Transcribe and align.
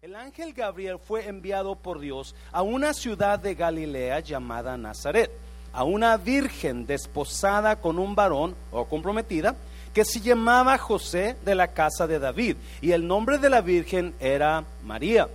El 0.00 0.14
ángel 0.14 0.52
Gabriel 0.52 1.00
fue 1.04 1.26
enviado 1.26 1.74
por 1.74 1.98
Dios 1.98 2.32
a 2.52 2.62
una 2.62 2.94
ciudad 2.94 3.36
de 3.36 3.56
Galilea 3.56 4.20
llamada 4.20 4.76
Nazaret, 4.76 5.28
a 5.72 5.82
una 5.82 6.16
virgen 6.16 6.86
desposada 6.86 7.74
con 7.74 7.98
un 7.98 8.14
varón 8.14 8.54
o 8.70 8.84
comprometida 8.84 9.56
que 9.92 10.04
se 10.04 10.20
llamaba 10.20 10.78
José 10.78 11.34
de 11.44 11.56
la 11.56 11.66
casa 11.74 12.06
de 12.06 12.20
David, 12.20 12.56
y 12.80 12.92
el 12.92 13.08
nombre 13.08 13.38
de 13.38 13.50
la 13.50 13.60
virgen 13.60 14.14
era 14.20 14.64
María. 14.84 15.26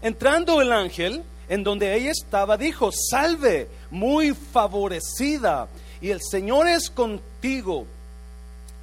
Entrando 0.00 0.62
el 0.62 0.72
ángel, 0.72 1.22
en 1.46 1.64
donde 1.64 1.94
ella 1.94 2.12
estaba, 2.12 2.56
dijo, 2.56 2.92
salve, 2.92 3.68
muy 3.90 4.32
favorecida, 4.32 5.68
y 6.00 6.08
el 6.08 6.22
Señor 6.22 6.66
es 6.66 6.88
contigo. 6.88 7.84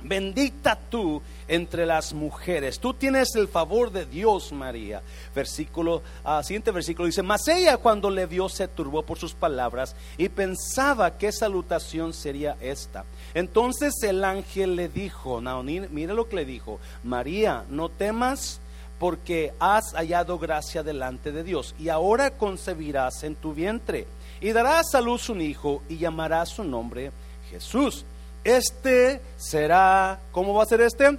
Bendita 0.03 0.77
tú 0.91 1.19
entre 1.51 1.85
las 1.85 2.13
mujeres. 2.13 2.79
Tú 2.79 2.93
tienes 2.93 3.35
el 3.35 3.49
favor 3.49 3.91
de 3.91 4.05
Dios, 4.05 4.53
María. 4.53 5.01
Versículo, 5.35 6.01
ah, 6.23 6.41
siguiente 6.43 6.71
versículo 6.71 7.07
dice, 7.07 7.23
mas 7.23 7.45
ella 7.49 7.75
cuando 7.75 8.09
le 8.09 8.25
vio 8.25 8.47
se 8.47 8.69
turbó 8.69 9.03
por 9.03 9.19
sus 9.19 9.33
palabras 9.33 9.93
y 10.17 10.29
pensaba 10.29 11.17
qué 11.17 11.33
salutación 11.33 12.13
sería 12.13 12.55
esta. 12.61 13.03
Entonces 13.33 14.01
el 14.03 14.23
ángel 14.23 14.77
le 14.77 14.87
dijo, 14.87 15.41
no, 15.41 15.61
mire 15.61 16.13
lo 16.13 16.29
que 16.29 16.37
le 16.37 16.45
dijo, 16.45 16.79
María, 17.03 17.65
no 17.69 17.89
temas 17.89 18.61
porque 18.97 19.53
has 19.59 19.91
hallado 19.93 20.39
gracia 20.39 20.83
delante 20.83 21.33
de 21.33 21.43
Dios 21.43 21.75
y 21.77 21.89
ahora 21.89 22.31
concebirás 22.31 23.23
en 23.25 23.35
tu 23.35 23.53
vientre 23.53 24.07
y 24.39 24.53
darás 24.53 24.95
a 24.95 25.01
luz 25.01 25.27
un 25.27 25.41
hijo 25.41 25.83
y 25.89 25.97
llamarás 25.97 26.49
su 26.49 26.63
nombre 26.63 27.11
Jesús 27.49 28.05
este 28.43 29.21
será, 29.37 30.19
¿cómo 30.31 30.53
va 30.53 30.63
a 30.63 30.65
ser 30.65 30.81
este? 30.81 31.17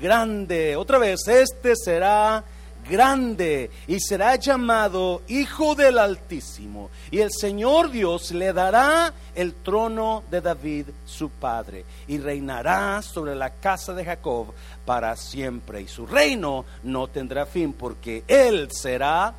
Grande. 0.00 0.76
Otra 0.76 0.98
vez, 0.98 1.26
este 1.26 1.74
será 1.74 2.44
grande 2.88 3.70
y 3.88 3.98
será 4.00 4.36
llamado 4.36 5.22
Hijo 5.28 5.74
del 5.74 5.98
Altísimo. 5.98 6.90
Y 7.10 7.20
el 7.20 7.30
Señor 7.32 7.90
Dios 7.90 8.30
le 8.32 8.52
dará 8.52 9.12
el 9.34 9.54
trono 9.54 10.22
de 10.30 10.40
David, 10.40 10.86
su 11.04 11.30
padre, 11.30 11.84
y 12.06 12.18
reinará 12.18 13.02
sobre 13.02 13.34
la 13.34 13.50
casa 13.50 13.94
de 13.94 14.04
Jacob 14.04 14.52
para 14.84 15.16
siempre. 15.16 15.82
Y 15.82 15.88
su 15.88 16.06
reino 16.06 16.64
no 16.82 17.08
tendrá 17.08 17.46
fin, 17.46 17.72
porque 17.72 18.24
Él 18.28 18.68
será 18.70 19.34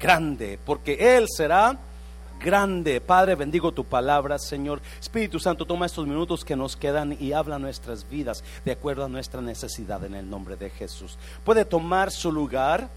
grande, 0.00 0.58
porque 0.64 1.16
Él 1.16 1.26
será 1.28 1.78
grande. 2.44 3.00
Padre, 3.00 3.34
bendigo 3.34 3.72
tu 3.72 3.84
palabra, 3.84 4.38
Señor. 4.38 4.82
Espíritu 5.00 5.40
Santo, 5.40 5.64
toma 5.64 5.86
estos 5.86 6.06
minutos 6.06 6.44
que 6.44 6.54
nos 6.54 6.76
quedan 6.76 7.16
y 7.18 7.32
habla 7.32 7.58
nuestras 7.58 8.08
vidas 8.08 8.44
de 8.66 8.72
acuerdo 8.72 9.06
a 9.06 9.08
nuestra 9.08 9.40
necesidad 9.40 10.04
en 10.04 10.14
el 10.14 10.28
nombre 10.28 10.56
de 10.56 10.68
Jesús. 10.68 11.16
Puede 11.42 11.64
tomar 11.64 12.12
su 12.12 12.30
lugar. 12.30 12.88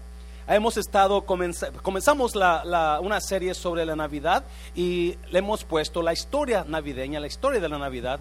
Hemos 0.46 0.76
estado, 0.76 1.22
comenzamos 1.22 2.34
una 2.34 3.20
serie 3.20 3.54
sobre 3.54 3.84
la 3.84 3.96
Navidad 3.96 4.44
y 4.74 5.16
le 5.30 5.38
hemos 5.40 5.64
puesto 5.64 6.02
la 6.02 6.12
historia 6.12 6.64
navideña, 6.68 7.18
la 7.18 7.26
historia 7.26 7.60
de 7.60 7.68
la 7.68 7.78
Navidad, 7.78 8.20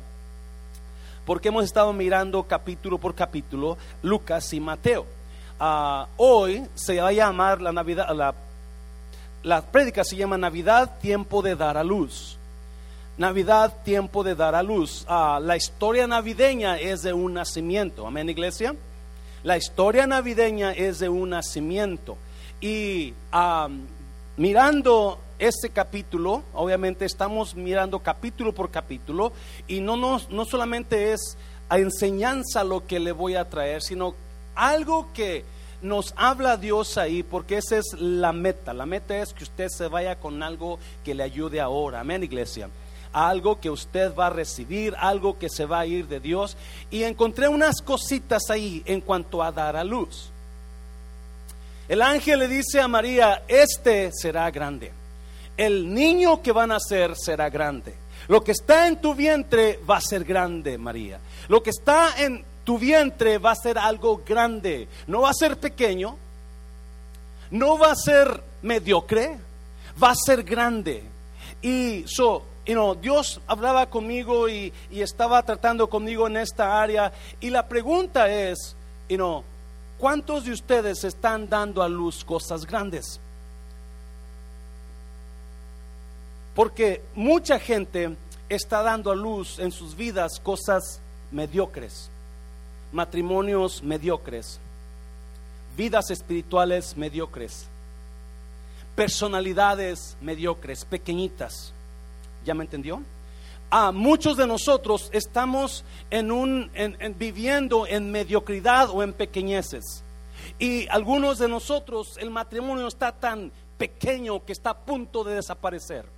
porque 1.25 1.49
hemos 1.49 1.65
estado 1.65 1.93
mirando 1.93 2.43
capítulo 2.43 2.97
por 2.97 3.15
capítulo 3.15 3.77
Lucas 4.01 4.51
y 4.53 4.59
Mateo. 4.59 5.05
Ah, 5.59 6.07
hoy 6.17 6.63
se 6.75 6.99
va 7.01 7.09
a 7.09 7.13
llamar 7.13 7.61
la 7.61 7.71
Navidad, 7.71 8.13
la 8.13 8.33
la 9.47 9.61
prédica 9.61 10.03
se 10.03 10.17
llama 10.17 10.37
Navidad, 10.37 10.99
tiempo 10.99 11.41
de 11.41 11.55
dar 11.55 11.77
a 11.77 11.83
luz. 11.83 12.37
Navidad, 13.17 13.73
tiempo 13.85 14.21
de 14.21 14.35
dar 14.35 14.55
a 14.55 14.61
luz. 14.61 15.05
Ah, 15.07 15.39
la 15.41 15.55
historia 15.55 16.05
navideña 16.05 16.77
es 16.77 17.01
de 17.01 17.13
un 17.13 17.33
nacimiento. 17.33 18.05
Amén, 18.05 18.29
iglesia. 18.29 18.75
La 19.43 19.55
historia 19.55 20.05
navideña 20.05 20.73
es 20.73 20.99
de 20.99 21.07
un 21.07 21.29
nacimiento. 21.29 22.17
Y 22.59 23.13
mirando 24.35 25.17
este 25.39 25.69
capítulo, 25.69 26.43
obviamente 26.53 27.05
estamos 27.05 27.55
mirando 27.55 27.99
capítulo 27.99 28.53
por 28.53 28.69
capítulo, 28.69 29.31
y 29.65 29.79
no, 29.79 29.95
no 29.95 30.45
solamente 30.45 31.13
es 31.13 31.37
a 31.69 31.79
enseñanza 31.79 32.65
lo 32.65 32.85
que 32.85 32.99
le 32.99 33.13
voy 33.13 33.35
a 33.35 33.47
traer, 33.49 33.81
sino 33.81 34.13
algo 34.55 35.07
que 35.13 35.45
nos 35.81 36.13
habla 36.15 36.57
Dios 36.57 36.97
ahí 36.97 37.23
porque 37.23 37.57
esa 37.57 37.77
es 37.77 37.93
la 37.99 38.33
meta. 38.33 38.73
La 38.73 38.85
meta 38.85 39.17
es 39.17 39.33
que 39.33 39.43
usted 39.43 39.67
se 39.69 39.87
vaya 39.87 40.19
con 40.19 40.41
algo 40.43 40.79
que 41.03 41.13
le 41.13 41.23
ayude 41.23 41.61
ahora. 41.61 41.99
Amén, 41.99 42.23
iglesia. 42.23 42.69
Algo 43.13 43.59
que 43.59 43.69
usted 43.69 44.13
va 44.15 44.27
a 44.27 44.31
recibir, 44.31 44.95
algo 44.97 45.37
que 45.37 45.49
se 45.49 45.65
va 45.65 45.79
a 45.79 45.85
ir 45.85 46.07
de 46.07 46.19
Dios. 46.19 46.57
Y 46.91 47.03
encontré 47.03 47.47
unas 47.47 47.81
cositas 47.81 48.49
ahí 48.49 48.83
en 48.85 49.01
cuanto 49.01 49.43
a 49.43 49.51
dar 49.51 49.75
a 49.75 49.83
luz. 49.83 50.29
El 51.87 52.01
ángel 52.01 52.39
le 52.39 52.47
dice 52.47 52.81
a 52.81 52.87
María, 52.87 53.43
este 53.47 54.11
será 54.11 54.51
grande. 54.51 54.91
El 55.55 55.93
niño 55.93 56.41
que 56.41 56.51
van 56.51 56.71
a 56.71 56.75
nacer 56.75 57.15
será 57.15 57.49
grande. 57.49 57.95
Lo 58.27 58.43
que 58.43 58.51
está 58.51 58.87
en 58.87 58.99
tu 58.99 59.15
vientre 59.15 59.79
va 59.89 59.97
a 59.97 60.01
ser 60.01 60.25
grande, 60.25 60.77
María. 60.77 61.19
Lo 61.47 61.63
que 61.63 61.69
está 61.69 62.21
en 62.21 62.43
tu 62.67 62.77
vientre 62.77 63.37
va 63.37 63.51
a 63.51 63.55
ser 63.55 63.77
algo 63.77 64.21
grande, 64.25 64.89
no 65.07 65.21
va 65.21 65.29
a 65.29 65.33
ser 65.33 65.57
pequeño, 65.57 66.17
no 67.49 67.77
va 67.77 67.93
a 67.93 67.95
ser 67.95 68.43
mediocre, 68.61 69.39
va 70.03 70.09
a 70.09 70.15
ser 70.15 70.43
grande. 70.43 71.01
Y 71.61 72.03
so, 72.07 72.43
you 72.65 72.73
know, 72.73 72.93
Dios 72.93 73.39
hablaba 73.47 73.85
conmigo 73.89 74.49
y, 74.49 74.73
estaba 74.91 75.41
tratando 75.43 75.89
conmigo 75.89 76.27
en 76.27 76.35
esta 76.35 76.81
área. 76.81 77.13
Y 77.39 77.51
la 77.51 77.65
pregunta 77.69 78.29
es, 78.29 78.75
you 79.07 79.15
know, 79.15 79.45
¿cuántos 79.97 80.43
de 80.43 80.51
ustedes 80.51 81.05
están 81.05 81.47
dando 81.47 81.81
a 81.81 81.87
luz 81.87 82.25
cosas 82.25 82.65
grandes? 82.65 83.21
Porque 86.53 87.01
mucha 87.15 87.59
gente 87.59 88.17
está 88.49 88.83
dando 88.83 89.09
a 89.09 89.15
luz 89.15 89.57
en 89.57 89.71
sus 89.71 89.95
vidas 89.95 90.37
cosas 90.43 90.99
mediocres 91.31 92.11
matrimonios 92.97 93.83
mediocres, 93.83 94.59
vidas 95.77 96.09
espirituales 96.09 96.97
mediocres, 96.97 97.67
personalidades 98.95 100.17
mediocres, 100.19 100.83
pequeñitas. 100.83 101.73
¿Ya 102.43 102.55
me 102.55 102.63
entendió? 102.63 103.03
Ah, 103.69 103.91
muchos 103.91 104.35
de 104.35 104.47
nosotros 104.47 105.11
estamos 105.13 105.85
en 106.09 106.31
un, 106.31 106.71
viviendo 107.19 107.85
en 107.85 108.09
mediocridad 108.09 108.89
o 108.89 109.03
en 109.03 109.13
pequeñeces. 109.13 110.03
Y 110.57 110.87
algunos 110.87 111.37
de 111.37 111.47
nosotros 111.47 112.17
el 112.17 112.31
matrimonio 112.31 112.87
está 112.87 113.11
tan 113.11 113.51
pequeño 113.77 114.43
que 114.43 114.53
está 114.53 114.71
a 114.71 114.77
punto 114.79 115.23
de 115.23 115.35
desaparecer 115.35 116.16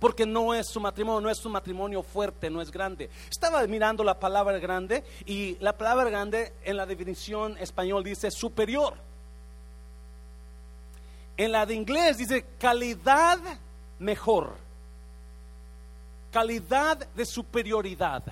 porque 0.00 0.24
no 0.24 0.54
es 0.54 0.66
su 0.66 0.80
matrimonio, 0.80 1.20
no 1.20 1.30
es 1.30 1.44
un 1.44 1.52
matrimonio 1.52 2.02
fuerte, 2.02 2.48
no 2.48 2.62
es 2.62 2.70
grande. 2.70 3.10
Estaba 3.30 3.64
mirando 3.66 4.02
la 4.02 4.18
palabra 4.18 4.58
grande 4.58 5.04
y 5.26 5.56
la 5.60 5.76
palabra 5.76 6.08
grande 6.08 6.54
en 6.64 6.78
la 6.78 6.86
definición 6.86 7.56
español 7.58 8.02
dice 8.02 8.30
superior. 8.30 8.94
En 11.36 11.52
la 11.52 11.66
de 11.66 11.74
inglés 11.74 12.16
dice 12.16 12.46
calidad 12.58 13.38
mejor, 13.98 14.56
calidad 16.32 17.06
de 17.14 17.26
superioridad. 17.26 18.22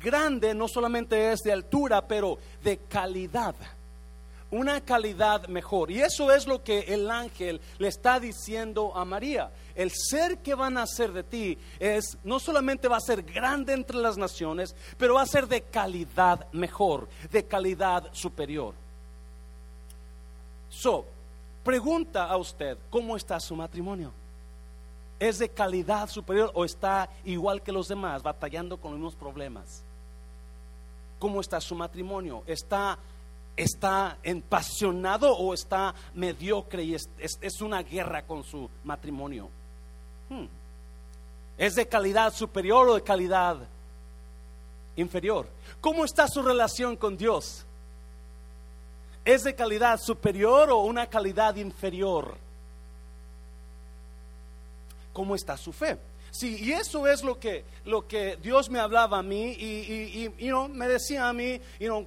Grande 0.00 0.54
no 0.54 0.68
solamente 0.68 1.32
es 1.32 1.40
de 1.40 1.52
altura, 1.52 2.06
pero 2.06 2.38
de 2.62 2.78
calidad 2.88 3.54
una 4.54 4.80
calidad 4.80 5.48
mejor. 5.48 5.90
Y 5.90 6.00
eso 6.00 6.32
es 6.32 6.46
lo 6.46 6.62
que 6.62 6.80
el 6.80 7.10
ángel 7.10 7.60
le 7.78 7.88
está 7.88 8.20
diciendo 8.20 8.96
a 8.96 9.04
María. 9.04 9.50
El 9.74 9.90
ser 9.90 10.38
que 10.38 10.54
van 10.54 10.78
a 10.78 10.82
hacer 10.82 11.12
de 11.12 11.22
ti 11.22 11.58
es, 11.78 12.16
no 12.22 12.38
solamente 12.38 12.88
va 12.88 12.98
a 12.98 13.00
ser 13.00 13.22
grande 13.22 13.72
entre 13.72 13.96
las 13.96 14.16
naciones, 14.16 14.74
pero 14.96 15.14
va 15.14 15.22
a 15.22 15.26
ser 15.26 15.48
de 15.48 15.62
calidad 15.62 16.50
mejor, 16.52 17.08
de 17.30 17.44
calidad 17.44 18.08
superior. 18.12 18.74
So, 20.68 21.06
pregunta 21.62 22.26
a 22.26 22.36
usted, 22.36 22.78
¿cómo 22.90 23.16
está 23.16 23.40
su 23.40 23.56
matrimonio? 23.56 24.12
¿Es 25.18 25.38
de 25.38 25.48
calidad 25.48 26.08
superior 26.08 26.50
o 26.54 26.64
está 26.64 27.08
igual 27.24 27.62
que 27.62 27.72
los 27.72 27.88
demás, 27.88 28.22
batallando 28.22 28.76
con 28.76 28.92
los 28.92 29.00
mismos 29.00 29.14
problemas? 29.14 29.82
¿Cómo 31.18 31.40
está 31.40 31.60
su 31.60 31.74
matrimonio? 31.74 32.42
¿Está 32.46 32.98
está 33.56 34.18
empasionado 34.22 35.36
o 35.36 35.54
está 35.54 35.94
mediocre 36.14 36.82
y 36.82 36.94
es, 36.94 37.60
una 37.60 37.82
guerra 37.82 38.26
con 38.26 38.42
su 38.42 38.68
matrimonio. 38.84 39.48
Hmm. 40.34 40.46
¿Es 41.56 41.76
de 41.76 41.86
calidad 41.86 42.34
superior 42.34 42.88
o 42.88 42.94
de 42.94 43.02
calidad 43.02 43.56
inferior? 44.96 45.46
¿Cómo 45.80 46.04
está 46.04 46.26
su 46.26 46.42
relación 46.42 46.96
con 46.96 47.16
Dios? 47.16 47.64
¿Es 49.24 49.44
de 49.44 49.54
calidad 49.54 50.00
superior 50.00 50.70
o 50.70 50.78
una 50.78 51.06
calidad 51.06 51.54
inferior? 51.56 52.36
¿Cómo 55.12 55.36
está 55.36 55.56
su 55.56 55.72
fe? 55.72 55.96
Sí, 56.32 56.56
y 56.60 56.72
eso 56.72 57.06
es 57.06 57.22
lo 57.22 57.38
que, 57.38 57.64
lo 57.84 58.08
que 58.08 58.36
Dios 58.42 58.68
me 58.68 58.80
hablaba 58.80 59.18
a 59.18 59.22
mí 59.22 59.52
y, 59.52 60.26
y, 60.36 60.52
me 60.70 60.88
decía 60.88 61.28
a 61.28 61.32
mí, 61.32 61.60
you 61.78 62.06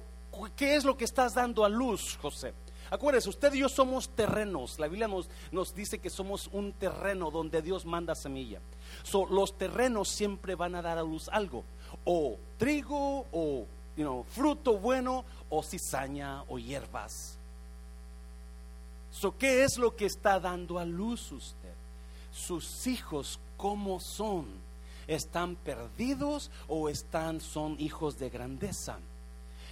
¿qué 0.54 0.76
es 0.76 0.84
lo 0.84 0.96
que 0.98 1.06
estás 1.06 1.32
dando 1.32 1.64
a 1.64 1.68
luz, 1.70 2.18
José? 2.20 2.52
Acuérdense, 2.90 3.28
usted 3.28 3.52
y 3.54 3.60
yo 3.60 3.68
somos 3.68 4.08
terrenos. 4.08 4.78
La 4.78 4.88
Biblia 4.88 5.08
nos, 5.52 5.74
dice 5.74 5.98
que 5.98 6.10
somos 6.10 6.48
un 6.52 6.72
terreno 6.72 7.30
donde 7.30 7.60
Dios 7.60 7.84
manda 7.84 8.14
semilla. 8.14 8.60
So, 9.02 9.26
los 9.26 9.56
terrenos 9.58 10.08
siempre 10.08 10.54
van 10.54 10.74
a 10.74 10.82
dar 10.82 10.98
a 10.98 11.02
luz 11.02 11.28
algo. 11.28 11.64
O 12.04 12.38
trigo, 12.56 13.26
o 13.32 13.66
you 13.96 14.04
know, 14.04 14.24
fruto 14.24 14.78
bueno, 14.78 15.24
o 15.50 15.62
cizaña, 15.62 16.44
o 16.48 16.58
hierbas. 16.58 17.36
So, 19.10 19.36
¿Qué 19.36 19.64
es 19.64 19.78
lo 19.78 19.94
que 19.94 20.06
está 20.06 20.40
dando 20.40 20.78
a 20.78 20.84
luz 20.84 21.32
usted? 21.32 21.74
Sus 22.32 22.86
hijos, 22.86 23.38
¿cómo 23.56 24.00
son? 24.00 24.46
¿Están 25.06 25.56
perdidos 25.56 26.50
o 26.68 26.88
están, 26.88 27.40
son 27.40 27.76
hijos 27.80 28.18
de 28.18 28.30
grandeza? 28.30 28.98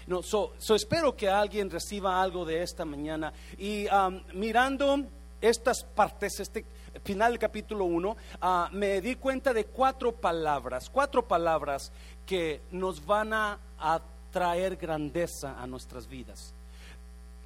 No, 0.07 0.23
so, 0.23 0.53
espero 0.77 1.17
que 1.17 1.29
alguien 1.29 1.69
reciba 1.69 2.23
algo 2.23 2.45
de 2.45 2.63
esta 2.63 2.85
mañana. 2.85 3.33
Y 3.59 3.87
mirando 4.35 5.05
estas 5.41 5.83
partes, 5.83 6.39
este 6.39 6.65
final 7.03 7.33
del 7.33 7.41
capítulo 7.41 7.85
1, 7.87 8.17
ah, 8.41 8.69
me 8.73 9.01
di 9.01 9.17
cuenta 9.17 9.53
de 9.53 9.65
cuatro 9.65 10.13
palabras, 10.13 10.89
cuatro 10.89 11.27
palabras 11.27 11.91
que 12.25 12.61
nos 12.71 13.05
van 13.05 13.33
a, 13.33 13.59
a 13.79 14.01
traer 14.31 14.77
grandeza 14.77 15.61
a 15.61 15.67
nuestras 15.67 16.07
vidas. 16.07 16.55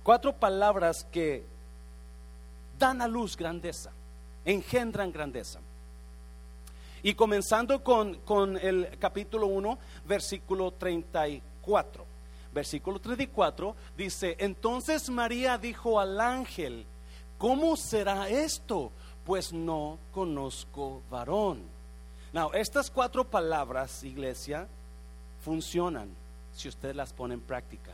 Cuatro 0.02 0.34
palabras 0.34 1.06
que 1.10 1.44
dan 2.78 3.00
a 3.00 3.08
luz 3.08 3.38
grandeza, 3.38 3.90
engendran 4.44 5.12
grandeza. 5.12 5.60
Y 7.02 7.14
comenzando 7.14 7.82
con, 7.82 8.16
con 8.16 8.58
el 8.58 8.98
capítulo 8.98 9.46
1, 9.46 9.78
versículo 10.04 10.72
34 10.72 12.09
versículo 12.52 12.98
34, 12.98 13.74
dice, 13.96 14.36
entonces 14.38 15.08
María 15.08 15.58
dijo 15.58 16.00
al 16.00 16.20
ángel, 16.20 16.86
¿cómo 17.38 17.76
será 17.76 18.28
esto? 18.28 18.92
Pues 19.24 19.52
no 19.52 19.98
conozco 20.12 21.02
varón. 21.10 21.62
Now, 22.32 22.50
estas 22.52 22.90
cuatro 22.90 23.24
palabras, 23.24 24.04
iglesia, 24.04 24.68
funcionan 25.44 26.10
si 26.52 26.68
usted 26.68 26.94
las 26.94 27.12
pone 27.12 27.34
en 27.34 27.40
práctica. 27.40 27.92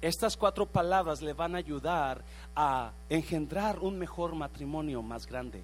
Estas 0.00 0.36
cuatro 0.36 0.64
palabras 0.64 1.20
le 1.20 1.34
van 1.34 1.54
a 1.54 1.58
ayudar 1.58 2.22
a 2.56 2.92
engendrar 3.08 3.78
un 3.80 3.98
mejor 3.98 4.34
matrimonio 4.34 5.02
más 5.02 5.26
grande. 5.26 5.62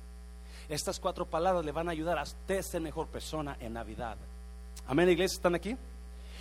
Estas 0.68 1.00
cuatro 1.00 1.24
palabras 1.24 1.64
le 1.64 1.72
van 1.72 1.88
a 1.88 1.92
ayudar 1.92 2.18
a 2.18 2.24
usted 2.24 2.60
ser 2.60 2.82
mejor 2.82 3.06
persona 3.06 3.56
en 3.60 3.72
Navidad. 3.72 4.16
Amén, 4.86 5.08
iglesia, 5.08 5.36
¿están 5.36 5.54
aquí? 5.54 5.76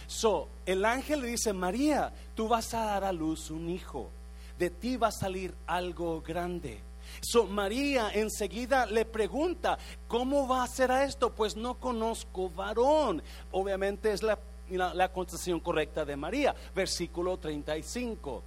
So, 0.07 0.48
el 0.66 0.86
ángel 0.86 1.22
le 1.22 1.28
dice, 1.30 1.54
María, 1.54 2.13
tú 2.36 2.48
vas 2.48 2.74
a 2.74 2.86
dar 2.86 3.04
a 3.04 3.12
luz 3.12 3.50
un 3.50 3.69
hijo, 3.69 4.10
de 4.57 4.69
ti 4.69 4.98
va 4.98 5.07
a 5.07 5.12
salir 5.12 5.54
algo 5.68 6.22
grande. 6.22 6.80
So, 7.22 7.46
María 7.46 8.12
enseguida 8.13 8.86
le 8.86 9.06
pregunta, 9.06 9.78
¿cómo 10.07 10.48
va 10.48 10.63
a 10.63 10.68
ser 10.68 10.92
esto? 10.92 11.31
Pues 11.31 11.56
no 11.56 11.75
conozco 11.75 12.50
varón. 12.50 13.22
Obviamente 13.52 14.12
es 14.12 14.22
la, 14.24 14.38
la, 14.69 15.12
contestación 15.12 15.60
correcta 15.60 16.06
de 16.06 16.16
María, 16.16 16.56
versículo 16.75 17.38
35. 17.38 18.44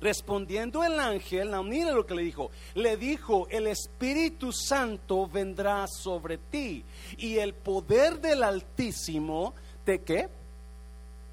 Respondiendo 0.00 0.82
el 0.82 0.98
ángel, 0.98 1.50
mira 1.64 1.92
lo 1.92 2.06
que 2.06 2.14
le 2.14 2.22
dijo. 2.22 2.50
Le 2.74 2.96
dijo, 2.96 3.46
el 3.50 3.66
Espíritu 3.66 4.50
Santo 4.52 5.26
vendrá 5.26 5.86
sobre 5.86 6.38
ti 6.38 6.82
y 7.18 7.36
el 7.36 7.52
poder 7.52 8.20
del 8.20 8.42
Altísimo, 8.42 9.54
¿de 9.84 10.00
qué? 10.02 10.28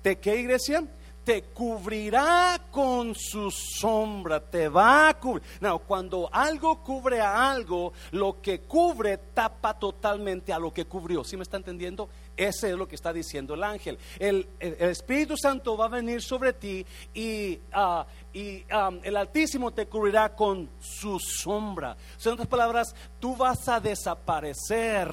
¿De 0.07 0.19
qué 0.19 0.37
iglesia? 0.37 0.85
Te 1.25 1.43
cubrirá 1.43 2.67
con 2.71 3.13
su 3.13 3.51
sombra, 3.51 4.39
te 4.39 4.69
va 4.69 5.09
a 5.09 5.19
cubrir. 5.19 5.43
No, 5.59 5.79
cuando 5.79 6.29
algo 6.31 6.81
cubre 6.81 7.19
a 7.19 7.51
algo, 7.51 7.91
lo 8.11 8.41
que 8.41 8.61
cubre 8.61 9.17
tapa 9.17 9.77
totalmente 9.77 10.53
a 10.53 10.59
lo 10.59 10.73
que 10.73 10.85
cubrió. 10.85 11.25
¿Sí 11.25 11.35
me 11.35 11.43
está 11.43 11.57
entendiendo? 11.57 12.07
Ese 12.37 12.69
es 12.69 12.77
lo 12.77 12.87
que 12.87 12.95
está 12.95 13.11
diciendo 13.11 13.55
el 13.55 13.65
ángel. 13.65 13.99
El, 14.17 14.47
Espíritu 14.61 15.35
Santo 15.35 15.75
va 15.75 15.87
a 15.87 15.89
venir 15.89 16.21
sobre 16.21 16.53
ti 16.53 16.85
y, 17.13 17.59
ah, 17.73 18.07
y 18.31 18.63
el 19.03 19.17
Altísimo 19.17 19.71
te 19.71 19.87
cubrirá 19.87 20.33
con 20.33 20.69
su 20.79 21.19
sombra. 21.19 21.97
En 22.23 22.31
otras 22.31 22.47
palabras, 22.47 22.95
tú 23.19 23.35
vas 23.35 23.67
a 23.67 23.81
desaparecer 23.81 25.09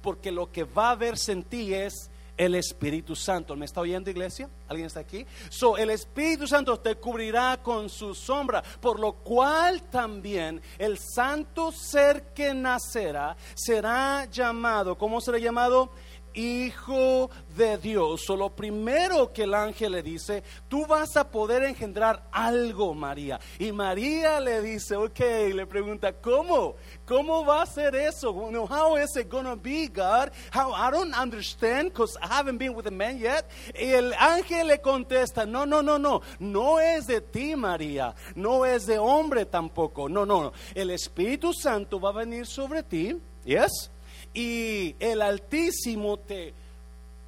porque 0.00 0.32
lo 0.32 0.50
que 0.50 0.64
va 0.64 0.92
a 0.92 0.96
verse 0.96 1.32
en 1.32 1.42
ti 1.42 1.74
es 1.74 2.10
el 2.40 2.54
Espíritu 2.54 3.14
Santo. 3.14 3.54
¿Me 3.54 3.66
está 3.66 3.82
oyendo, 3.82 4.08
iglesia? 4.08 4.48
¿Alguien 4.66 4.86
está 4.86 5.00
aquí? 5.00 5.26
So, 5.50 5.76
el 5.76 5.90
Espíritu 5.90 6.46
Santo 6.46 6.80
te 6.80 6.94
cubrirá 6.94 7.58
con 7.62 7.90
su 7.90 8.14
sombra, 8.14 8.62
por 8.80 8.98
lo 8.98 9.12
cual 9.12 9.82
también 9.90 10.62
el 10.78 10.98
santo 10.98 11.70
ser 11.70 12.32
que 12.32 12.54
nacerá 12.54 13.36
será 13.54 14.24
llamado, 14.24 14.96
¿cómo 14.96 15.20
será 15.20 15.36
llamado? 15.36 15.90
Hijo 16.34 17.30
de 17.56 17.78
Dios. 17.78 18.22
So, 18.26 18.36
lo 18.36 18.50
primero 18.50 19.32
que 19.32 19.44
el 19.44 19.54
ángel 19.54 19.92
le 19.92 20.02
dice, 20.02 20.42
tú 20.68 20.86
vas 20.86 21.16
a 21.16 21.30
poder 21.30 21.64
engendrar 21.64 22.28
algo, 22.32 22.94
María. 22.94 23.40
Y 23.58 23.72
María 23.72 24.40
le 24.40 24.60
dice, 24.62 24.96
ok, 24.96 25.20
le 25.54 25.66
pregunta, 25.66 26.12
¿cómo? 26.12 26.76
¿Cómo 27.04 27.44
va 27.44 27.62
a 27.62 27.66
ser 27.66 27.94
eso? 27.94 28.32
how 28.68 28.96
is 28.96 29.16
it 29.16 29.30
to 29.30 29.56
be, 29.56 29.88
God? 29.88 30.30
How, 30.52 30.72
I 30.72 30.90
don't 30.90 31.14
understand 31.14 31.90
because 31.90 32.16
I 32.22 32.28
haven't 32.28 32.58
been 32.58 32.74
with 32.74 32.86
a 32.86 32.90
man 32.90 33.18
yet. 33.18 33.48
Y 33.74 33.92
el 33.92 34.12
ángel 34.14 34.68
le 34.68 34.78
contesta, 34.78 35.46
no, 35.46 35.64
no, 35.64 35.82
no, 35.82 35.98
no, 35.98 36.22
no 36.38 36.78
es 36.78 37.06
de 37.06 37.20
ti, 37.20 37.56
María. 37.56 38.14
No 38.34 38.64
es 38.64 38.86
de 38.86 38.98
hombre 38.98 39.46
tampoco. 39.46 40.08
No, 40.08 40.24
no, 40.24 40.42
no. 40.42 40.52
El 40.74 40.90
Espíritu 40.90 41.52
Santo 41.52 42.00
va 42.00 42.10
a 42.10 42.12
venir 42.12 42.46
sobre 42.46 42.82
ti. 42.82 43.16
Yes? 43.44 43.90
Y 44.34 44.94
el 44.98 45.22
Altísimo 45.22 46.18
te 46.18 46.54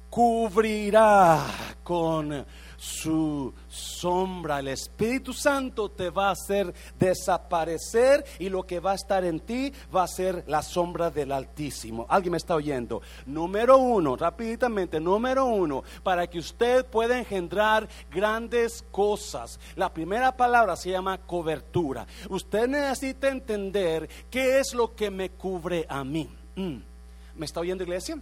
cubrirá 0.09 1.43
con 1.83 2.45
su 2.77 3.51
sombra. 3.67 4.59
El 4.59 4.67
Espíritu 4.67 5.33
Santo 5.33 5.89
te 5.89 6.11
va 6.11 6.27
a 6.27 6.33
hacer 6.33 6.71
desaparecer 6.99 8.23
y 8.37 8.49
lo 8.49 8.63
que 8.63 8.79
va 8.79 8.91
a 8.91 8.95
estar 8.95 9.23
en 9.23 9.39
ti 9.39 9.73
va 9.93 10.03
a 10.03 10.07
ser 10.07 10.43
la 10.47 10.61
sombra 10.61 11.09
del 11.09 11.31
Altísimo. 11.31 12.05
¿Alguien 12.09 12.33
me 12.33 12.37
está 12.37 12.53
oyendo? 12.53 13.01
Número 13.25 13.77
uno, 13.77 14.15
rápidamente, 14.15 14.99
número 14.99 15.45
uno, 15.45 15.83
para 16.03 16.27
que 16.27 16.37
usted 16.37 16.85
pueda 16.85 17.17
engendrar 17.17 17.87
grandes 18.11 18.85
cosas. 18.91 19.59
La 19.75 19.91
primera 19.91 20.37
palabra 20.37 20.75
se 20.75 20.91
llama 20.91 21.17
cobertura. 21.17 22.05
Usted 22.29 22.67
necesita 22.67 23.29
entender 23.29 24.07
qué 24.29 24.59
es 24.59 24.75
lo 24.75 24.93
que 24.93 25.09
me 25.09 25.31
cubre 25.31 25.85
a 25.89 26.03
mí. 26.03 26.29
Mm. 26.55 26.92
¿Me 27.35 27.45
está 27.45 27.59
oyendo 27.59 27.83
iglesia? 27.83 28.17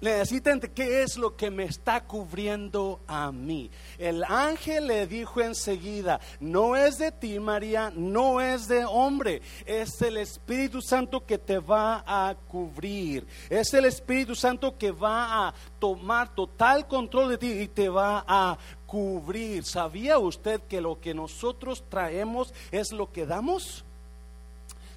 Necesitan 0.00 0.60
qué 0.60 1.02
es 1.02 1.16
lo 1.16 1.36
que 1.36 1.50
me 1.50 1.64
está 1.64 2.04
cubriendo 2.04 3.00
a 3.06 3.30
mí. 3.30 3.70
El 3.98 4.24
ángel 4.24 4.86
le 4.86 5.06
dijo 5.06 5.40
enseguida, 5.40 6.20
no 6.40 6.74
es 6.74 6.98
de 6.98 7.12
ti 7.12 7.38
María, 7.38 7.92
no 7.94 8.40
es 8.40 8.66
de 8.66 8.84
hombre, 8.84 9.40
es 9.66 10.00
el 10.02 10.16
Espíritu 10.16 10.80
Santo 10.82 11.24
que 11.24 11.38
te 11.38 11.58
va 11.58 12.04
a 12.06 12.34
cubrir. 12.34 13.26
Es 13.48 13.72
el 13.74 13.84
Espíritu 13.84 14.34
Santo 14.34 14.76
que 14.76 14.90
va 14.90 15.48
a 15.48 15.54
tomar 15.78 16.34
total 16.34 16.86
control 16.86 17.30
de 17.30 17.38
ti 17.38 17.52
y 17.52 17.68
te 17.68 17.88
va 17.88 18.24
a 18.26 18.58
cubrir. 18.86 19.64
¿Sabía 19.64 20.18
usted 20.18 20.60
que 20.62 20.80
lo 20.80 21.00
que 21.00 21.14
nosotros 21.14 21.84
traemos 21.88 22.52
es 22.70 22.92
lo 22.92 23.12
que 23.12 23.26
damos? 23.26 23.84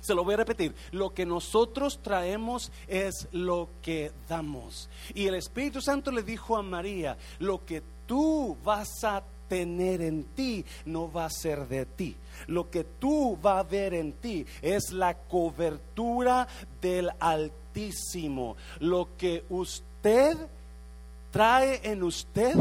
Se 0.08 0.16
lo 0.16 0.24
voy 0.24 0.36
a 0.36 0.38
repetir. 0.38 0.74
Lo 0.92 1.14
que 1.14 1.26
nosotros 1.26 2.00
traemos 2.02 2.72
es 2.88 3.28
lo 3.34 3.68
que 3.82 4.14
damos. 4.30 4.90
Y 5.14 5.28
el 5.28 5.36
Espíritu 5.36 5.82
Santo 5.82 6.12
le 6.12 6.24
dijo 6.24 6.56
a 6.56 6.64
María, 6.64 7.18
lo 7.40 7.66
que 7.66 7.84
tú 8.06 8.56
vas 8.64 9.04
a 9.04 9.22
tener 9.50 10.00
en 10.00 10.24
ti 10.34 10.64
no 10.86 11.12
va 11.12 11.26
a 11.26 11.30
ser 11.30 11.68
de 11.68 11.86
ti. 11.86 12.16
Lo 12.48 12.70
que 12.70 12.86
tú 12.86 13.38
va 13.46 13.60
a 13.60 13.64
ver 13.64 13.94
en 13.96 14.14
ti 14.14 14.46
es 14.62 14.94
la 14.94 15.14
cobertura 15.14 16.48
del 16.80 17.12
Altísimo. 17.20 18.56
Lo 18.80 19.10
que 19.18 19.44
usted 19.50 20.38
trae 21.32 21.82
en 21.84 22.02
usted 22.02 22.56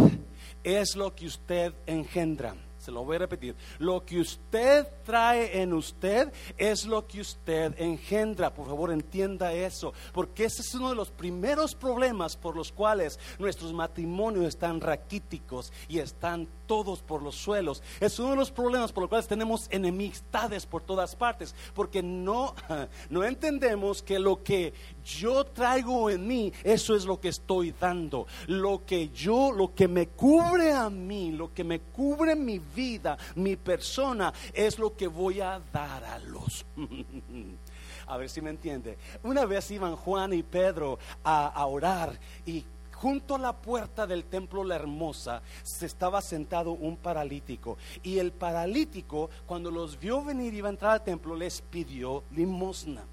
es 0.65 0.97
lo 0.97 1.15
que 1.15 1.26
usted 1.26 1.73
engendra. 1.87 2.57
Se 2.87 2.93
lo 2.93 3.05
voy 3.05 3.16
a 3.16 3.19
repetir. 3.19 3.57
Lo 3.81 4.05
que 4.05 4.21
usted 4.21 4.87
trae 5.05 5.61
en 5.61 5.73
usted 5.73 6.33
es 6.57 6.87
lo 6.87 7.05
que 7.05 7.21
usted 7.21 7.75
engendra. 7.81 8.55
Por 8.55 8.69
favor, 8.69 8.93
entienda 8.93 9.52
eso. 9.52 9.93
Porque 10.12 10.45
ese 10.45 10.62
es 10.62 10.73
uno 10.73 10.90
de 10.90 10.95
los 10.95 11.11
primeros 11.11 11.75
problemas 11.75 12.37
por 12.37 12.55
los 12.55 12.71
cuales 12.71 13.19
nuestros 13.40 13.73
matrimonios 13.73 14.45
están 14.45 14.81
raquíticos 14.81 15.73
y 15.88 15.99
están 15.99 16.47
todos 16.69 17.02
por 17.02 17.25
los 17.25 17.35
suelos. 17.35 17.83
Es 17.99 18.21
uno 18.21 18.31
de 18.31 18.37
los 18.37 18.52
problemas 18.52 18.93
por 18.93 19.02
los 19.02 19.09
cuales 19.09 19.26
tenemos 19.26 19.66
enemistades 19.71 20.64
por 20.64 20.83
todas 20.83 21.16
partes. 21.16 21.57
Porque 21.75 22.05
no, 22.05 22.55
no 23.11 23.25
entendemos 23.25 24.00
que 24.00 24.21
lo 24.21 24.45
que 24.45 24.75
yo 25.05 25.45
traigo 25.45 26.09
en 26.09 26.25
mí, 26.25 26.52
eso 26.62 26.95
es 26.95 27.05
lo 27.05 27.19
que 27.19 27.31
estoy 27.31 27.75
dando. 27.81 28.28
Lo 28.47 28.87
que 28.87 29.09
yo, 29.09 29.50
lo 29.50 29.75
que 29.75 29.88
me 29.88 30.07
cubre 30.07 30.73
a 30.73 30.88
mí, 30.88 31.33
lo 31.33 31.52
que 31.52 31.64
me 31.64 31.81
cubre 31.81 32.37
mi 32.37 32.61
vida 32.61 32.75
vida, 32.76 33.16
mi 33.35 33.56
persona, 33.56 34.33
es 34.52 34.78
lo 34.78 34.95
que 34.95 35.09
voy 35.09 35.40
a 35.40 35.61
dar 35.73 36.04
a 36.04 36.18
los. 36.18 36.66
a 38.06 38.16
ver 38.16 38.28
si 38.28 38.40
me 38.40 38.50
entiende. 38.50 38.99
Una 39.23 39.47
vez 39.47 39.71
iban 39.71 39.97
Juan 39.97 40.33
y 40.33 40.42
Pedro 40.42 40.99
a, 41.25 41.66
orar 41.66 42.18
y 42.45 42.64
junto 42.92 43.35
a 43.35 43.38
la 43.38 43.52
puerta 43.52 44.06
del 44.06 44.25
templo 44.25 44.64
La 44.64 44.76
Hermosa 44.76 45.42
se 45.62 45.87
estaba 45.87 46.21
sentado 46.21 46.73
un 46.73 46.97
paralítico. 46.97 47.78
Y 48.02 48.18
el 48.18 48.33
paralítico, 48.33 49.30
cuando 49.47 49.71
los 49.71 49.99
vio 49.99 50.23
venir 50.23 50.54
y 50.54 50.59
iba 50.59 50.68
a 50.68 50.73
entrar 50.73 50.92
al 50.92 51.04
templo, 51.04 51.35
les 51.35 51.61
pidió 51.62 52.25
limosna. 52.30 53.04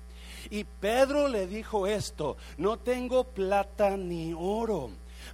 Y 0.49 0.65
Pedro 0.65 1.27
le 1.27 1.47
dijo 1.47 1.87
esto, 1.87 2.37
no 2.57 2.77
tengo 2.77 3.23
plata 3.23 3.95
ni 3.95 4.33
oro, 4.37 4.89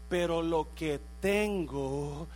pero 0.08 0.44
lo 0.44 0.74
que 0.76 1.00
tengo 1.20 2.28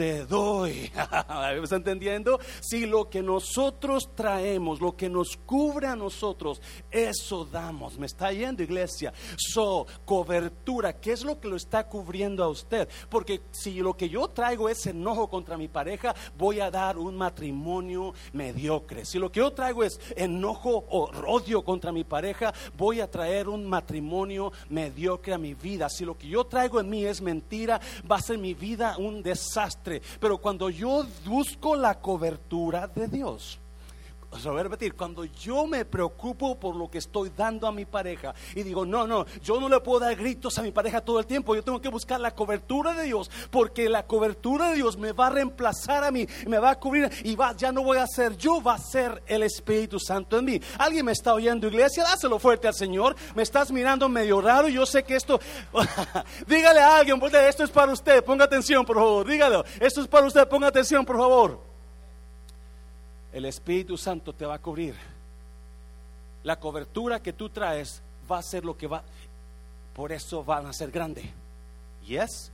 te 0.00 0.24
doy. 0.24 0.90
¿Me 1.28 1.62
está 1.62 1.76
entendiendo? 1.76 2.40
Si 2.62 2.86
lo 2.86 3.10
que 3.10 3.22
nosotros 3.22 4.08
traemos, 4.14 4.80
lo 4.80 4.96
que 4.96 5.10
nos 5.10 5.36
cubre 5.36 5.88
a 5.88 5.94
nosotros, 5.94 6.62
eso 6.90 7.44
damos. 7.44 7.98
¿Me 7.98 8.06
está 8.06 8.32
yendo, 8.32 8.62
iglesia? 8.62 9.12
So, 9.36 9.86
cobertura, 10.06 10.98
¿qué 10.98 11.12
es 11.12 11.22
lo 11.22 11.38
que 11.38 11.48
lo 11.48 11.56
está 11.56 11.86
cubriendo 11.86 12.42
a 12.42 12.48
usted? 12.48 12.88
Porque 13.10 13.42
si 13.50 13.80
lo 13.80 13.94
que 13.94 14.08
yo 14.08 14.28
traigo 14.28 14.70
es 14.70 14.86
enojo 14.86 15.28
contra 15.28 15.58
mi 15.58 15.68
pareja, 15.68 16.14
voy 16.38 16.60
a 16.60 16.70
dar 16.70 16.96
un 16.96 17.14
matrimonio 17.14 18.14
mediocre. 18.32 19.04
Si 19.04 19.18
lo 19.18 19.30
que 19.30 19.40
yo 19.40 19.52
traigo 19.52 19.84
es 19.84 20.00
enojo 20.16 20.82
o 20.88 21.10
odio 21.26 21.62
contra 21.62 21.92
mi 21.92 22.04
pareja, 22.04 22.54
voy 22.74 23.00
a 23.00 23.10
traer 23.10 23.50
un 23.50 23.68
matrimonio 23.68 24.50
mediocre 24.70 25.34
a 25.34 25.38
mi 25.38 25.52
vida. 25.52 25.90
Si 25.90 26.06
lo 26.06 26.16
que 26.16 26.26
yo 26.26 26.46
traigo 26.46 26.80
en 26.80 26.88
mí 26.88 27.04
es 27.04 27.20
mentira, 27.20 27.78
va 28.10 28.16
a 28.16 28.22
ser 28.22 28.38
mi 28.38 28.54
vida 28.54 28.96
un 28.96 29.22
desastre 29.22 29.89
pero 30.20 30.38
cuando 30.38 30.70
yo 30.70 31.04
busco 31.24 31.74
la 31.76 32.00
cobertura 32.00 32.86
de 32.86 33.08
Dios, 33.08 33.58
a 34.32 34.62
repetir, 34.62 34.94
cuando 34.94 35.24
yo 35.24 35.66
me 35.66 35.84
preocupo 35.84 36.58
por 36.58 36.76
lo 36.76 36.90
que 36.90 36.98
estoy 36.98 37.30
dando 37.36 37.66
a 37.66 37.72
mi 37.72 37.84
pareja 37.84 38.34
y 38.54 38.62
digo, 38.62 38.86
no, 38.86 39.06
no, 39.06 39.26
yo 39.42 39.60
no 39.60 39.68
le 39.68 39.80
puedo 39.80 40.00
dar 40.00 40.16
gritos 40.16 40.56
a 40.56 40.62
mi 40.62 40.70
pareja 40.70 41.00
todo 41.00 41.18
el 41.18 41.26
tiempo, 41.26 41.54
yo 41.54 41.62
tengo 41.62 41.80
que 41.80 41.88
buscar 41.88 42.20
la 42.20 42.34
cobertura 42.34 42.94
de 42.94 43.04
Dios, 43.04 43.30
porque 43.50 43.88
la 43.88 44.06
cobertura 44.06 44.70
de 44.70 44.76
Dios 44.76 44.96
me 44.96 45.12
va 45.12 45.26
a 45.26 45.30
reemplazar 45.30 46.04
a 46.04 46.10
mí, 46.10 46.26
me 46.46 46.58
va 46.58 46.70
a 46.70 46.78
cubrir 46.78 47.10
y 47.24 47.34
va, 47.36 47.54
ya 47.56 47.72
no 47.72 47.82
voy 47.82 47.98
a 47.98 48.06
ser 48.06 48.36
yo, 48.36 48.62
va 48.62 48.74
a 48.74 48.78
ser 48.78 49.22
el 49.26 49.42
Espíritu 49.42 49.98
Santo 49.98 50.38
en 50.38 50.44
mí. 50.44 50.60
¿Alguien 50.78 51.06
me 51.06 51.12
está 51.12 51.34
oyendo, 51.34 51.66
iglesia? 51.66 52.04
Dáselo 52.04 52.38
fuerte 52.38 52.68
al 52.68 52.74
Señor. 52.74 53.16
Me 53.34 53.42
estás 53.42 53.70
mirando 53.70 54.08
medio 54.08 54.40
raro, 54.40 54.68
yo 54.68 54.86
sé 54.86 55.02
que 55.02 55.16
esto, 55.16 55.40
dígale 56.46 56.80
a 56.80 56.98
alguien, 56.98 57.20
esto 57.48 57.64
es 57.64 57.70
para 57.70 57.92
usted, 57.92 58.24
ponga 58.24 58.44
atención, 58.44 58.84
por 58.86 58.96
favor, 58.96 59.26
dígalo, 59.26 59.64
esto 59.80 60.00
es 60.00 60.08
para 60.08 60.26
usted, 60.26 60.48
ponga 60.48 60.68
atención, 60.68 61.04
por 61.04 61.16
favor 61.16 61.69
el 63.32 63.44
Espíritu 63.44 63.96
Santo 63.96 64.32
te 64.32 64.46
va 64.46 64.54
a 64.54 64.58
cubrir. 64.58 64.94
La 66.42 66.58
cobertura 66.58 67.20
que 67.20 67.32
tú 67.32 67.48
traes 67.50 68.02
va 68.30 68.38
a 68.38 68.42
ser 68.42 68.64
lo 68.64 68.76
que 68.76 68.86
va, 68.86 69.02
por 69.94 70.12
eso 70.12 70.42
van 70.44 70.66
a 70.66 70.72
ser 70.72 70.90
grande. 70.90 71.30
Yes. 72.06 72.50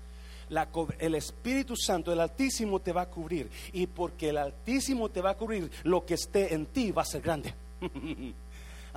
El 0.99 1.14
Espíritu 1.14 1.75
Santo, 1.76 2.12
el 2.12 2.21
Altísimo 2.21 2.80
te 2.80 2.92
va 2.92 3.02
a 3.02 3.11
cubrir. 3.11 3.50
Y 3.73 3.87
porque 3.87 4.28
el 4.30 4.38
Altísimo 4.38 5.09
te 5.09 5.21
va 5.21 5.30
a 5.30 5.37
cubrir, 5.37 5.71
lo 5.85 6.04
que 6.04 6.14
esté 6.14 6.54
en 6.54 6.66
ti 6.66 6.92
va 6.92 7.02
a 7.02 7.06
ser 7.06 7.21
grande. 7.21 7.54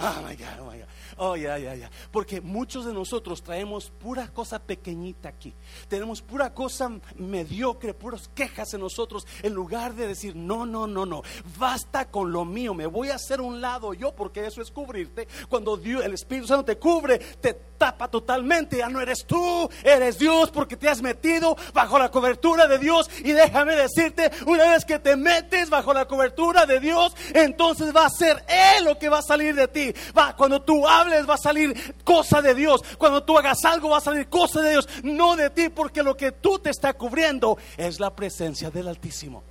Oh 0.02 0.24
my 0.26 0.36
God, 0.36 0.60
oh 0.62 0.72
my 0.72 0.78
God. 0.78 0.88
Oh, 1.18 1.36
ya, 1.36 1.58
ya, 1.58 1.76
ya. 1.76 1.92
Porque 2.12 2.40
muchos 2.40 2.86
de 2.86 2.94
nosotros 2.94 3.44
traemos 3.44 3.90
pura 3.90 4.30
cosa 4.30 4.60
pequeñita 4.60 5.28
aquí. 5.28 5.54
Tenemos 5.90 6.22
pura 6.22 6.54
cosa 6.54 6.90
mediocre, 7.16 7.94
puras 7.94 8.30
quejas 8.34 8.74
en 8.74 8.80
nosotros. 8.80 9.28
En 9.44 9.54
lugar 9.54 9.94
de 9.96 10.08
decir, 10.08 10.38
no, 10.38 10.66
no, 10.66 10.88
no, 10.88 11.06
no. 11.06 11.22
Basta 11.58 12.10
con 12.10 12.32
lo 12.32 12.46
mío. 12.46 12.74
Me 12.74 12.86
voy 12.86 13.10
a 13.10 13.16
hacer 13.16 13.42
un 13.42 13.60
lado 13.60 13.94
yo, 13.94 14.16
porque 14.16 14.46
eso 14.46 14.62
es 14.62 14.72
cubrirte. 14.72 15.28
Cuando 15.50 15.76
Dios, 15.76 16.06
el 16.06 16.14
Espíritu 16.14 16.48
Santo 16.48 16.64
te 16.64 16.78
cubre, 16.78 17.20
te 17.20 17.54
tapa 17.54 18.08
totalmente. 18.08 18.78
Ya 18.78 18.88
no 18.88 19.02
eres 19.02 19.26
tú, 19.26 19.70
eres 19.84 20.18
Dios, 20.18 20.52
porque 20.52 20.78
te 20.78 20.88
has 20.88 21.02
metido 21.02 21.58
bajo 21.74 22.00
la 22.00 22.10
cobertura 22.10 22.68
de 22.68 22.80
Dios. 22.80 23.10
Y 23.20 23.34
déjame 23.34 23.76
decirte, 23.76 24.32
una 24.46 24.64
vez 24.72 24.86
que 24.86 25.00
te 25.00 25.18
metes 25.18 25.70
bajo 25.70 25.94
la 25.94 26.08
cobertura 26.08 26.66
de 26.66 26.80
Dios, 26.80 27.14
entonces 27.34 27.94
va 27.94 28.06
a 28.06 28.10
ser 28.10 28.46
Él 28.48 28.86
lo 28.86 28.98
que 28.98 29.10
va 29.10 29.20
a 29.20 29.24
salir 29.24 29.54
de 29.54 29.68
ti. 29.68 29.89
Va, 30.18 30.36
cuando 30.36 30.62
tú 30.62 30.88
hables 30.88 31.28
va 31.30 31.36
a 31.36 31.38
salir 31.38 31.96
cosa 32.04 32.42
de 32.42 32.56
Dios. 32.56 32.82
Cuando 32.98 33.24
tú 33.24 33.38
hagas 33.38 33.64
algo 33.66 33.90
va 33.90 33.98
a 33.98 34.02
salir 34.02 34.28
cosa 34.28 34.62
de 34.62 34.72
Dios, 34.72 34.88
no 35.04 35.36
de 35.36 35.50
ti, 35.50 35.70
porque 35.70 36.04
lo 36.04 36.16
que 36.16 36.32
tú 36.32 36.60
te 36.60 36.70
está 36.70 36.94
cubriendo 36.94 37.58
es 37.78 38.00
la 38.00 38.16
presencia 38.16 38.70
del 38.70 38.88
Altísimo. 38.88 39.44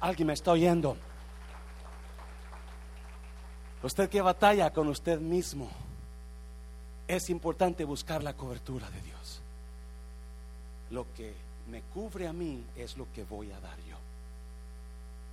¿Alguien 0.00 0.28
me 0.28 0.34
está 0.34 0.52
oyendo? 0.52 0.96
Usted 3.82 4.08
que 4.10 4.20
batalla 4.20 4.70
con 4.70 4.88
usted 4.88 5.18
mismo, 5.20 5.70
es 7.08 7.30
importante 7.30 7.84
buscar 7.84 8.22
la 8.22 8.34
cobertura 8.34 8.88
de 8.90 9.00
Dios. 9.00 9.40
Lo 10.90 11.06
que 11.14 11.34
me 11.68 11.82
cubre 11.82 12.26
a 12.26 12.32
mí 12.32 12.64
es 12.76 12.96
lo 12.96 13.10
que 13.12 13.24
voy 13.24 13.50
a 13.50 13.60
dar 13.60 13.76
yo. 13.88 13.96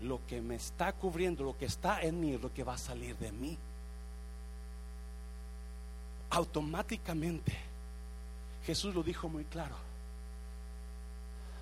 Lo 0.01 0.25
que 0.27 0.41
me 0.41 0.55
está 0.55 0.93
cubriendo, 0.93 1.43
lo 1.43 1.57
que 1.57 1.65
está 1.65 2.01
en 2.01 2.19
mí 2.19 2.33
es 2.33 2.41
lo 2.41 2.53
que 2.53 2.63
va 2.63 2.75
a 2.75 2.77
salir 2.77 3.17
de 3.17 3.31
mí 3.31 3.57
automáticamente, 6.29 7.53
Jesús 8.65 8.93
lo 8.93 9.03
dijo 9.03 9.29
muy 9.29 9.45
claro, 9.45 9.75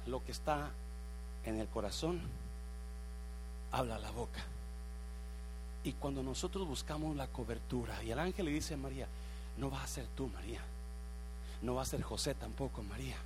lo 0.08 0.24
que 0.24 0.32
está 0.32 0.72
en 1.46 1.60
el 1.60 1.68
corazón, 1.68 2.22
habla 3.72 4.00
la 4.00 4.12
boca. 4.12 4.44
Y 5.84 5.94
cuando 5.94 6.24
nosotros 6.24 6.68
buscamos 6.68 7.16
la 7.16 7.28
cobertura, 7.28 8.04
y 8.04 8.12
el 8.12 8.20
ángel 8.20 8.46
le 8.46 8.52
dice 8.52 8.74
a 8.74 8.78
María, 8.78 9.08
no 9.58 9.70
va 9.70 9.84
a 9.84 9.88
ser 9.88 10.08
tú, 10.16 10.28
María, 10.28 10.62
no 11.62 11.76
va 11.76 11.84
a 11.84 11.86
ser 11.86 12.02
José 12.02 12.34
tampoco, 12.34 12.84
María. 12.84 13.18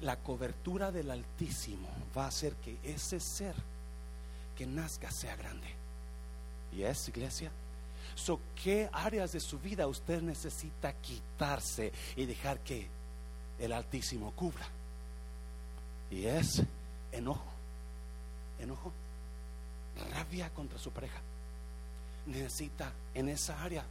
La 0.00 0.16
cobertura 0.16 0.90
del 0.90 1.10
Altísimo 1.10 1.88
va 2.16 2.24
a 2.24 2.28
hacer 2.28 2.54
que 2.56 2.78
ese 2.82 3.20
ser 3.20 3.54
que 4.56 4.66
nazca 4.66 5.10
sea 5.10 5.36
grande. 5.36 5.68
¿Y 6.72 6.82
es, 6.82 7.08
iglesia? 7.08 7.50
¿Qué 8.62 8.88
áreas 8.92 9.32
de 9.32 9.40
su 9.40 9.58
vida 9.58 9.86
usted 9.86 10.22
necesita 10.22 10.92
quitarse 10.94 11.92
y 12.16 12.26
dejar 12.26 12.60
que 12.60 12.88
el 13.58 13.72
Altísimo 13.72 14.32
cubra? 14.32 14.66
Y 16.10 16.24
es 16.24 16.62
enojo, 17.12 17.52
enojo, 18.58 18.92
rabia 20.12 20.50
contra 20.50 20.78
su 20.78 20.90
pareja. 20.90 21.20
Necesita 22.26 22.92
en 23.14 23.28
esa 23.28 23.62
área 23.62 23.84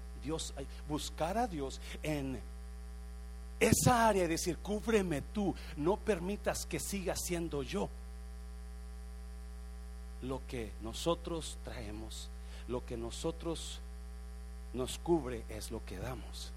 buscar 0.87 1.37
a 1.37 1.47
Dios 1.47 1.79
en 2.01 2.39
esa 3.59 4.07
área 4.07 4.25
y 4.25 4.27
decir, 4.27 4.57
cúbreme 4.57 5.21
tú, 5.21 5.55
no 5.77 5.97
permitas 5.97 6.65
que 6.65 6.79
siga 6.79 7.15
siendo 7.15 7.63
yo. 7.63 7.89
Lo 10.21 10.41
que 10.47 10.71
nosotros 10.81 11.57
traemos, 11.63 12.29
lo 12.67 12.85
que 12.85 12.97
nosotros 12.97 13.79
nos 14.75 14.99
cubre 14.99 15.43
es 15.49 15.71
lo 15.71 15.83
que 15.85 15.97
damos. 15.97 16.51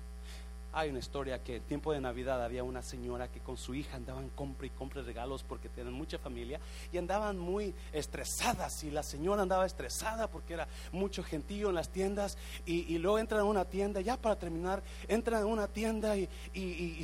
Hay 0.70 0.90
una 0.90 0.98
historia 0.98 1.42
que 1.42 1.56
en 1.56 1.62
tiempo 1.62 1.92
de 1.92 2.00
Navidad 2.00 2.44
había 2.44 2.62
una 2.62 2.82
señora 2.82 3.28
que 3.28 3.40
con 3.40 3.56
su 3.56 3.74
hija 3.74 3.96
andaban 3.96 4.28
compra 4.28 4.66
y 4.66 4.70
compra 4.70 5.00
regalos 5.00 5.42
porque 5.42 5.70
tienen 5.70 5.94
mucha 5.94 6.18
familia 6.18 6.60
y 6.92 6.98
andaban 6.98 7.38
muy 7.38 7.74
estresadas 7.90 8.84
y 8.84 8.90
la 8.90 9.02
señora 9.02 9.42
andaba 9.42 9.64
estresada 9.64 10.28
porque 10.28 10.54
era 10.54 10.68
mucho 10.92 11.22
gentío 11.24 11.70
en 11.70 11.74
las 11.74 11.88
tiendas 11.88 12.36
y, 12.66 12.98
luego 12.98 13.18
entran 13.18 13.40
a 13.40 13.44
una 13.44 13.64
tienda, 13.64 14.02
ya 14.02 14.18
para 14.18 14.36
terminar, 14.36 14.82
entran 15.08 15.42
a 15.42 15.46
una 15.46 15.68
tienda 15.68 16.16
y, 16.16 16.28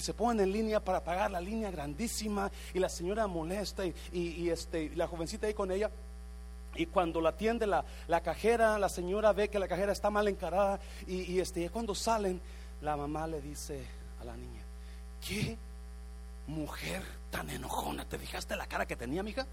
se 0.01 0.13
ponen 0.13 0.45
en 0.45 0.53
línea 0.53 0.85
para 0.85 1.03
pagar 1.03 1.31
la 1.31 1.41
línea 1.41 1.71
grandísima 1.71 2.53
y 2.75 2.79
la 2.79 2.91
señora 2.91 3.27
molesta 3.27 3.85
y, 3.87 4.51
este, 4.51 4.95
la 4.95 5.07
jovencita 5.07 5.47
ahí 5.47 5.55
con 5.55 5.71
ella 5.71 5.91
y 6.77 6.87
cuando 6.87 7.21
la 7.21 7.31
atiende 7.31 7.67
la, 7.67 7.85
cajera, 8.23 8.79
la 8.79 8.89
señora 8.89 9.33
ve 9.33 9.49
que 9.49 9.59
la 9.59 9.69
cajera 9.69 9.93
está 9.93 10.11
mal 10.11 10.29
encarada 10.29 10.81
y, 11.07 11.39
este, 11.39 11.69
cuando 11.71 11.95
salen, 11.95 12.41
la 12.81 12.97
mamá 12.97 13.27
le 13.27 13.41
dice 13.41 13.87
a 14.21 14.25
la 14.25 14.37
niña, 14.37 14.63
¿qué 15.27 15.57
mujer 16.47 17.03
tan 17.31 17.49
enojona? 17.51 18.05
¿Te 18.05 18.19
fijaste 18.19 18.57
la 18.57 18.67
cara 18.67 18.87
que 18.87 18.97
tenía, 18.97 19.23
mija? 19.23 19.47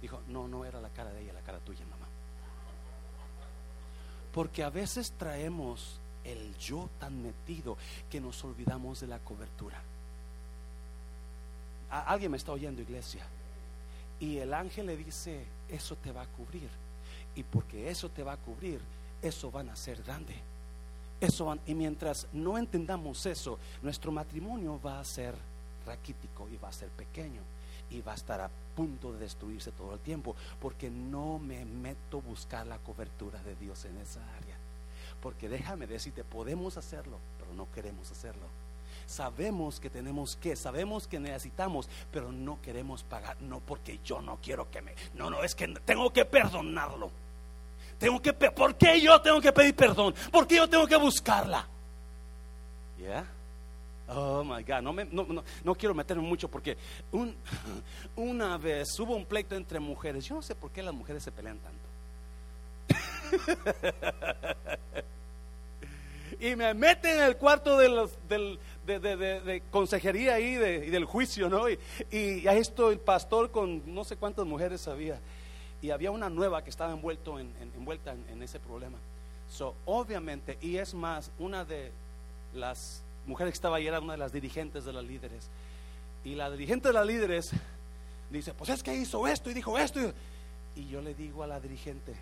Dijo, 0.00 0.22
no, 0.28 0.46
no 0.46 0.64
era 0.64 0.80
la 0.80 0.90
cara 0.90 1.10
de 1.10 1.22
ella, 1.22 1.32
la 1.32 1.42
cara 1.42 1.58
tuya, 1.58 1.84
mamá. 1.86 2.06
Porque 4.32 4.62
a 4.62 4.70
veces 4.70 5.12
traemos 5.18 6.00
el 6.24 6.56
yo 6.58 6.88
tan 6.98 7.22
metido 7.22 7.76
que 8.10 8.20
nos 8.20 8.42
olvidamos 8.44 9.00
de 9.00 9.06
la 9.08 9.18
cobertura. 9.18 9.82
¿Alguien 11.90 12.30
me 12.30 12.36
está 12.36 12.52
oyendo, 12.52 12.82
iglesia? 12.82 13.26
Y 14.20 14.38
el 14.38 14.52
ángel 14.52 14.86
le 14.86 14.96
dice, 14.96 15.44
eso 15.68 15.96
te 15.96 16.12
va 16.12 16.22
a 16.22 16.26
cubrir. 16.26 16.68
Y 17.34 17.42
porque 17.44 17.90
eso 17.90 18.08
te 18.08 18.22
va 18.22 18.32
a 18.32 18.36
cubrir, 18.36 18.80
eso 19.22 19.50
van 19.50 19.68
a 19.68 19.76
ser 19.76 20.02
grande. 20.02 20.34
Eso 21.20 21.56
y 21.66 21.74
mientras 21.74 22.26
no 22.32 22.58
entendamos 22.58 23.26
eso, 23.26 23.58
nuestro 23.82 24.12
matrimonio 24.12 24.80
va 24.80 25.00
a 25.00 25.04
ser 25.04 25.34
raquítico 25.86 26.48
y 26.48 26.56
va 26.56 26.68
a 26.68 26.72
ser 26.72 26.88
pequeño. 26.90 27.42
y 27.90 28.02
va 28.02 28.12
a 28.12 28.16
estar 28.16 28.38
a 28.38 28.50
punto 28.76 29.14
de 29.14 29.20
destruirse 29.20 29.72
todo 29.72 29.94
el 29.94 30.00
tiempo, 30.00 30.36
porque 30.60 30.90
no 30.90 31.38
me 31.38 31.64
meto 31.64 32.18
a 32.18 32.20
buscar 32.20 32.66
la 32.66 32.76
cobertura 32.76 33.42
de 33.42 33.56
Dios 33.56 33.86
en 33.86 33.96
esa 33.96 34.20
área. 34.36 34.56
Porque 35.22 35.48
déjame 35.48 35.86
decirte, 35.86 36.22
podemos 36.22 36.76
hacerlo, 36.76 37.18
pero 37.38 37.54
no 37.54 37.66
queremos 37.72 38.10
hacerlo. 38.10 38.46
Sabemos 39.08 39.80
que 39.80 39.88
tenemos 39.88 40.36
que, 40.36 40.54
sabemos 40.54 41.08
que 41.08 41.18
necesitamos, 41.18 41.88
pero 42.12 42.30
no 42.30 42.60
queremos 42.60 43.02
pagar. 43.04 43.40
No 43.40 43.60
porque 43.60 44.00
yo 44.04 44.20
no 44.20 44.38
quiero 44.42 44.70
que 44.70 44.82
me. 44.82 44.94
No, 45.14 45.30
no, 45.30 45.42
es 45.42 45.54
que 45.54 45.66
tengo 45.66 46.12
que 46.12 46.26
perdonarlo. 46.26 47.10
Tengo 47.98 48.20
que. 48.20 48.34
¿Por 48.34 48.76
qué 48.76 49.00
yo 49.00 49.18
tengo 49.22 49.40
que 49.40 49.50
pedir 49.50 49.74
perdón? 49.74 50.14
¿Por 50.30 50.46
qué 50.46 50.56
yo 50.56 50.68
tengo 50.68 50.86
que 50.86 50.96
buscarla? 50.96 51.66
¿Ya? 53.00 53.24
Oh 54.08 54.44
my 54.44 54.62
God, 54.62 54.82
no, 54.82 54.92
me, 54.92 55.06
no, 55.06 55.24
no, 55.24 55.42
no, 55.64 55.74
quiero 55.74 55.94
meterme 55.94 56.22
mucho 56.22 56.50
porque 56.50 56.76
un, 57.10 57.34
una 58.16 58.58
vez 58.58 58.88
hubo 59.00 59.16
un 59.16 59.24
pleito 59.24 59.56
entre 59.56 59.80
mujeres. 59.80 60.26
Yo 60.26 60.34
no 60.34 60.42
sé 60.42 60.54
por 60.54 60.70
qué 60.70 60.82
las 60.82 60.92
mujeres 60.92 61.22
se 61.22 61.32
pelean 61.32 61.58
tanto. 61.60 61.88
y 66.40 66.56
me 66.56 66.74
meten 66.74 67.18
en 67.18 67.24
el 67.24 67.36
cuarto 67.36 67.78
de, 67.78 67.88
los, 67.88 68.18
del, 68.28 68.58
de, 68.88 69.62
consejería 69.70 70.40
y 70.40 70.54
del 70.54 71.04
juicio, 71.04 71.48
¿no? 71.48 71.68
Y, 71.68 71.78
y 72.10 72.46
ahí 72.48 72.58
esto 72.58 72.90
el 72.90 72.98
pastor 72.98 73.50
con 73.50 73.94
no 73.94 74.04
sé 74.04 74.16
cuántas 74.16 74.46
mujeres 74.46 74.88
había. 74.88 75.20
Y 75.80 75.90
había 75.90 76.10
una 76.10 76.28
nueva 76.28 76.64
que 76.64 76.70
estaba 76.70 76.92
envuelto 76.92 77.38
en, 77.38 77.52
envuelta 77.76 78.12
en, 78.12 78.42
ese 78.42 78.58
problema. 78.58 78.98
So, 79.48 79.74
obviamente, 79.84 80.58
y 80.60 80.76
es 80.76 80.92
más, 80.92 81.30
una 81.38 81.64
de 81.64 81.92
las 82.54 83.02
mujeres 83.26 83.52
que 83.52 83.56
estaba 83.56 83.76
ahí 83.76 83.86
era 83.86 84.00
una 84.00 84.14
de 84.14 84.18
las 84.18 84.32
dirigentes 84.32 84.84
de 84.84 84.92
las 84.92 85.04
líderes. 85.04 85.48
Y 86.24 86.34
la 86.34 86.50
dirigente 86.50 86.88
de 86.88 86.94
las 86.94 87.06
líderes 87.06 87.52
dice, 88.30 88.54
pues 88.54 88.70
es 88.70 88.82
que 88.82 88.94
hizo 88.94 89.26
esto 89.28 89.50
y 89.50 89.54
dijo 89.54 89.78
esto. 89.78 90.00
Y 90.74 90.88
yo 90.88 91.00
le 91.00 91.14
digo 91.14 91.44
a 91.44 91.46
la 91.46 91.60
dirigente, 91.60 92.14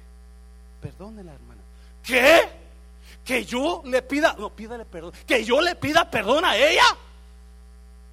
perdónela 0.82 1.32
hermana. 1.32 1.62
¿Qué? 2.02 2.42
Que 3.26 3.44
yo 3.44 3.82
le 3.84 4.02
pida, 4.02 4.36
no, 4.38 4.50
pídale 4.50 4.84
perdón, 4.84 5.12
que 5.26 5.44
yo 5.44 5.60
le 5.60 5.74
pida 5.74 6.08
perdón 6.08 6.44
a 6.44 6.56
ella. 6.56 6.84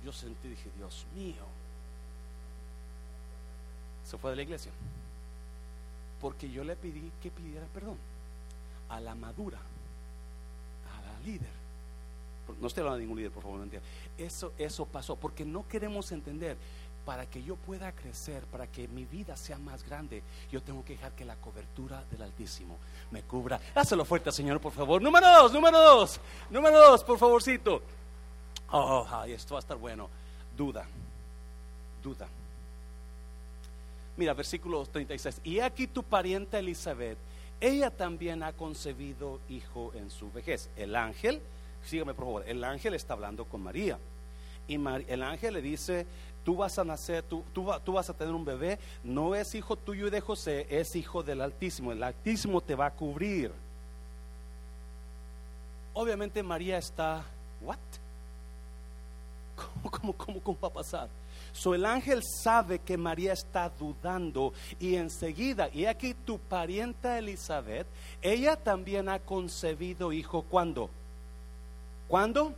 Yo 0.03 0.11
sentí, 0.11 0.49
dije, 0.49 0.69
Dios 0.75 1.05
mío. 1.15 1.45
Se 4.03 4.17
fue 4.17 4.31
de 4.31 4.37
la 4.37 4.41
iglesia. 4.41 4.71
Porque 6.19 6.49
yo 6.49 6.63
le 6.63 6.75
pedí 6.75 7.11
que 7.21 7.29
pidiera 7.29 7.65
perdón 7.67 7.97
a 8.89 8.99
la 8.99 9.13
madura, 9.13 9.59
a 9.59 11.01
la 11.05 11.19
líder. 11.25 11.63
No 12.59 12.67
estoy 12.67 12.81
hablando 12.81 12.97
de 12.97 13.03
ningún 13.03 13.17
líder, 13.17 13.31
por 13.31 13.43
favor, 13.43 13.59
no 13.59 13.63
entienda. 13.65 13.87
Eso, 14.17 14.51
eso 14.57 14.85
pasó, 14.85 15.15
porque 15.15 15.45
no 15.45 15.67
queremos 15.67 16.11
entender 16.11 16.57
para 17.05 17.25
que 17.25 17.43
yo 17.43 17.55
pueda 17.55 17.91
crecer, 17.91 18.43
para 18.45 18.67
que 18.67 18.87
mi 18.87 19.05
vida 19.05 19.35
sea 19.35 19.57
más 19.57 19.83
grande, 19.83 20.23
yo 20.51 20.61
tengo 20.61 20.83
que 20.85 20.93
dejar 20.93 21.11
que 21.13 21.25
la 21.25 21.35
cobertura 21.35 22.03
del 22.09 22.21
Altísimo 22.21 22.77
me 23.11 23.21
cubra. 23.23 23.59
Hácelo 23.75 24.05
fuerte, 24.05 24.31
Señor, 24.31 24.59
por 24.61 24.71
favor. 24.71 25.01
Número 25.01 25.27
dos, 25.27 25.51
número 25.51 25.79
dos, 25.79 26.19
número 26.49 26.79
dos, 26.79 27.03
por 27.03 27.17
favorcito. 27.17 27.81
Oh, 28.71 29.05
esto 29.27 29.55
va 29.55 29.59
a 29.59 29.61
estar 29.61 29.77
bueno. 29.77 30.09
Duda, 30.55 30.85
duda. 32.01 32.27
Mira, 34.15 34.33
versículo 34.33 34.85
36. 34.85 35.41
Y 35.43 35.59
aquí 35.59 35.87
tu 35.87 36.03
pariente 36.03 36.59
Elizabeth, 36.59 37.17
ella 37.59 37.89
también 37.89 38.43
ha 38.43 38.53
concebido 38.53 39.39
hijo 39.49 39.91
en 39.95 40.09
su 40.09 40.31
vejez. 40.31 40.69
El 40.75 40.95
ángel, 40.95 41.41
sígame 41.85 42.13
por 42.13 42.25
favor, 42.25 42.43
el 42.47 42.63
ángel 42.63 42.93
está 42.93 43.13
hablando 43.13 43.45
con 43.45 43.61
María. 43.61 43.97
Y 44.67 44.75
el 44.75 45.23
ángel 45.23 45.55
le 45.55 45.61
dice, 45.61 46.05
tú 46.43 46.57
vas 46.57 46.77
a 46.77 46.83
nacer, 46.83 47.23
tú, 47.23 47.43
tú, 47.53 47.93
vas 47.93 48.09
a 48.09 48.13
tener 48.13 48.33
un 48.33 48.45
bebé, 48.45 48.79
no 49.03 49.35
es 49.35 49.55
hijo 49.55 49.75
tuyo 49.75 50.07
y 50.07 50.09
de 50.09 50.21
José, 50.21 50.67
es 50.69 50.95
hijo 50.95 51.23
del 51.23 51.41
Altísimo. 51.41 51.91
El 51.91 52.03
Altísimo 52.03 52.61
te 52.61 52.75
va 52.75 52.87
a 52.87 52.91
cubrir. 52.91 53.51
Obviamente 55.93 56.41
María 56.43 56.77
está, 56.77 57.23
¿what? 57.61 57.77
¿Cómo, 59.91 60.13
cómo, 60.13 60.41
cómo, 60.41 60.59
va 60.59 60.67
a 60.67 60.73
pasar? 60.73 61.09
So 61.53 61.75
el 61.75 61.85
ángel 61.85 62.21
sabe 62.23 62.79
que 62.79 62.97
María 62.97 63.33
está 63.33 63.69
dudando 63.69 64.53
y 64.79 64.95
enseguida, 64.95 65.69
y 65.71 65.85
aquí 65.85 66.15
tu 66.15 66.39
parienta 66.39 67.19
Elizabeth, 67.19 67.85
ella 68.21 68.55
también 68.55 69.07
ha 69.07 69.19
concebido 69.19 70.11
hijo, 70.11 70.41
¿cuándo? 70.41 70.89
¿Cuándo? 72.07 72.53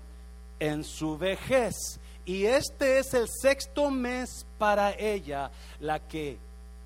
En 0.60 0.86
su 0.86 1.18
vejez. 1.18 2.00
Y 2.26 2.46
este 2.46 3.00
es 3.00 3.14
el 3.14 3.28
sexto 3.30 3.92
mes 3.92 4.46
para 4.58 4.92
ella, 4.92 5.52
la 5.80 6.00
que 6.00 6.38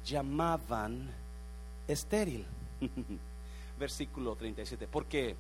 llamaban 0.06 1.10
estéril. 1.88 2.45
Versículo 3.80 4.36
37. 4.36 4.88
¿Por 4.88 5.06
qué? 5.06 5.36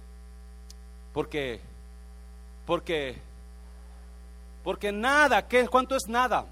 Porque, 1.13 1.59
porque, 2.65 3.17
porque 4.63 4.91
nada, 4.91 5.45
¿qué, 5.47 5.67
¿cuánto 5.67 5.95
es 5.95 6.07
nada? 6.07 6.45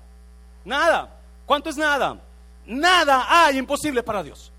Nada. 0.65 1.13
¿Cuánto 1.45 1.69
es 1.69 1.77
nada? 1.77 2.19
Nada 2.65 3.25
hay 3.29 3.57
imposible 3.57 4.03
para 4.03 4.23
Dios. 4.23 4.51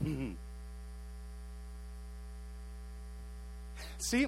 Sí, 4.00 4.26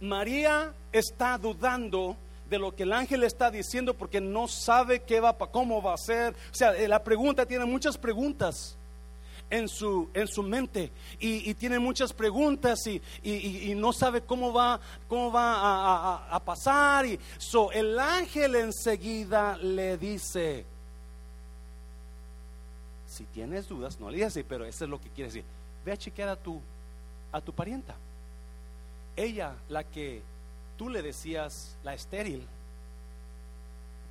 María 0.00 0.72
está 0.92 1.38
dudando 1.38 2.16
de 2.48 2.58
lo 2.58 2.74
que 2.74 2.84
el 2.84 2.92
ángel 2.92 3.24
está 3.24 3.50
diciendo 3.50 3.94
porque 3.94 4.20
no 4.20 4.46
sabe 4.48 5.00
qué 5.00 5.20
va, 5.20 5.36
cómo 5.36 5.82
va 5.82 5.94
a 5.94 5.98
ser. 5.98 6.34
O 6.52 6.54
sea, 6.54 6.76
eh, 6.76 6.88
la 6.88 7.02
pregunta 7.02 7.46
tiene 7.46 7.64
muchas 7.64 7.98
preguntas 7.98 8.76
en 9.50 9.68
su, 9.68 10.08
en 10.12 10.26
su 10.26 10.42
mente 10.42 10.90
y, 11.20 11.54
tiene 11.54 11.78
muchas 11.78 12.12
preguntas 12.12 12.86
y, 12.86 13.74
no 13.76 13.92
sabe 13.92 14.20
cómo 14.20 14.52
va, 14.52 14.80
cómo 15.08 15.32
va 15.32 16.26
a, 16.28 16.40
pasar. 16.40 17.06
Y 17.06 17.18
so, 17.38 17.72
el 17.72 17.98
ángel 17.98 18.56
enseguida 18.56 19.56
le 19.56 19.96
dice, 19.98 20.64
si 23.08 23.24
tienes 23.24 23.68
dudas, 23.68 23.98
no 23.98 24.10
le 24.10 24.16
digas 24.16 24.38
pero 24.48 24.64
eso 24.64 24.84
es 24.84 24.90
lo 24.90 25.00
que 25.00 25.08
quiere 25.10 25.30
decir. 25.30 25.44
Ve 25.84 25.92
a 25.92 25.96
chequear 25.96 26.28
a 26.28 26.36
tu, 26.36 26.60
a 27.32 27.40
tu 27.40 27.52
parienta 27.52 27.94
ella 29.16 29.54
la 29.68 29.82
que 29.84 30.22
tú 30.76 30.90
le 30.90 31.02
decías 31.02 31.76
la 31.82 31.94
estéril 31.94 32.46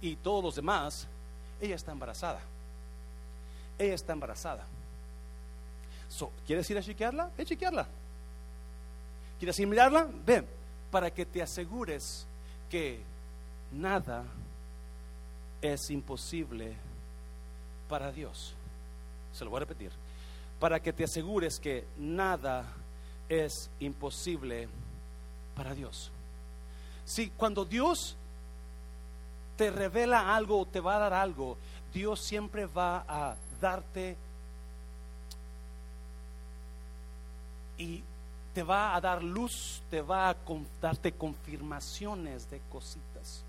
y 0.01 0.15
todos 0.17 0.43
los 0.43 0.55
demás, 0.55 1.07
ella 1.61 1.75
está 1.75 1.91
embarazada. 1.91 2.41
Ella 3.77 3.93
está 3.93 4.13
embarazada. 4.13 4.65
¿Quieres 6.45 6.69
ir 6.69 6.77
a 6.77 6.81
chequearla? 6.81 7.29
Ve 7.37 7.45
chequearla. 7.45 7.87
¿Quieres 9.39 9.59
ir 9.59 9.67
a 9.67 9.69
mirarla? 9.69 10.07
Ven, 10.25 10.45
para 10.91 11.11
que 11.11 11.25
te 11.25 11.41
asegures 11.41 12.25
que 12.69 13.01
nada 13.71 14.23
es 15.61 15.89
imposible 15.89 16.75
para 17.89 18.11
Dios. 18.11 18.53
Se 19.33 19.43
lo 19.43 19.49
voy 19.49 19.57
a 19.57 19.61
repetir. 19.61 19.91
Para 20.59 20.79
que 20.79 20.93
te 20.93 21.03
asegures 21.03 21.59
que 21.59 21.85
nada 21.97 22.65
es 23.27 23.69
imposible 23.79 24.67
para 24.67 24.84
Dios. 25.75 26.11
Si 27.05 27.29
cuando 27.29 27.65
Dios 27.65 28.15
te 29.57 29.71
revela 29.71 30.35
algo 30.35 30.59
o 30.59 30.65
te 30.65 30.79
va 30.79 30.97
a 30.97 30.99
dar 30.99 31.13
algo, 31.13 31.57
Dios 31.93 32.19
siempre 32.19 32.65
va 32.65 33.05
a 33.07 33.35
darte 33.61 34.17
y 37.77 38.03
te 38.53 38.63
va 38.63 38.95
a 38.95 39.01
dar 39.01 39.23
luz, 39.23 39.81
te 39.89 40.01
va 40.01 40.29
a 40.29 40.35
darte 40.81 41.11
confirmaciones 41.11 42.49
de 42.49 42.61
cositas 42.71 43.43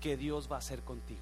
que 0.00 0.16
Dios 0.16 0.50
va 0.50 0.56
a 0.56 0.58
hacer 0.58 0.80
contigo. 0.80 1.20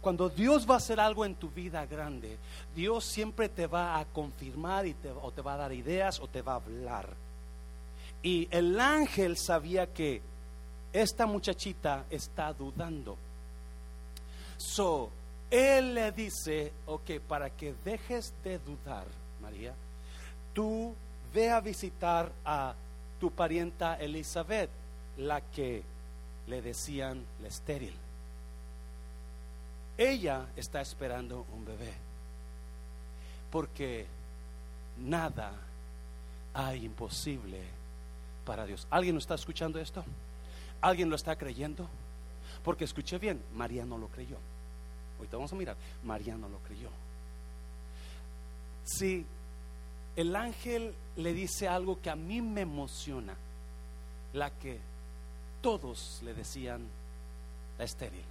Cuando 0.00 0.28
Dios 0.28 0.68
va 0.68 0.74
a 0.74 0.76
hacer 0.76 1.00
algo 1.00 1.24
en 1.24 1.34
tu 1.34 1.48
vida 1.48 1.86
grande, 1.86 2.36
Dios 2.76 3.06
siempre 3.06 3.48
te 3.48 3.66
va 3.66 3.98
a 3.98 4.04
confirmar 4.04 4.86
y 4.86 4.92
te, 4.92 5.10
o 5.10 5.30
te 5.30 5.40
va 5.40 5.54
a 5.54 5.56
dar 5.56 5.72
ideas 5.72 6.20
o 6.20 6.28
te 6.28 6.42
va 6.42 6.52
a 6.52 6.56
hablar. 6.56 7.08
Y 8.24 8.48
el 8.50 8.80
ángel 8.80 9.36
sabía 9.36 9.92
que 9.92 10.22
esta 10.94 11.26
muchachita 11.26 12.06
está 12.08 12.54
dudando. 12.54 13.18
So, 14.56 15.10
él 15.50 15.92
le 15.92 16.10
dice, 16.10 16.72
ok, 16.86 17.20
para 17.28 17.50
que 17.50 17.74
dejes 17.84 18.32
de 18.42 18.58
dudar, 18.60 19.04
María, 19.42 19.74
tú 20.54 20.94
ve 21.34 21.50
a 21.50 21.60
visitar 21.60 22.32
a 22.46 22.74
tu 23.20 23.30
parienta 23.30 23.96
Elizabeth, 23.96 24.70
la 25.18 25.42
que 25.42 25.82
le 26.46 26.62
decían 26.62 27.22
la 27.42 27.48
estéril. 27.48 27.94
Ella 29.98 30.46
está 30.56 30.80
esperando 30.80 31.44
un 31.52 31.66
bebé, 31.66 31.92
porque 33.50 34.06
nada 34.96 35.52
hay 36.54 36.86
imposible 36.86 37.83
para 38.44 38.66
Dios. 38.66 38.86
¿Alguien 38.90 39.16
está 39.16 39.34
escuchando 39.34 39.78
esto? 39.80 40.04
¿Alguien 40.80 41.08
lo 41.08 41.16
está 41.16 41.36
creyendo? 41.36 41.88
Porque 42.62 42.84
escuché 42.84 43.18
bien, 43.18 43.42
María 43.54 43.84
no 43.84 43.98
lo 43.98 44.08
creyó. 44.08 44.36
Ahorita 45.18 45.36
vamos 45.36 45.52
a 45.52 45.56
mirar, 45.56 45.76
María 46.02 46.36
no 46.36 46.48
lo 46.48 46.58
creyó. 46.58 46.88
Si 48.84 49.24
el 50.16 50.36
ángel 50.36 50.94
le 51.16 51.32
dice 51.32 51.68
algo 51.68 52.00
que 52.00 52.10
a 52.10 52.16
mí 52.16 52.40
me 52.42 52.62
emociona, 52.62 53.34
la 54.32 54.50
que 54.50 54.78
todos 55.62 56.20
le 56.22 56.34
decían 56.34 56.86
la 57.78 57.84
estéril. 57.84 58.24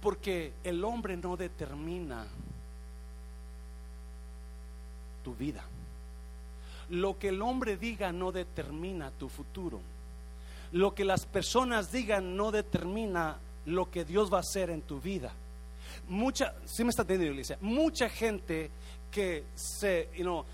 Porque 0.00 0.52
el 0.64 0.82
hombre 0.84 1.16
no 1.16 1.36
determina 1.36 2.26
tu 5.22 5.34
vida. 5.34 5.64
Lo 6.90 7.18
que 7.18 7.28
el 7.28 7.42
hombre 7.42 7.76
diga 7.76 8.12
no 8.12 8.32
determina 8.32 9.10
tu 9.10 9.28
futuro. 9.28 9.80
Lo 10.72 10.94
que 10.94 11.04
las 11.04 11.26
personas 11.26 11.92
digan 11.92 12.36
no 12.36 12.50
determina 12.50 13.38
lo 13.66 13.90
que 13.90 14.04
Dios 14.04 14.32
va 14.32 14.38
a 14.38 14.40
hacer 14.40 14.70
en 14.70 14.82
tu 14.82 15.00
vida. 15.00 15.32
Mucha, 16.08 16.54
si 16.64 16.84
me 16.84 16.90
está 16.90 17.02
entendiendo, 17.02 17.32
iglesia, 17.32 17.58
mucha 17.60 18.08
gente 18.08 18.70
que 19.14 19.44
se, 19.54 20.08
lo, 20.24 20.44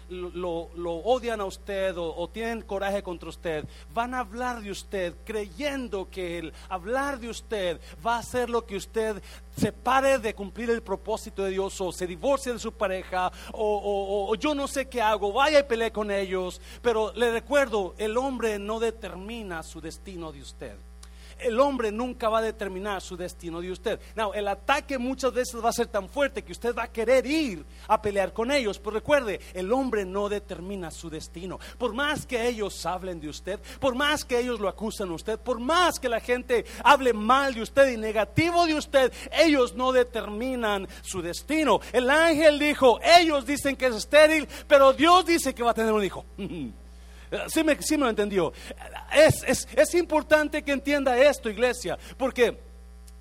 odian 0.84 1.40
a 1.40 1.46
usted 1.46 1.94
o, 1.96 2.28
tienen 2.28 2.60
coraje 2.60 3.02
contra 3.02 3.30
usted, 3.30 3.64
van 3.94 4.12
a 4.12 4.18
hablar 4.18 4.60
de 4.60 4.70
usted 4.70 5.14
creyendo 5.24 6.10
que 6.10 6.36
el 6.36 6.52
hablar 6.68 7.18
de 7.18 7.30
usted 7.30 7.80
va 8.06 8.16
a 8.16 8.18
hacer 8.18 8.50
lo 8.50 8.66
que 8.66 8.76
usted 8.76 9.22
se 9.56 9.72
pare 9.72 10.18
de 10.18 10.34
cumplir 10.34 10.68
el 10.68 10.82
propósito 10.82 11.42
de 11.42 11.52
Dios 11.52 11.80
o 11.80 11.90
se 11.90 12.06
divorcie 12.06 12.52
de 12.52 12.58
su 12.58 12.72
pareja 12.72 13.32
o, 13.52 14.28
o 14.28 14.34
yo 14.34 14.54
no 14.54 14.68
sé 14.68 14.90
qué 14.90 15.00
hago, 15.00 15.32
vaya 15.32 15.60
y 15.60 15.62
pelee 15.62 15.90
con 15.90 16.10
ellos. 16.10 16.60
Pero 16.82 17.14
le 17.14 17.32
recuerdo, 17.32 17.94
el 17.96 18.18
hombre 18.18 18.58
no 18.58 18.78
determina 18.78 19.62
su 19.62 19.80
destino 19.80 20.32
de 20.32 20.42
usted 20.42 20.76
el 21.42 21.58
hombre 21.60 21.92
nunca 21.92 22.28
va 22.28 22.38
a 22.38 22.42
determinar 22.42 23.00
su 23.00 23.16
destino 23.16 23.60
de 23.60 23.70
usted. 23.70 24.00
No, 24.14 24.34
el 24.34 24.48
ataque 24.48 24.98
muchas 24.98 25.32
veces 25.32 25.62
va 25.62 25.70
a 25.70 25.72
ser 25.72 25.86
tan 25.88 26.08
fuerte 26.08 26.42
que 26.42 26.52
usted 26.52 26.74
va 26.74 26.84
a 26.84 26.92
querer 26.92 27.26
ir 27.26 27.64
a 27.88 28.00
pelear 28.00 28.32
con 28.32 28.50
ellos. 28.50 28.78
Pero 28.78 28.92
recuerde, 28.92 29.40
el 29.54 29.72
hombre 29.72 30.04
no 30.04 30.28
determina 30.28 30.90
su 30.90 31.10
destino. 31.10 31.58
Por 31.78 31.92
más 31.92 32.26
que 32.26 32.48
ellos 32.48 32.84
hablen 32.86 33.20
de 33.20 33.28
usted, 33.28 33.60
por 33.78 33.94
más 33.94 34.24
que 34.24 34.38
ellos 34.38 34.60
lo 34.60 34.68
acusan 34.68 35.10
a 35.10 35.14
usted, 35.14 35.38
por 35.38 35.60
más 35.60 35.98
que 35.98 36.08
la 36.08 36.20
gente 36.20 36.64
hable 36.84 37.12
mal 37.12 37.54
de 37.54 37.62
usted 37.62 37.90
y 37.92 37.96
negativo 37.96 38.66
de 38.66 38.74
usted, 38.74 39.12
ellos 39.32 39.74
no 39.74 39.92
determinan 39.92 40.88
su 41.02 41.22
destino. 41.22 41.80
El 41.92 42.10
ángel 42.10 42.58
dijo, 42.58 43.00
ellos 43.02 43.46
dicen 43.46 43.76
que 43.76 43.86
es 43.86 43.94
estéril, 43.94 44.48
pero 44.66 44.92
Dios 44.92 45.24
dice 45.26 45.54
que 45.54 45.62
va 45.62 45.70
a 45.70 45.74
tener 45.74 45.92
un 45.92 46.04
hijo. 46.04 46.24
Sí 47.48 47.62
me, 47.62 47.80
sí 47.80 47.96
me 47.96 48.04
lo 48.04 48.10
entendió. 48.10 48.52
Es, 49.12 49.44
es, 49.44 49.68
es 49.74 49.94
importante 49.94 50.62
que 50.62 50.72
entienda 50.72 51.16
esto, 51.18 51.48
iglesia, 51.48 51.98
porque 52.16 52.69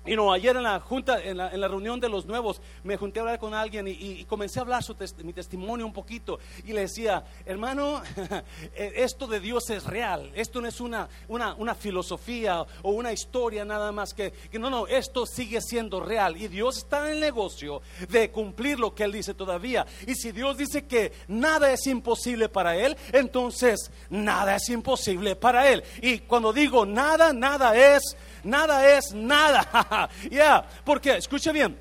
y 0.06 0.16
no, 0.16 0.32
ayer 0.32 0.56
en 0.56 0.62
la 0.62 0.80
junta, 0.80 1.22
en 1.22 1.36
la, 1.36 1.68
reunión 1.68 2.00
de 2.00 2.08
los 2.08 2.24
nuevos, 2.24 2.62
me 2.84 2.96
junté 2.96 3.20
a 3.20 3.22
hablar 3.22 3.38
con 3.38 3.52
alguien 3.52 3.86
y, 3.86 4.24
comencé 4.24 4.58
a 4.58 4.62
hablar 4.62 4.82
mi 5.22 5.34
testimonio 5.34 5.84
un 5.84 5.92
poquito. 5.92 6.38
Y 6.64 6.72
le 6.72 6.82
decía, 6.82 7.22
hermano, 7.44 8.02
eh, 8.74 8.92
esto 8.96 9.26
de 9.26 9.40
Dios 9.40 9.68
es 9.68 9.84
real. 9.84 10.30
Esto 10.34 10.62
no 10.62 10.68
es 10.68 10.80
una, 10.80 11.06
una, 11.28 11.74
filosofía 11.74 12.64
o 12.82 12.92
una 12.92 13.12
historia 13.12 13.64
nada 13.66 13.92
más 13.92 14.14
que, 14.14 14.32
que, 14.32 14.58
no, 14.58 14.70
no, 14.70 14.86
esto 14.86 15.26
sigue 15.26 15.60
siendo 15.60 16.00
real. 16.00 16.34
Y 16.38 16.48
Dios 16.48 16.78
está 16.78 17.06
en 17.06 17.16
el 17.16 17.20
negocio 17.20 17.82
de 18.08 18.30
cumplir 18.30 18.80
lo 18.80 18.94
que 18.94 19.04
Él 19.04 19.12
dice 19.12 19.34
todavía. 19.34 19.86
Y 20.06 20.14
si 20.14 20.32
Dios 20.32 20.56
dice 20.56 20.86
que 20.86 21.12
nada 21.28 21.70
es 21.72 21.86
imposible 21.86 22.48
para 22.48 22.74
Él, 22.74 22.96
entonces 23.12 23.90
nada 24.08 24.56
es 24.56 24.66
imposible 24.70 25.36
para 25.36 25.68
Él. 25.68 25.84
Y 26.00 26.20
cuando 26.20 26.54
digo 26.54 26.86
nada, 26.86 27.34
nada 27.34 27.76
es 27.76 28.16
nada 28.44 28.96
es 28.96 29.12
nada. 29.14 30.08
ya, 30.30 30.66
porque, 30.84 31.16
escuche 31.16 31.52
bien, 31.52 31.76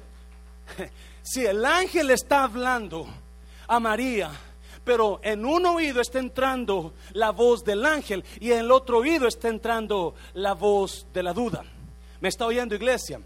si 1.22 1.46
el 1.46 1.64
ángel 1.66 2.12
está 2.12 2.44
hablando 2.44 3.08
a 3.68 3.80
María, 3.80 4.32
pero 4.84 5.20
en 5.24 5.46
un 5.46 5.66
oído 5.66 6.02
está 6.02 6.20
entrando 6.20 6.94
la 7.14 7.32
voz 7.32 7.64
del 7.64 7.86
ángel 7.86 8.24
y 8.40 8.52
en 8.52 8.60
el 8.60 8.72
otro 8.72 9.00
oído 9.00 9.28
está 9.28 9.50
entrando 9.50 10.16
la 10.34 10.54
voz 10.54 11.06
de 11.14 11.24
la 11.24 11.34
duda. 11.34 11.64
¿Me 12.22 12.30
está 12.30 12.46
oyendo 12.46 12.76
iglesia? 12.76 13.20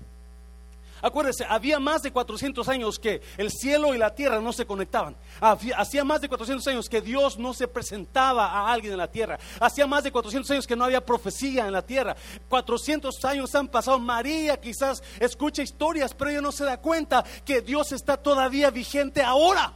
Acuérdense, 1.04 1.46
había 1.50 1.82
más 1.82 2.02
de 2.02 2.14
400 2.14 2.66
años 2.70 2.98
que 2.98 3.22
el 3.36 3.52
cielo 3.52 3.94
y 3.94 3.98
la 3.98 4.16
tierra 4.16 4.40
no 4.40 4.54
se 4.54 4.66
conectaban. 4.66 5.18
Hacía 5.42 6.06
más 6.06 6.22
de 6.22 6.30
400 6.30 6.66
años 6.68 6.88
que 6.88 7.02
Dios 7.02 7.38
no 7.38 7.54
se 7.54 7.68
presentaba 7.68 8.46
a 8.46 8.72
alguien 8.72 8.94
en 8.94 9.00
la 9.00 9.12
tierra. 9.12 9.38
Hacía 9.60 9.86
más 9.86 10.06
de 10.06 10.14
400 10.14 10.50
años 10.52 10.66
que 10.66 10.78
no 10.78 10.86
había 10.86 11.06
profecía 11.06 11.68
en 11.68 11.74
la 11.74 11.82
tierra. 11.82 12.16
400 12.48 13.26
años 13.26 13.54
han 13.54 13.68
pasado. 13.68 14.00
María 14.00 14.56
quizás 14.62 15.04
escucha 15.20 15.62
historias, 15.62 16.14
pero 16.14 16.32
ella 16.32 16.40
no 16.40 16.54
se 16.54 16.64
da 16.64 16.80
cuenta 16.80 17.22
que 17.44 17.60
Dios 17.60 17.92
está 17.92 18.16
todavía 18.16 18.72
vigente 18.72 19.22
ahora. 19.22 19.74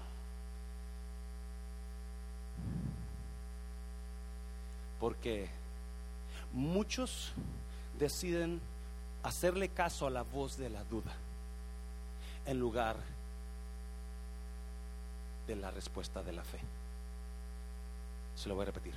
Porque 4.97 5.49
muchos 6.53 7.33
deciden 7.99 8.61
hacerle 9.27 9.69
caso 9.69 10.07
a 10.07 10.09
la 10.09 10.23
voz 10.23 10.57
de 10.57 10.69
la 10.69 10.83
duda 10.85 11.13
en 12.45 12.59
lugar 12.59 12.95
de 15.45 15.55
la 15.55 15.69
respuesta 15.71 16.23
de 16.23 16.31
la 16.31 16.43
fe. 16.43 16.59
Se 18.35 18.47
lo 18.47 18.55
voy 18.55 18.63
a 18.63 18.67
repetir. 18.67 18.93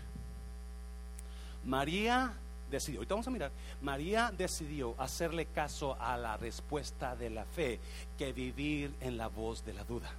María 1.65 2.33
decidió, 2.71 3.01
ahorita 3.01 3.15
vamos 3.15 3.27
a 3.27 3.31
mirar, 3.31 3.51
María 3.83 4.33
decidió 4.37 4.95
hacerle 4.99 5.47
caso 5.47 5.97
a 6.01 6.17
la 6.17 6.37
respuesta 6.37 7.17
de 7.17 7.31
la 7.31 7.45
fe 7.45 7.81
que 8.17 8.33
vivir 8.33 8.95
en 9.01 9.17
la 9.17 9.29
voz 9.29 9.65
de 9.65 9.75
la 9.75 9.85
duda. 9.85 10.11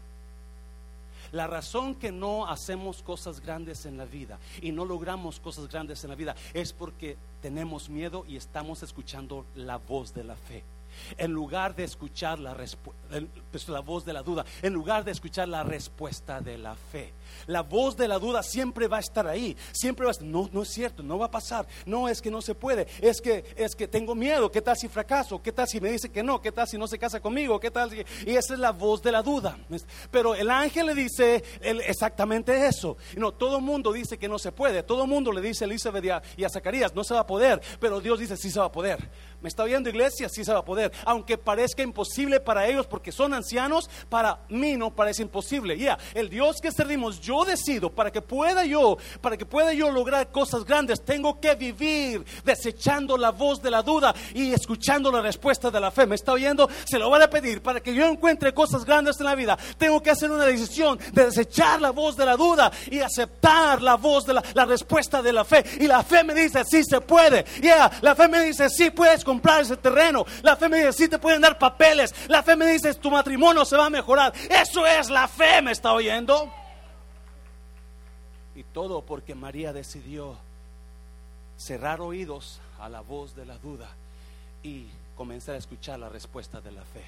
La 1.32 1.48
razón 1.48 1.96
que 1.96 2.12
no 2.12 2.48
hacemos 2.48 3.02
cosas 3.02 3.40
grandes 3.40 3.86
en 3.86 3.98
la 3.98 4.06
vida 4.06 4.38
y 4.62 4.72
no 4.74 4.84
logramos 4.84 5.40
cosas 5.40 5.70
grandes 5.70 6.04
en 6.04 6.10
la 6.10 6.16
vida 6.16 6.36
es 6.54 6.74
porque 6.74 7.16
tenemos 7.42 7.90
miedo 7.90 8.26
y 8.28 8.38
estamos 8.38 8.84
escuchando 8.84 9.46
la 9.56 9.78
voz 9.78 10.14
de 10.14 10.24
la 10.24 10.36
fe 10.36 10.64
en 11.18 11.32
lugar 11.32 11.76
de 11.76 11.84
escuchar 11.84 12.40
la, 12.40 12.56
pues, 13.52 13.68
la 13.68 13.80
voz 13.80 14.06
de 14.06 14.14
la 14.14 14.24
duda, 14.24 14.46
en 14.62 14.74
lugar 14.74 15.04
de 15.04 15.12
escuchar 15.12 15.48
la 15.48 15.64
respuesta 15.64 16.42
de 16.42 16.58
la 16.58 16.76
fe. 16.76 17.14
La 17.48 17.62
voz 17.62 17.96
de 17.98 18.08
la 18.08 18.20
duda 18.20 18.44
siempre 18.44 18.88
va 18.88 18.98
a 18.98 19.02
estar 19.02 19.28
ahí, 19.28 19.56
siempre 19.72 20.06
va 20.06 20.12
a 20.12 20.14
estar, 20.14 20.28
no, 20.28 20.50
no 20.52 20.62
es 20.62 20.70
cierto, 20.70 21.04
no 21.04 21.18
va 21.18 21.28
a 21.28 21.32
pasar, 21.32 21.68
no 21.86 22.08
es 22.08 22.22
que 22.22 22.32
no 22.32 22.42
se 22.42 22.56
puede, 22.56 22.88
es 23.02 23.22
que, 23.22 23.46
es 23.56 23.76
que 23.76 23.88
tengo 23.88 24.16
miedo, 24.16 24.52
¿qué 24.52 24.62
tal 24.62 24.78
si 24.78 24.88
fracaso? 24.88 25.42
¿Qué 25.42 25.52
tal 25.52 25.68
si 25.68 25.80
me 25.80 25.92
dice 25.92 26.10
que 26.10 26.24
no? 26.24 26.42
¿Qué 26.42 26.52
tal 26.52 26.68
si 26.68 26.78
no 26.78 26.88
se 26.88 27.00
casa 27.00 27.20
conmigo? 27.20 27.60
¿Qué 27.60 27.72
tal 27.72 27.92
Y 27.94 28.36
esa 28.36 28.54
es 28.54 28.60
la 28.60 28.72
voz 28.72 29.02
de 29.02 29.12
la 29.12 29.22
duda. 29.22 29.58
Pero 30.10 30.36
el 30.36 30.50
ángel 30.50 30.88
le 30.88 30.96
dice 30.96 31.44
exactamente 31.62 32.68
eso. 32.68 32.98
No, 33.18 33.32
todo 33.32 33.58
el 33.58 33.64
mundo 33.64 33.92
dice 33.92 34.18
que 34.18 34.28
no 34.28 34.40
se 34.40 34.52
puede, 34.52 34.84
todo 34.84 35.04
el 35.04 35.10
mundo 35.10 35.32
le 35.32 35.42
dice 35.42 35.64
a 35.64 35.68
Elizabeth 35.68 36.06
y 36.38 36.44
a, 36.44 36.50
Zacarías, 36.50 36.94
no 36.94 37.04
se 37.04 37.14
va 37.14 37.22
a 37.22 37.28
poder, 37.28 37.62
pero 37.80 38.00
Dios 38.00 38.20
dice, 38.20 38.36
sí 38.38 38.52
se 38.52 38.60
va 38.60 38.66
a 38.66 38.72
poder. 38.72 39.10
¿Me 39.42 39.50
está 39.50 39.64
viendo 39.64 39.90
iglesia? 39.90 40.30
Sí 40.30 40.46
se 40.46 40.54
va 40.54 40.60
a 40.60 40.66
poder. 40.66 40.92
Aunque 41.06 41.38
parezca 41.38 41.82
imposible 41.82 42.40
para 42.40 42.68
ellos 42.68 42.86
porque 42.86 43.12
son 43.12 43.34
ancianos, 43.34 43.90
para 44.10 44.40
mí 44.50 44.78
no 44.78 44.94
parece 44.94 45.24
imposible. 45.24 45.78
Ya, 45.78 45.98
el 46.14 46.30
Dios 46.30 46.62
que 46.62 46.72
servimos, 46.72 47.20
yo 47.20 47.44
decido, 47.44 47.90
para 47.90 48.12
que 48.12 48.22
pueda 48.22 48.66
yo, 48.66 48.98
para 49.20 49.38
que 49.38 49.46
pueda 49.46 49.74
yo 49.74 49.90
lograr 49.92 50.32
cosas 50.32 50.64
grandes, 50.64 51.04
tengo 51.04 51.40
que 51.40 51.56
vivir 51.56 52.24
desechando 52.44 53.18
la 53.18 53.32
voz 53.32 53.62
de 53.62 53.72
la 53.72 53.82
duda 53.82 54.14
y 54.34 54.54
escuchando 54.54 55.12
la 55.12 55.22
respuesta 55.22 55.72
de 55.72 55.80
la 55.80 55.90
fe. 55.90 56.06
¿Me 56.06 56.16
está 56.16 56.34
oyendo? 56.34 56.70
Se 56.86 57.00
lo 57.00 57.10
voy 57.10 57.22
a 57.22 57.30
pedir 57.30 57.62
para 57.62 57.82
que 57.82 57.94
yo 57.94 58.06
encuentre 58.06 58.54
cosas 58.54 58.86
grandes 58.86 59.20
en 59.20 59.26
la 59.26 59.36
vida. 59.36 59.58
Tengo 59.78 60.02
que 60.02 60.12
hacer 60.12 60.30
una 60.30 60.46
decisión 60.46 61.00
de 61.14 61.26
desechar 61.26 61.82
la 61.82 61.92
voz 61.92 62.16
de 62.16 62.26
la 62.26 62.36
duda 62.36 62.72
y 62.90 63.00
aceptar 63.00 63.82
la 63.82 63.96
voz 63.96 64.26
de 64.26 64.34
la, 64.34 64.66
respuesta 64.66 65.22
de 65.22 65.34
la 65.34 65.44
fe. 65.44 65.64
Y 65.80 65.88
la 65.88 66.04
fe 66.04 66.24
me 66.24 66.34
dice, 66.34 66.64
sí 66.64 66.84
se 66.84 67.02
puede. 67.02 67.46
Ya, 67.62 67.92
la 68.02 68.16
fe 68.16 68.28
me 68.28 68.42
dice, 68.42 68.70
sí 68.70 68.92
puedes 68.92 69.24
comprar 69.32 69.62
ese 69.62 69.78
terreno. 69.78 70.26
La 70.42 70.58
fe 70.58 70.68
me 70.68 70.78
dice, 70.78 70.92
sí 70.92 71.08
te 71.08 71.18
pueden 71.18 71.42
dar 71.42 71.58
papeles. 71.58 72.14
La 72.28 72.44
fe 72.44 72.58
me 72.58 72.66
dice, 72.66 72.94
tu 72.96 73.10
matrimonio 73.10 73.64
se 73.64 73.78
va 73.78 73.86
a 73.86 73.90
mejorar. 73.90 74.34
Eso 74.50 74.86
es 74.86 75.10
la 75.10 75.26
fe, 75.30 75.62
¿me 75.62 75.72
está 75.72 75.94
oyendo? 75.94 76.52
Y 78.56 78.64
todo 78.64 79.02
porque 79.02 79.34
María 79.34 79.72
decidió 79.72 80.36
cerrar 81.56 82.02
oídos 82.02 82.60
a 82.78 82.90
la 82.90 83.00
voz 83.00 83.34
de 83.38 83.46
la 83.46 83.58
duda 83.58 83.88
y 84.64 84.88
comenzar 85.16 85.56
a 85.56 85.60
escuchar 85.60 85.98
la 85.98 86.10
respuesta 86.10 86.60
de 86.60 86.74
la 86.74 86.84
fe. 86.84 87.06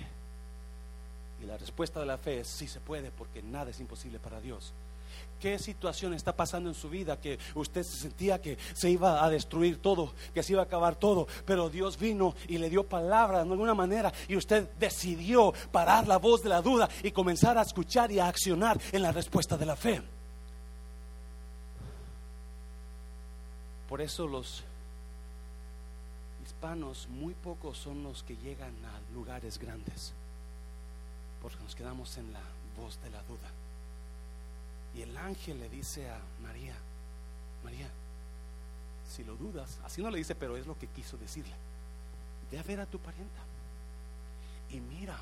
Y 1.42 1.46
la 1.46 1.58
respuesta 1.58 2.00
de 2.00 2.06
la 2.06 2.18
fe 2.18 2.40
es 2.40 2.48
sí 2.48 2.70
se 2.70 2.80
puede 2.80 3.12
porque 3.12 3.44
nada 3.44 3.70
es 3.72 3.82
imposible 3.82 4.18
para 4.18 4.40
Dios. 4.40 4.72
¿Qué 5.44 5.60
situación 5.60 6.14
está 6.14 6.34
pasando 6.34 6.70
en 6.70 6.74
su 6.74 6.90
vida 6.90 7.20
que 7.20 7.38
usted 7.56 7.84
se 7.84 7.98
sentía 7.98 8.42
que 8.42 8.58
se 8.74 8.90
iba 8.90 9.26
a 9.26 9.30
destruir 9.30 9.82
todo, 9.82 10.14
que 10.34 10.42
se 10.42 10.54
iba 10.54 10.62
a 10.62 10.66
acabar 10.66 10.96
todo? 10.96 11.28
Pero 11.46 11.70
Dios 11.70 12.00
vino 12.00 12.34
y 12.48 12.60
le 12.60 12.70
dio 12.70 12.88
palabra 12.88 13.44
de 13.44 13.52
alguna 13.52 13.74
manera 13.74 14.14
y 14.30 14.38
usted 14.38 14.70
decidió 14.80 15.54
parar 15.70 16.08
la 16.08 16.16
voz 16.16 16.44
de 16.44 16.48
la 16.48 16.62
duda 16.62 16.88
y 17.04 17.12
comenzar 17.12 17.58
a 17.58 17.64
escuchar 17.64 18.10
y 18.10 18.20
a 18.20 18.30
accionar 18.30 18.80
en 18.94 19.02
la 19.02 19.12
respuesta 19.12 19.58
de 19.58 19.66
la 19.66 19.76
fe. 19.76 20.02
Por 23.90 24.00
eso 24.00 24.26
los 24.26 24.64
hispanos, 26.46 27.10
muy 27.10 27.34
pocos 27.34 27.78
son 27.78 28.02
los 28.02 28.24
que 28.24 28.38
llegan 28.38 28.74
a 28.86 29.14
lugares 29.14 29.60
grandes, 29.60 30.14
porque 31.42 31.62
nos 31.62 31.76
quedamos 31.76 32.18
en 32.18 32.32
la 32.32 32.40
voz 32.78 32.98
de 33.04 33.10
la 33.10 33.22
duda. 33.24 33.52
Y 34.96 35.02
el 35.02 35.18
ángel 35.18 35.60
le 35.60 35.70
dice 35.70 36.10
a 36.10 36.20
María, 36.42 36.76
María, 37.64 37.90
si 39.10 39.24
lo 39.24 39.36
dudas, 39.36 39.80
así 39.84 40.02
no 40.02 40.10
le 40.10 40.18
dice, 40.18 40.36
pero 40.36 40.58
es 40.58 40.68
lo 40.68 40.78
que 40.78 40.88
quiso 40.88 41.18
decirle, 41.18 41.54
ve 42.52 42.60
a 42.60 42.64
ver 42.64 42.80
a 42.80 42.86
tu 42.86 43.00
parienta 43.00 43.40
y 44.70 44.80
mira 44.80 45.18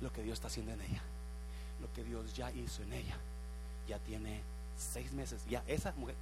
lo 0.00 0.12
que 0.12 0.22
Dios 0.22 0.34
está 0.34 0.48
haciendo 0.48 0.72
en 0.72 0.80
ella, 0.80 1.02
lo 1.80 1.92
que 1.92 2.04
Dios 2.04 2.34
ya 2.34 2.50
hizo 2.52 2.82
en 2.82 2.92
ella. 2.92 3.16
Ya 3.86 3.98
tiene 3.98 4.40
seis 4.78 5.12
meses, 5.12 5.44
ya 5.48 5.62
esa 5.66 5.92
mujer, 5.92 6.14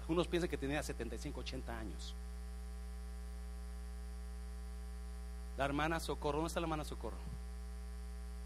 algunos 0.00 0.26
piensan 0.26 0.48
que 0.48 0.56
tenía 0.56 0.82
75, 0.82 1.40
80 1.40 1.78
años. 1.78 2.14
La 5.58 5.64
hermana 5.64 5.98
Socorro, 6.00 6.38
¿dónde 6.38 6.48
está 6.48 6.60
la 6.60 6.64
hermana 6.66 6.84
Socorro? 6.84 7.16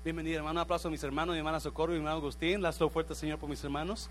Bienvenida, 0.03 0.37
hermano. 0.37 0.61
Un 0.61 0.63
aplauso 0.63 0.89
a 0.89 0.91
mis 0.91 1.03
hermanos, 1.03 1.35
mi 1.35 1.41
hermana 1.41 1.61
Socorro 1.61 1.93
y 1.93 1.97
mi 1.97 1.99
hermano 1.99 2.17
Agustín. 2.17 2.63
Las 2.63 2.79
fuerte, 2.79 3.15
Señor, 3.15 3.39
por 3.39 3.51
mis 3.51 3.63
hermanos. 3.63 4.09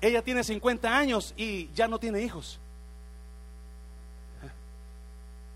Ella 0.00 0.22
tiene 0.22 0.42
50 0.42 0.96
años 0.96 1.32
y 1.36 1.70
ya 1.72 1.86
no 1.86 2.00
tiene 2.00 2.20
hijos. 2.20 2.58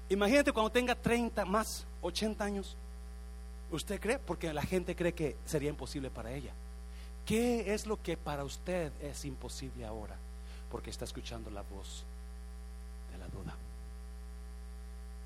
Imagínate 0.08 0.52
cuando 0.52 0.70
tenga 0.70 0.94
30 0.94 1.44
más, 1.44 1.84
80 2.02 2.44
años. 2.44 2.76
¿Usted 3.72 4.00
cree? 4.00 4.20
Porque 4.20 4.52
la 4.52 4.62
gente 4.62 4.94
cree 4.94 5.12
que 5.12 5.36
sería 5.44 5.70
imposible 5.70 6.08
para 6.08 6.30
ella. 6.30 6.52
¿Qué 7.26 7.74
es 7.74 7.84
lo 7.84 8.00
que 8.00 8.16
para 8.16 8.44
usted 8.44 8.92
es 9.00 9.24
imposible 9.24 9.84
ahora? 9.84 10.14
Porque 10.70 10.90
está 10.90 11.04
escuchando 11.04 11.50
la 11.50 11.62
voz 11.62 12.04
de 13.10 13.18
la 13.18 13.26
duda. 13.26 13.56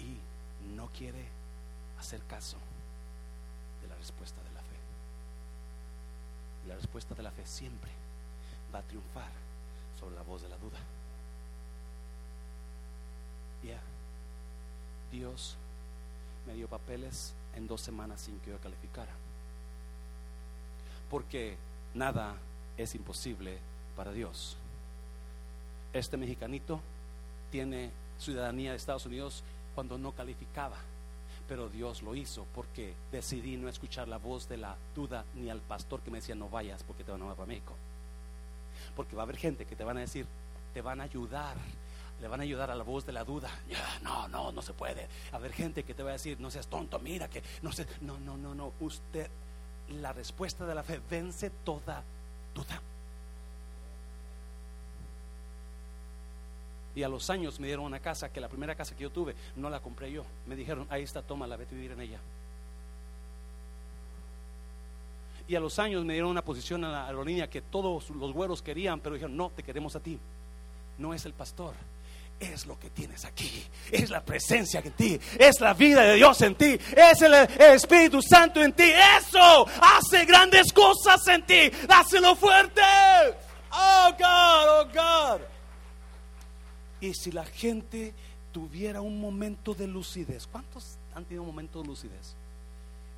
Y 0.00 0.74
no 0.74 0.88
quiere 0.88 1.22
hacer 1.98 2.22
caso 2.22 2.56
respuesta 3.96 4.42
de 4.42 4.52
la 4.52 4.60
fe. 4.60 4.76
La 6.68 6.74
respuesta 6.76 7.14
de 7.14 7.22
la 7.22 7.30
fe 7.30 7.46
siempre 7.46 7.90
va 8.74 8.80
a 8.80 8.82
triunfar 8.82 9.30
sobre 9.98 10.16
la 10.16 10.22
voz 10.22 10.42
de 10.42 10.48
la 10.48 10.56
duda. 10.56 10.78
Ya, 13.62 13.80
Dios 15.10 15.56
me 16.46 16.54
dio 16.54 16.68
papeles 16.68 17.34
en 17.54 17.66
dos 17.66 17.80
semanas 17.80 18.20
sin 18.20 18.38
que 18.40 18.50
yo 18.50 18.58
calificara. 18.58 19.12
Porque 21.10 21.56
nada 21.94 22.36
es 22.76 22.94
imposible 22.94 23.58
para 23.96 24.12
Dios. 24.12 24.56
Este 25.92 26.16
mexicanito 26.16 26.80
tiene 27.50 27.90
ciudadanía 28.18 28.72
de 28.72 28.76
Estados 28.76 29.06
Unidos 29.06 29.42
cuando 29.74 29.98
no 29.98 30.12
calificaba, 30.12 30.76
pero 31.48 31.68
Dios 31.68 32.02
lo 32.02 32.14
hizo 32.14 32.46
porque 32.54 32.94
decidí 33.12 33.56
no 33.56 33.68
escuchar 33.68 34.08
la 34.08 34.18
voz 34.18 34.48
de 34.48 34.56
la 34.56 34.76
duda 34.94 35.24
ni 35.34 35.50
al 35.50 35.60
pastor 35.60 36.00
que 36.00 36.10
me 36.10 36.18
decía 36.18 36.34
no 36.34 36.48
vayas 36.48 36.82
porque 36.82 37.04
te 37.04 37.12
van 37.12 37.22
a 37.22 37.26
ir 37.26 37.32
para 37.32 37.46
México. 37.46 37.74
Porque 38.94 39.16
va 39.16 39.22
a 39.22 39.24
haber 39.24 39.36
gente 39.36 39.64
que 39.64 39.76
te 39.76 39.84
van 39.84 39.96
a 39.96 40.00
decir, 40.00 40.26
te 40.74 40.80
van 40.80 41.00
a 41.00 41.04
ayudar, 41.04 41.56
le 42.20 42.28
van 42.28 42.40
a 42.40 42.42
ayudar 42.42 42.70
a 42.70 42.74
la 42.74 42.84
voz 42.84 43.06
de 43.06 43.12
la 43.12 43.24
duda. 43.24 43.50
no, 44.02 44.28
no, 44.28 44.52
no 44.52 44.62
se 44.62 44.72
puede. 44.72 45.08
A 45.32 45.36
haber 45.36 45.52
gente 45.52 45.84
que 45.84 45.94
te 45.94 46.02
va 46.02 46.10
a 46.10 46.14
decir, 46.14 46.40
no 46.40 46.50
seas 46.50 46.66
tonto, 46.66 46.98
mira 46.98 47.28
que 47.28 47.42
no 47.62 47.72
sé, 47.72 47.86
no, 48.00 48.18
no, 48.18 48.36
no, 48.36 48.54
no, 48.54 48.72
usted 48.80 49.28
la 49.88 50.12
respuesta 50.12 50.66
de 50.66 50.74
la 50.74 50.82
fe 50.82 51.00
vence 51.08 51.50
toda 51.64 52.02
duda. 52.54 52.80
Y 56.96 57.02
a 57.02 57.08
los 57.10 57.28
años 57.28 57.60
me 57.60 57.66
dieron 57.66 57.84
una 57.84 58.00
casa 58.00 58.32
que 58.32 58.40
la 58.40 58.48
primera 58.48 58.74
casa 58.74 58.96
que 58.96 59.02
yo 59.02 59.10
tuve 59.10 59.36
no 59.54 59.68
la 59.68 59.80
compré 59.80 60.10
yo. 60.10 60.24
Me 60.46 60.56
dijeron, 60.56 60.86
ahí 60.88 61.02
está, 61.02 61.20
toma, 61.20 61.46
la 61.46 61.56
vete 61.56 61.74
a 61.74 61.76
vivir 61.76 61.92
en 61.92 62.00
ella. 62.00 62.18
Y 65.46 65.54
a 65.54 65.60
los 65.60 65.78
años 65.78 66.06
me 66.06 66.14
dieron 66.14 66.30
una 66.30 66.42
posición 66.42 66.82
en 66.84 66.92
la 66.92 67.06
aerolínea 67.06 67.50
que 67.50 67.60
todos 67.60 68.08
los 68.08 68.32
güeros 68.32 68.62
querían, 68.62 69.00
pero 69.00 69.14
dijeron, 69.14 69.36
no, 69.36 69.50
te 69.50 69.62
queremos 69.62 69.94
a 69.94 70.00
ti. 70.00 70.18
No 70.96 71.12
es 71.12 71.26
el 71.26 71.34
pastor, 71.34 71.74
es 72.40 72.64
lo 72.64 72.78
que 72.78 72.88
tienes 72.88 73.26
aquí, 73.26 73.62
es 73.92 74.08
la 74.08 74.24
presencia 74.24 74.80
en 74.80 74.92
ti, 74.92 75.20
es 75.38 75.60
la 75.60 75.74
vida 75.74 76.00
de 76.00 76.14
Dios 76.14 76.40
en 76.40 76.54
ti, 76.54 76.78
es 76.96 77.20
el, 77.20 77.34
Espíritu 77.34 78.22
Santo 78.22 78.62
en 78.62 78.72
ti. 78.72 78.90
Eso 79.18 79.66
hace 79.82 80.24
grandes 80.24 80.72
cosas 80.72 81.20
en 81.28 81.44
ti. 81.44 81.70
Dáselo 81.86 82.34
fuerte. 82.34 82.80
Oh 83.70 84.10
God, 84.18 84.68
oh 84.68 84.88
God. 84.94 85.55
Y 87.06 87.14
si 87.14 87.30
la 87.30 87.44
gente 87.44 88.12
tuviera 88.50 89.00
un 89.00 89.20
momento 89.20 89.74
de 89.74 89.86
lucidez, 89.86 90.44
¿cuántos 90.48 90.96
han 91.14 91.24
tenido 91.24 91.42
un 91.42 91.48
momento 91.48 91.80
de 91.80 91.86
lucidez? 91.86 92.34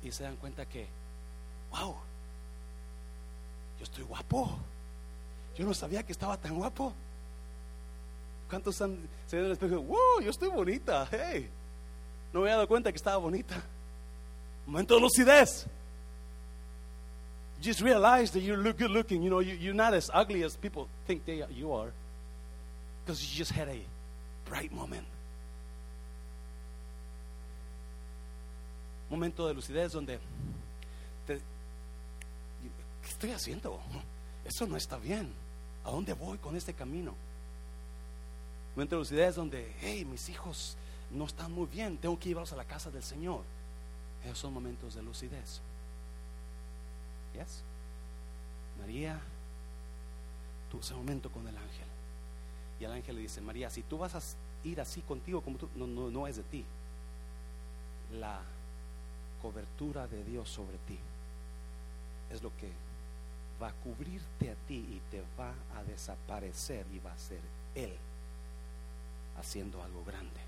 Y 0.03 0.11
se 0.11 0.23
dan 0.23 0.35
cuenta 0.35 0.63
que, 0.67 0.87
wow, 1.71 1.95
yo 3.79 3.83
estoy 3.83 4.03
guapo. 4.03 4.59
Yo 5.57 5.65
no 5.65 5.73
sabía 5.73 6.03
que 6.03 6.11
estaba 6.11 6.37
tan 6.37 6.55
guapo. 6.55 6.93
¿Cuántos 8.47 8.79
han, 8.79 8.99
se 9.25 9.37
ven 9.37 9.45
en 9.45 9.51
el 9.51 9.51
espejo? 9.53 9.81
¡Wow! 9.81 10.21
Yo 10.21 10.29
estoy 10.29 10.49
bonita. 10.49 11.07
¡Hey! 11.09 11.49
No 12.31 12.41
me 12.41 12.45
había 12.45 12.57
dado 12.57 12.67
cuenta 12.67 12.91
que 12.91 12.97
estaba 12.97 13.17
bonita. 13.17 13.59
Momento 14.67 14.93
de 14.93 15.01
lucidez. 15.01 15.65
Just 17.59 17.81
realize 17.81 18.31
that 18.33 18.41
you 18.41 18.55
look 18.55 18.77
good 18.77 18.91
looking. 18.91 19.23
You 19.23 19.31
know, 19.31 19.41
you, 19.41 19.55
you're 19.55 19.73
not 19.73 19.95
as 19.95 20.11
ugly 20.13 20.43
as 20.43 20.55
people 20.55 20.87
think 21.07 21.25
they 21.25 21.43
you 21.49 21.73
are. 21.73 21.91
Because 23.09 23.25
you 23.25 23.39
just 23.39 23.53
had 23.53 23.67
a 23.67 23.81
bright 24.47 24.71
moment. 24.71 25.07
Momento 29.09 29.47
de 29.47 29.55
lucidez 29.55 29.93
donde 29.93 30.19
¿qué 31.25 31.39
estoy 33.01 33.31
haciendo? 33.31 33.79
Eso 34.45 34.67
no 34.67 34.77
está 34.77 34.97
bien. 34.97 35.33
¿A 35.83 35.89
dónde 35.89 36.13
voy 36.13 36.37
con 36.37 36.55
este 36.55 36.75
camino? 36.75 37.15
momento 38.75 38.97
de 38.97 38.99
lucidez 38.99 39.33
donde, 39.33 39.73
hey, 39.81 40.05
mis 40.05 40.29
hijos 40.29 40.77
no 41.09 41.25
están 41.25 41.51
muy 41.51 41.65
bien, 41.65 41.97
tengo 41.97 42.19
que 42.19 42.29
llevarlos 42.29 42.53
a 42.53 42.57
la 42.57 42.65
casa 42.65 42.91
del 42.91 43.01
Señor. 43.01 43.41
Esos 44.23 44.37
son 44.37 44.53
momentos 44.53 44.93
de 44.93 45.01
lucidez. 45.01 45.61
Yes? 47.33 47.63
María 48.79 49.19
tuvo 50.69 50.81
ese 50.81 50.93
momento 50.93 51.31
con 51.31 51.47
el 51.47 51.57
ángel. 51.57 51.88
Y 52.79 52.85
el 52.85 52.91
ángel 52.91 53.15
le 53.15 53.21
dice, 53.23 53.41
María, 53.41 53.69
si 53.69 53.83
tú 53.83 53.97
vas 53.97 54.15
a 54.15 54.21
ir 54.63 54.79
así 54.79 55.01
contigo 55.01 55.41
como 55.41 55.57
tú, 55.57 55.69
no, 55.75 55.85
no, 55.85 56.09
no 56.09 56.27
es 56.27 56.37
de 56.37 56.43
ti. 56.43 56.65
La 58.13 58.41
cobertura 59.41 60.07
de 60.07 60.23
Dios 60.23 60.49
sobre 60.49 60.77
ti 60.87 60.97
es 62.31 62.41
lo 62.41 62.55
que 62.57 62.71
va 63.61 63.69
a 63.69 63.73
cubrirte 63.73 64.51
a 64.51 64.55
ti 64.67 64.75
y 64.75 65.01
te 65.11 65.23
va 65.37 65.53
a 65.75 65.83
desaparecer 65.83 66.85
y 66.93 66.99
va 66.99 67.11
a 67.11 67.17
ser 67.17 67.41
Él 67.75 67.93
haciendo 69.37 69.83
algo 69.83 70.03
grande. 70.03 70.39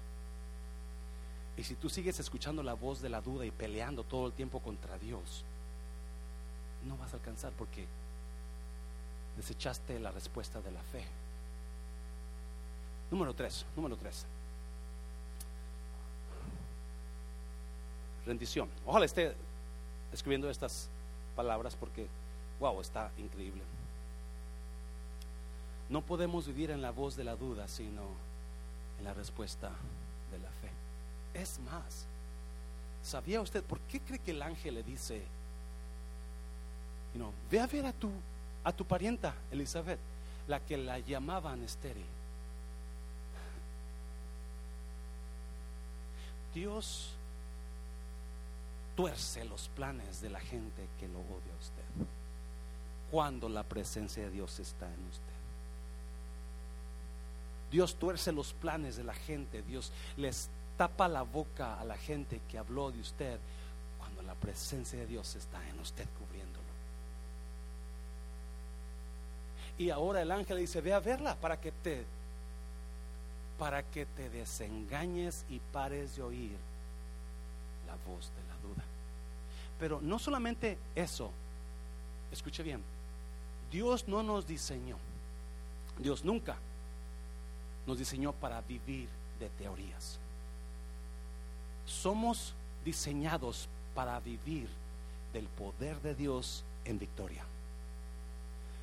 Y 1.57 1.63
si 1.63 1.75
tú 1.75 1.89
sigues 1.89 2.19
escuchando 2.19 2.63
la 2.63 2.73
voz 2.73 3.01
de 3.01 3.09
la 3.09 3.21
duda 3.21 3.45
y 3.45 3.51
peleando 3.51 4.03
todo 4.03 4.27
el 4.27 4.33
tiempo 4.33 4.59
contra 4.59 4.97
Dios, 4.97 5.43
no 6.87 6.97
vas 6.97 7.13
a 7.13 7.17
alcanzar 7.17 7.51
porque 7.57 7.85
desechaste 9.37 9.99
la 9.99 10.11
respuesta 10.11 10.61
de 10.61 10.71
la 10.71 10.81
fe. 10.81 11.03
Número 13.11 13.33
tres, 13.33 13.65
número 13.75 13.97
tres. 13.97 14.25
Rendición. 18.25 18.69
Ojalá 18.85 19.05
esté 19.05 19.35
escribiendo 20.13 20.49
estas 20.49 20.87
palabras 21.35 21.75
porque, 21.75 22.07
wow, 22.59 22.79
está 22.79 23.11
increíble. 23.17 23.61
No 25.89 26.01
podemos 26.01 26.47
vivir 26.47 26.71
en 26.71 26.81
la 26.81 26.91
voz 26.91 27.17
de 27.17 27.25
la 27.25 27.35
duda, 27.35 27.67
sino 27.67 28.03
la 29.03 29.13
respuesta 29.13 29.69
de 30.31 30.39
la 30.39 30.49
fe. 30.49 30.69
Es 31.33 31.59
más, 31.59 32.05
¿sabía 33.03 33.41
usted 33.41 33.61
por 33.61 33.79
qué 33.81 33.99
cree 33.99 34.19
que 34.19 34.31
el 34.31 34.41
ángel 34.41 34.75
le 34.75 34.83
dice, 34.83 35.21
you 37.13 37.29
ve 37.49 37.59
a 37.59 37.67
ver 37.67 37.85
a 37.87 37.91
tu, 37.91 38.09
a 38.63 38.71
tu 38.71 38.85
parienta 38.85 39.35
Elizabeth, 39.51 39.99
la 40.47 40.61
que 40.61 40.77
la 40.77 40.99
llamaban 40.99 41.61
estéril? 41.63 42.05
Dios 46.53 47.11
tuerce 48.95 49.45
los 49.45 49.69
planes 49.69 50.21
de 50.21 50.29
la 50.29 50.39
gente 50.39 50.87
que 50.99 51.07
lo 51.07 51.19
odia 51.19 51.53
a 51.53 51.59
usted 51.59 52.07
cuando 53.09 53.49
la 53.49 53.63
presencia 53.63 54.23
de 54.23 54.31
Dios 54.31 54.59
está 54.59 54.85
en 54.85 55.07
usted. 55.09 55.31
Dios 57.69 57.95
tuerce 57.95 58.31
los 58.31 58.53
planes 58.53 58.97
de 58.97 59.03
la 59.03 59.13
gente, 59.13 59.61
Dios 59.61 59.91
les 60.17 60.49
tapa 60.77 61.07
la 61.07 61.21
boca 61.23 61.79
a 61.79 61.85
la 61.85 61.97
gente 61.97 62.41
que 62.49 62.57
habló 62.57 62.91
de 62.91 62.99
usted 62.99 63.39
cuando 63.97 64.21
la 64.23 64.33
presencia 64.35 64.99
de 64.99 65.07
Dios 65.07 65.35
está 65.35 65.67
en 65.69 65.79
usted 65.79 66.07
cubriéndolo. 66.19 66.61
Y 69.77 69.89
ahora 69.89 70.21
el 70.21 70.31
ángel 70.31 70.57
dice, 70.57 70.81
ve 70.81 70.93
a 70.93 70.99
verla 70.99 71.35
para 71.35 71.59
que 71.59 71.71
te 71.71 72.05
para 73.61 73.83
que 73.83 74.07
te 74.07 74.27
desengañes 74.31 75.45
y 75.47 75.59
pares 75.59 76.15
de 76.15 76.23
oír 76.23 76.57
la 77.85 77.93
voz 78.11 78.31
de 78.35 78.43
la 78.49 78.55
duda. 78.67 78.83
Pero 79.79 80.01
no 80.01 80.17
solamente 80.17 80.79
eso, 80.95 81.29
escuche 82.31 82.63
bien, 82.63 82.81
Dios 83.71 84.07
no 84.07 84.23
nos 84.23 84.47
diseñó, 84.47 84.97
Dios 85.99 86.25
nunca 86.25 86.57
nos 87.85 87.99
diseñó 87.99 88.33
para 88.33 88.61
vivir 88.61 89.07
de 89.39 89.47
teorías. 89.49 90.17
Somos 91.85 92.55
diseñados 92.83 93.69
para 93.93 94.19
vivir 94.21 94.69
del 95.33 95.45
poder 95.45 96.01
de 96.01 96.15
Dios 96.15 96.63
en 96.83 96.97
victoria. 96.97 97.45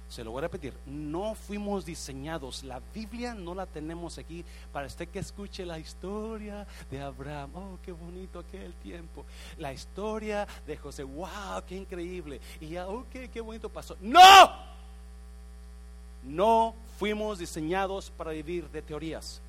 Se 0.08 0.24
lo 0.24 0.30
voy 0.30 0.38
a 0.38 0.42
repetir, 0.42 0.72
no 0.86 1.34
fuimos 1.34 1.84
diseñados, 1.84 2.64
la 2.64 2.80
Biblia 2.94 3.34
no 3.34 3.54
la 3.54 3.66
tenemos 3.66 4.16
aquí 4.16 4.42
para 4.72 4.86
usted 4.86 5.06
que 5.08 5.18
escuche 5.18 5.66
la 5.66 5.78
historia 5.78 6.66
de 6.90 7.02
Abraham, 7.02 7.50
oh, 7.54 7.78
qué 7.84 7.92
bonito 7.92 8.38
aquel 8.38 8.72
tiempo, 8.74 9.26
la 9.58 9.70
historia 9.70 10.48
de 10.66 10.78
José, 10.78 11.02
wow, 11.02 11.62
qué 11.66 11.76
increíble, 11.76 12.40
y 12.58 12.68
ya, 12.68 12.88
oh, 12.88 13.04
qué, 13.12 13.28
qué 13.28 13.42
bonito 13.42 13.68
pasó. 13.68 13.96
No, 14.00 14.50
no 16.22 16.74
fuimos 16.98 17.38
diseñados 17.38 18.10
para 18.10 18.30
vivir 18.30 18.66
de 18.70 18.80
teorías, 18.80 19.42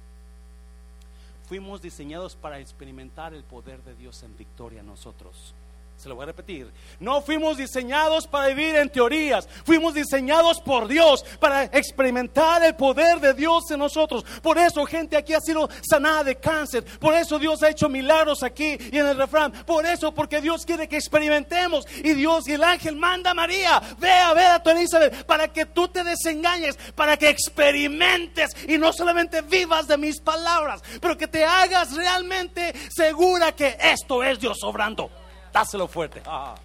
fuimos 1.47 1.81
diseñados 1.81 2.35
para 2.35 2.59
experimentar 2.59 3.33
el 3.33 3.45
poder 3.45 3.81
de 3.83 3.95
Dios 3.95 4.21
en 4.23 4.35
victoria 4.35 4.83
nosotros. 4.83 5.53
Se 5.99 6.07
lo 6.07 6.15
voy 6.15 6.23
a 6.23 6.27
repetir. 6.27 6.71
No 7.01 7.19
fuimos 7.19 7.57
diseñados 7.57 8.25
para 8.25 8.47
vivir 8.47 8.73
en 8.77 8.87
teorías. 8.87 9.49
Fuimos 9.65 9.93
diseñados 9.93 10.61
por 10.61 10.87
Dios 10.87 11.25
para 11.41 11.65
experimentar 11.65 12.63
el 12.63 12.73
poder 12.77 13.19
de 13.19 13.33
Dios 13.33 13.69
en 13.69 13.79
nosotros. 13.79 14.23
Por 14.41 14.57
eso 14.57 14.85
gente 14.85 15.17
aquí 15.17 15.33
ha 15.33 15.41
sido 15.41 15.69
sanada 15.81 16.23
de 16.23 16.37
cáncer. 16.37 16.85
Por 16.99 17.13
eso 17.15 17.37
Dios 17.37 17.61
ha 17.63 17.69
hecho 17.69 17.89
milagros 17.89 18.43
aquí 18.43 18.77
y 18.79 18.97
en 18.97 19.07
el 19.07 19.17
refrán. 19.17 19.51
Por 19.65 19.85
eso, 19.85 20.13
porque 20.13 20.39
Dios 20.39 20.65
quiere 20.65 20.87
que 20.87 20.95
experimentemos. 20.95 21.85
Y 22.01 22.13
Dios 22.13 22.47
y 22.47 22.53
el 22.53 22.63
ángel 22.63 22.95
manda 22.95 23.31
a 23.31 23.33
María. 23.33 23.81
Ve 23.97 24.09
a 24.09 24.33
ver 24.33 24.51
a 24.51 24.63
tu 24.63 24.69
Elizabeth 24.69 25.25
para 25.25 25.49
que 25.49 25.65
tú 25.65 25.89
te 25.89 26.05
desengañes. 26.05 26.77
Para 26.95 27.17
que 27.17 27.27
experimentes 27.27 28.55
y 28.69 28.77
no 28.77 28.93
solamente 28.93 29.41
vivas 29.41 29.85
de 29.85 29.97
mis 29.97 30.21
palabras. 30.21 30.81
Pero 31.01 31.17
que 31.17 31.27
te 31.27 31.43
hagas 31.43 31.93
realmente 31.93 32.73
segura 32.89 33.51
que 33.51 33.77
esto 33.81 34.23
es 34.23 34.39
Dios 34.39 34.63
obrando. 34.63 35.11
Dáselo 35.51 35.87
fuerte. 35.87 36.21
Ah. 36.25 36.55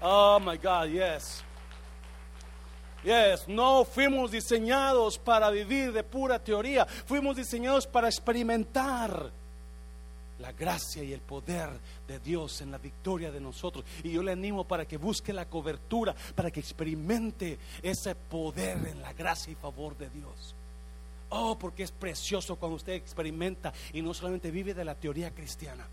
Oh 0.00 0.40
my 0.40 0.56
God, 0.56 0.88
yes. 0.88 1.42
Yes, 3.04 3.48
no 3.48 3.84
fuimos 3.84 4.30
diseñados 4.30 5.18
para 5.18 5.50
vivir 5.50 5.92
de 5.92 6.04
pura 6.04 6.38
teoría, 6.38 6.86
fuimos 6.86 7.36
diseñados 7.36 7.84
para 7.84 8.06
experimentar 8.06 9.32
la 10.38 10.52
gracia 10.52 11.02
y 11.02 11.12
el 11.12 11.20
poder 11.20 11.68
de 12.06 12.18
Dios 12.20 12.60
en 12.60 12.70
la 12.70 12.78
victoria 12.78 13.30
de 13.30 13.40
nosotros. 13.40 13.84
Y 14.02 14.12
yo 14.12 14.22
le 14.22 14.32
animo 14.32 14.64
para 14.64 14.86
que 14.86 14.98
busque 14.98 15.32
la 15.32 15.48
cobertura, 15.48 16.14
para 16.34 16.50
que 16.50 16.60
experimente 16.60 17.58
ese 17.82 18.14
poder 18.14 18.78
en 18.86 19.00
la 19.02 19.12
gracia 19.12 19.52
y 19.52 19.56
favor 19.56 19.96
de 19.96 20.08
Dios. 20.10 20.54
Oh, 21.30 21.58
porque 21.58 21.82
es 21.82 21.90
precioso 21.90 22.56
cuando 22.56 22.76
usted 22.76 22.92
experimenta 22.92 23.72
y 23.92 24.02
no 24.02 24.12
solamente 24.14 24.50
vive 24.50 24.74
de 24.74 24.84
la 24.84 24.94
teoría 24.94 25.30
cristiana. 25.32 25.86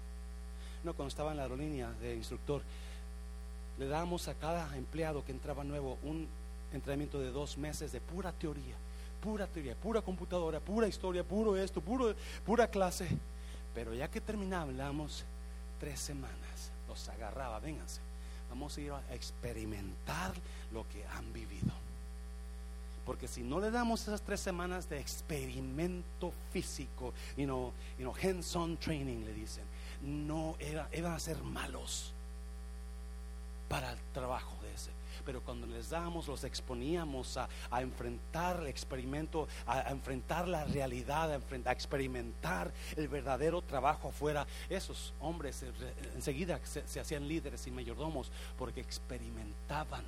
No, 0.84 0.94
cuando 0.94 1.10
estaba 1.10 1.32
en 1.32 1.38
la 1.38 1.44
aerolínea 1.44 1.92
de 2.02 2.16
instructor, 2.16 2.62
le 3.78 3.88
dábamos 3.88 4.28
a 4.28 4.34
cada 4.34 4.76
empleado 4.78 5.24
que 5.26 5.32
entraba 5.32 5.64
nuevo 5.64 5.98
un 6.04 6.28
entrenamiento 6.74 7.20
de 7.20 7.32
dos 7.32 7.58
meses 7.58 7.92
de 7.92 8.02
pura 8.02 8.32
teoría, 8.32 8.76
pura 9.22 9.48
teoría, 9.48 9.76
pura 9.76 10.02
computadora, 10.02 10.60
pura 10.60 10.88
historia, 10.88 11.24
puro 11.24 11.58
esto, 11.58 11.82
puro, 11.82 12.14
pura 12.46 12.68
clase. 12.68 13.08
Pero 13.74 13.94
ya 13.94 14.10
que 14.10 14.22
terminábamos 14.22 15.24
tres 15.80 16.00
semanas, 16.00 16.72
los 16.88 17.08
agarraba, 17.10 17.60
vénganse, 17.60 18.02
vamos 18.50 18.78
a 18.78 18.82
ir 18.82 18.92
a 18.92 19.02
experimentar 19.14 20.34
lo 20.74 20.88
que 20.90 21.06
han 21.06 21.32
vivido. 21.34 21.72
Porque 23.06 23.28
si 23.28 23.42
no 23.42 23.60
le 23.60 23.72
damos 23.72 24.02
esas 24.02 24.22
tres 24.22 24.40
semanas 24.40 24.88
de 24.90 25.00
experimento 25.00 26.32
físico, 26.52 27.14
you 27.38 27.46
know, 27.46 27.72
you 27.98 28.04
know 28.04 28.14
hands-on 28.14 28.78
training, 28.78 29.26
le 29.26 29.34
dicen, 29.34 29.64
no 30.02 30.56
era, 30.60 30.90
iban 30.94 31.14
a 31.14 31.20
ser 31.20 31.42
malos 31.44 32.14
para 33.68 33.92
el 33.92 34.00
trabajo 34.14 34.56
de 34.64 34.74
ese. 34.74 34.90
Pero 35.26 35.42
cuando 35.42 35.68
les 35.68 35.90
damos, 35.90 36.28
los 36.28 36.44
exponíamos 36.44 37.38
a, 37.38 37.48
enfrentar 37.82 38.62
el 38.62 38.68
experimento, 38.68 39.48
a, 39.68 39.92
enfrentar 39.92 40.48
la 40.48 40.66
realidad, 40.66 41.32
a, 41.32 41.72
experimentar 41.72 42.72
el 42.96 43.08
verdadero 43.08 43.62
trabajo 43.62 44.10
afuera, 44.10 44.48
esos 44.70 45.14
hombres 45.20 45.64
enseguida 46.16 46.60
se, 46.64 46.88
se 46.88 47.00
hacían 47.00 47.28
líderes 47.28 47.68
y 47.68 47.72
mayordomos 47.72 48.32
porque 48.58 48.82
experimentaban 48.82 50.04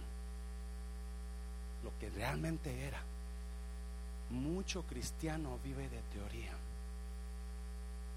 lo 1.84 1.92
que 2.00 2.10
realmente 2.10 2.86
era. 2.86 3.02
Mucho 4.30 4.84
cristiano 4.84 5.60
vive 5.64 5.90
de 5.90 6.02
teoría 6.14 6.54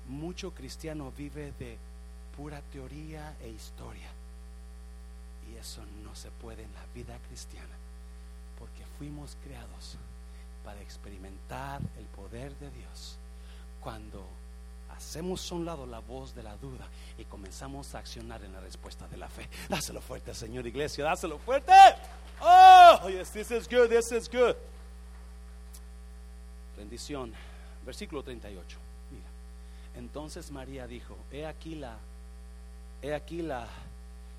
mucho 0.08 0.52
cristiano 0.52 1.12
vive 1.16 1.52
de 1.58 1.78
pura 2.36 2.60
teoría 2.72 3.36
e 3.42 3.48
historia. 3.48 4.08
Y 5.50 5.56
eso 5.56 5.82
no 6.02 6.14
se 6.14 6.30
puede 6.30 6.62
en 6.62 6.72
la 6.74 6.84
vida 6.94 7.18
cristiana, 7.28 7.74
porque 8.58 8.84
fuimos 8.98 9.36
creados 9.44 9.96
para 10.64 10.80
experimentar 10.80 11.80
el 11.98 12.06
poder 12.06 12.54
de 12.56 12.70
Dios. 12.70 13.18
Cuando 13.80 14.26
hacemos 14.96 15.50
a 15.50 15.54
un 15.54 15.64
lado 15.64 15.86
la 15.86 15.98
voz 15.98 16.34
de 16.34 16.42
la 16.42 16.56
duda 16.56 16.86
y 17.18 17.24
comenzamos 17.24 17.94
a 17.94 17.98
accionar 17.98 18.42
en 18.44 18.52
la 18.52 18.60
respuesta 18.60 19.06
de 19.08 19.16
la 19.16 19.28
fe. 19.28 19.48
Dáselo 19.68 20.00
fuerte, 20.00 20.34
Señor 20.34 20.66
Iglesia, 20.66 21.04
dáselo 21.04 21.38
fuerte. 21.38 21.72
Oh, 22.40 23.08
yes, 23.08 23.30
this 23.30 23.50
is 23.50 23.68
good, 23.68 23.88
this 23.88 24.10
is 24.12 24.28
good. 24.28 24.56
Bendición, 26.76 27.32
versículo 27.84 28.22
38. 28.22 28.83
Entonces 29.96 30.50
María 30.50 30.86
dijo, 30.86 31.16
he 31.30 31.46
aquí 31.46 31.74
la, 31.76 31.96
he 33.02 33.14
aquí 33.14 33.42
la 33.42 33.66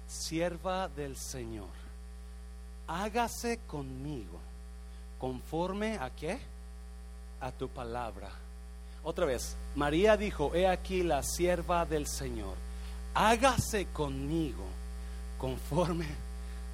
sierva 0.08 0.90
del 0.90 1.16
Señor, 1.16 1.70
hágase 2.88 3.60
conmigo 3.68 4.40
conforme 5.18 5.98
a 5.98 6.10
qué? 6.10 6.40
A 7.40 7.52
tu 7.52 7.70
palabra. 7.70 8.30
Otra 9.04 9.26
vez, 9.26 9.56
María 9.76 10.18
dijo, 10.18 10.54
he 10.56 10.68
aquí 10.68 11.04
la 11.04 11.24
sierva 11.24 11.86
del 11.86 12.08
Señor, 12.08 12.56
hágase 13.14 13.86
conmigo 13.88 14.66
conforme 15.38 16.08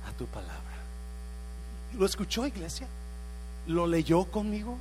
a 0.07 0.11
tu 0.13 0.25
palabra. 0.25 0.57
¿Lo 1.93 2.05
escuchó 2.05 2.47
iglesia? 2.47 2.87
¿Lo 3.67 3.85
leyó 3.85 4.25
conmigo? 4.25 4.77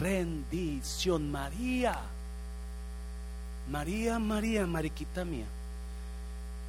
Rendición 0.00 1.30
María 1.30 2.00
María, 3.70 4.18
María, 4.18 4.66
Mariquita 4.66 5.24
mía, 5.24 5.46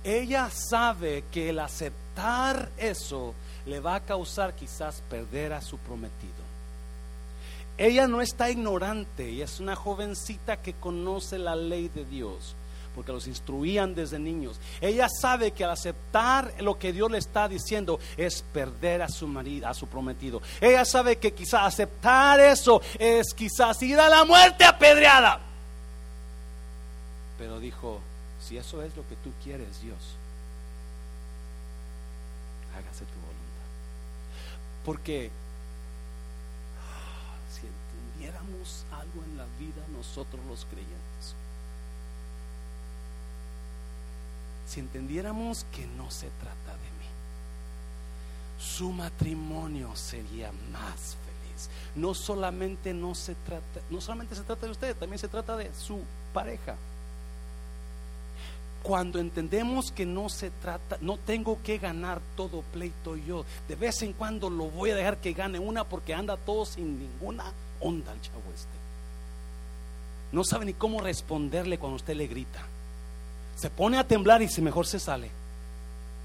ella 0.03 0.49
sabe 0.51 1.23
que 1.31 1.49
el 1.49 1.59
aceptar 1.59 2.69
eso 2.77 3.33
le 3.65 3.79
va 3.79 3.95
a 3.95 3.99
causar 4.05 4.53
quizás 4.53 5.01
perder 5.09 5.53
a 5.53 5.61
su 5.61 5.77
prometido. 5.79 6.41
Ella 7.77 8.07
no 8.07 8.21
está 8.21 8.51
ignorante, 8.51 9.31
y 9.31 9.41
es 9.41 9.59
una 9.59 9.75
jovencita 9.75 10.57
que 10.57 10.73
conoce 10.73 11.39
la 11.39 11.55
ley 11.55 11.87
de 11.87 12.05
Dios, 12.05 12.55
porque 12.93 13.11
los 13.11 13.25
instruían 13.25 13.95
desde 13.95 14.19
niños. 14.19 14.59
Ella 14.79 15.07
sabe 15.09 15.51
que 15.51 15.63
al 15.63 15.71
aceptar 15.71 16.53
lo 16.61 16.77
que 16.77 16.93
Dios 16.93 17.09
le 17.09 17.17
está 17.17 17.47
diciendo 17.47 17.99
es 18.15 18.43
perder 18.53 19.01
a 19.01 19.09
su 19.09 19.27
marido, 19.27 19.67
a 19.67 19.73
su 19.73 19.87
prometido. 19.87 20.41
Ella 20.59 20.85
sabe 20.85 21.17
que 21.17 21.33
quizás 21.33 21.61
aceptar 21.63 22.39
eso 22.39 22.79
es 22.99 23.33
quizás 23.33 23.81
ir 23.81 23.99
a 23.99 24.09
la 24.09 24.23
muerte 24.23 24.65
apedreada. 24.65 25.50
Pero 27.41 27.59
dijo, 27.59 27.99
si 28.39 28.57
eso 28.57 28.83
es 28.83 28.95
lo 28.95 29.01
que 29.07 29.15
tú 29.15 29.31
quieres, 29.43 29.81
Dios, 29.81 29.97
hágase 32.75 33.03
tu 33.05 33.19
voluntad. 33.19 33.67
Porque 34.85 35.31
ah, 36.79 37.35
si 37.51 37.61
entendiéramos 37.65 38.85
algo 38.91 39.23
en 39.25 39.37
la 39.37 39.45
vida 39.57 39.81
nosotros 39.91 40.39
los 40.47 40.65
creyentes, 40.65 41.33
si 44.67 44.79
entendiéramos 44.79 45.65
que 45.71 45.87
no 45.87 46.11
se 46.11 46.29
trata 46.41 46.73
de 46.77 46.91
mí, 46.91 47.09
su 48.59 48.91
matrimonio 48.91 49.95
sería 49.95 50.51
más 50.71 51.17
feliz. 51.25 51.71
No 51.95 52.13
solamente 52.13 52.93
no 52.93 53.15
se 53.15 53.33
trata, 53.33 53.81
no 53.89 53.99
solamente 53.99 54.35
se 54.35 54.43
trata 54.43 54.67
de 54.67 54.73
usted, 54.73 54.95
también 54.95 55.17
se 55.17 55.27
trata 55.27 55.57
de 55.57 55.73
su 55.73 56.03
pareja. 56.35 56.77
Cuando 58.83 59.19
entendemos 59.19 59.91
que 59.91 60.05
no 60.05 60.27
se 60.29 60.49
trata, 60.49 60.97
no 61.01 61.17
tengo 61.17 61.61
que 61.61 61.77
ganar 61.77 62.19
todo 62.35 62.63
pleito 62.73 63.15
yo. 63.15 63.45
De 63.67 63.75
vez 63.75 64.01
en 64.01 64.13
cuando 64.13 64.49
lo 64.49 64.65
voy 64.65 64.89
a 64.89 64.95
dejar 64.95 65.17
que 65.17 65.33
gane 65.33 65.59
una 65.59 65.83
porque 65.83 66.13
anda 66.13 66.35
todo 66.37 66.65
sin 66.65 66.99
ninguna 66.99 67.51
onda 67.79 68.13
el 68.13 68.21
chavo 68.21 68.41
este. 68.53 68.69
no 70.31 70.43
sabe 70.43 70.65
ni 70.65 70.73
cómo 70.73 70.99
responderle 70.99 71.77
cuando 71.77 71.97
usted 71.97 72.15
le 72.15 72.27
grita. 72.27 72.61
Se 73.55 73.69
pone 73.69 73.97
a 73.99 74.07
temblar 74.07 74.41
y 74.41 74.47
si 74.47 74.61
mejor 74.61 74.87
se 74.87 74.99
sale. 74.99 75.29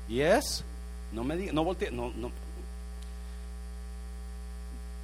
¿Y 0.09 0.20
es? 0.20 0.64
No 1.12 1.24
me 1.24 1.36
diga, 1.36 1.52
no 1.52 1.64
voltee, 1.64 1.90
no, 1.90 2.11
no. 2.16 2.30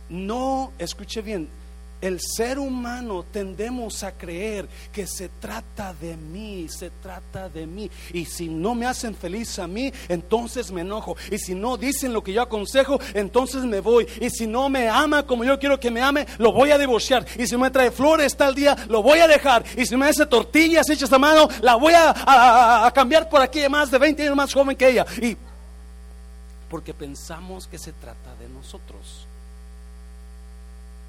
No, 0.08 0.72
escuche 0.78 1.22
bien, 1.22 1.48
el 2.02 2.20
ser 2.20 2.58
humano 2.58 3.24
tendemos 3.30 4.02
a 4.02 4.12
creer 4.12 4.68
que 4.92 5.06
se 5.06 5.28
trata 5.28 5.94
de 5.94 6.16
mí, 6.16 6.66
se 6.68 6.90
trata 6.90 7.48
de 7.48 7.64
mí. 7.66 7.88
Y 8.12 8.24
si 8.24 8.48
no 8.48 8.74
me 8.74 8.86
hacen 8.86 9.14
feliz 9.14 9.58
a 9.60 9.68
mí, 9.68 9.90
entonces 10.08 10.72
me 10.72 10.80
enojo. 10.82 11.16
Y 11.30 11.38
si 11.38 11.54
no 11.54 11.76
dicen 11.76 12.12
lo 12.12 12.22
que 12.22 12.32
yo 12.32 12.42
aconsejo, 12.42 13.00
entonces 13.14 13.64
me 13.64 13.80
voy. 13.80 14.06
Y 14.20 14.28
si 14.30 14.48
no 14.48 14.68
me 14.68 14.88
ama 14.88 15.24
como 15.24 15.44
yo 15.44 15.58
quiero 15.60 15.78
que 15.78 15.92
me 15.92 16.02
ame, 16.02 16.26
lo 16.38 16.52
voy 16.52 16.72
a 16.72 16.78
divorciar. 16.78 17.24
Y 17.38 17.46
si 17.46 17.56
me 17.56 17.70
trae 17.70 17.92
flores 17.92 18.36
tal 18.36 18.54
día, 18.54 18.76
lo 18.88 19.00
voy 19.00 19.20
a 19.20 19.28
dejar. 19.28 19.64
Y 19.76 19.86
si 19.86 19.96
me 19.96 20.08
hace 20.08 20.26
tortillas 20.26 20.90
hechas 20.90 21.12
a 21.12 21.18
mano, 21.18 21.48
la 21.60 21.76
voy 21.76 21.94
a, 21.96 22.90
cambiar 22.92 23.28
por 23.28 23.40
aquí 23.40 23.60
más 23.68 23.90
de 23.90 23.98
20 23.98 24.22
años 24.24 24.36
más 24.36 24.52
joven 24.52 24.76
que 24.76 24.88
ella. 24.88 25.06
Y 25.20 25.36
porque 26.68 26.94
pensamos 26.94 27.68
que 27.68 27.78
se 27.78 27.92
trata 27.92 28.34
de 28.40 28.48
nosotros. 28.48 29.28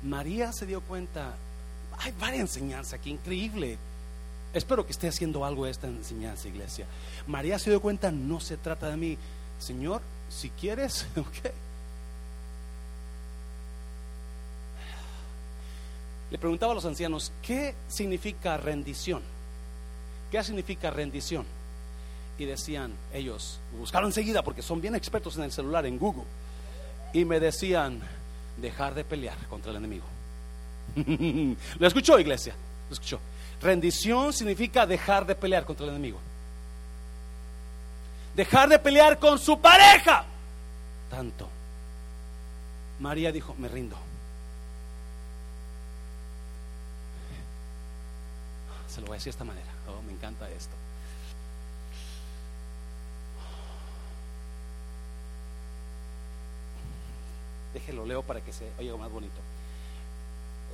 María 0.03 0.51
se 0.51 0.65
dio 0.65 0.81
cuenta, 0.81 1.33
hay 1.97 2.13
varias 2.19 2.41
enseñanzas 2.41 2.93
aquí, 2.93 3.11
increíble. 3.11 3.77
Espero 4.53 4.85
que 4.85 4.91
esté 4.91 5.07
haciendo 5.07 5.45
algo 5.45 5.65
esta 5.65 5.87
enseñanza, 5.87 6.47
iglesia. 6.47 6.85
María 7.25 7.57
se 7.57 7.69
dio 7.69 7.81
cuenta, 7.81 8.11
no 8.11 8.39
se 8.39 8.57
trata 8.57 8.89
de 8.89 8.97
mí. 8.97 9.17
Señor, 9.59 10.01
si 10.29 10.49
quieres, 10.49 11.07
ok. 11.17 11.51
Le 16.31 16.37
preguntaba 16.37 16.71
a 16.71 16.75
los 16.75 16.85
ancianos, 16.85 17.31
¿qué 17.41 17.75
significa 17.87 18.57
rendición? 18.57 19.21
¿Qué 20.31 20.43
significa 20.43 20.89
rendición? 20.89 21.45
Y 22.39 22.45
decían 22.45 22.91
ellos, 23.13 23.59
buscaron 23.77 24.09
enseguida 24.09 24.41
porque 24.43 24.63
son 24.63 24.81
bien 24.81 24.95
expertos 24.95 25.37
en 25.37 25.43
el 25.43 25.51
celular, 25.51 25.85
en 25.85 25.99
Google. 25.99 26.23
Y 27.13 27.23
me 27.25 27.39
decían, 27.39 28.01
dejar 28.57 28.93
de 28.93 29.03
pelear 29.03 29.37
contra 29.47 29.71
el 29.71 29.77
enemigo. 29.77 30.05
¿Lo 31.79 31.87
escuchó, 31.87 32.19
iglesia? 32.19 32.55
¿Lo 32.89 32.93
escuchó? 32.93 33.19
Rendición 33.61 34.33
significa 34.33 34.85
dejar 34.85 35.25
de 35.25 35.35
pelear 35.35 35.65
contra 35.65 35.85
el 35.85 35.91
enemigo. 35.91 36.19
Dejar 38.35 38.69
de 38.69 38.79
pelear 38.79 39.19
con 39.19 39.39
su 39.39 39.59
pareja. 39.59 40.25
Tanto. 41.09 41.47
María 42.99 43.31
dijo, 43.31 43.55
me 43.57 43.67
rindo. 43.67 43.95
Se 48.87 49.01
lo 49.01 49.07
voy 49.07 49.15
a 49.15 49.17
decir 49.17 49.25
de 49.25 49.35
esta 49.35 49.43
manera. 49.43 49.67
Oh, 49.87 50.01
me 50.03 50.11
encanta 50.11 50.49
esto. 50.49 50.75
Déjelo 57.73 58.05
leo 58.05 58.23
para 58.23 58.41
que 58.41 58.53
se 58.53 58.69
oiga 58.79 58.95
más 58.97 59.11
bonito. 59.11 59.39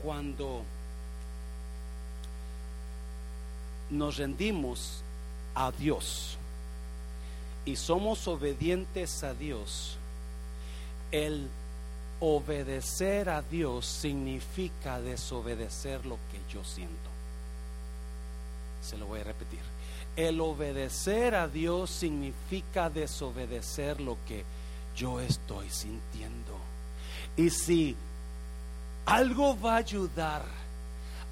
Cuando 0.03 0.63
nos 3.89 4.17
rendimos 4.17 5.01
a 5.55 5.71
Dios 5.71 6.37
y 7.65 7.75
somos 7.75 8.27
obedientes 8.27 9.23
a 9.23 9.33
Dios, 9.33 9.97
el 11.11 11.49
obedecer 12.19 13.29
a 13.29 13.41
Dios 13.41 13.85
significa 13.85 14.99
desobedecer 14.99 16.05
lo 16.05 16.17
que 16.31 16.53
yo 16.53 16.63
siento. 16.63 17.09
Se 18.81 18.97
lo 18.97 19.07
voy 19.07 19.21
a 19.21 19.23
repetir. 19.23 19.59
El 20.15 20.41
obedecer 20.41 21.35
a 21.35 21.47
Dios 21.47 21.89
significa 21.89 22.89
desobedecer 22.89 24.01
lo 24.01 24.17
que 24.27 24.43
yo 24.95 25.19
estoy 25.21 25.69
sintiendo. 25.69 26.48
Y 27.37 27.49
si 27.49 27.95
algo 29.05 29.59
va 29.59 29.75
a 29.75 29.77
ayudar 29.77 30.43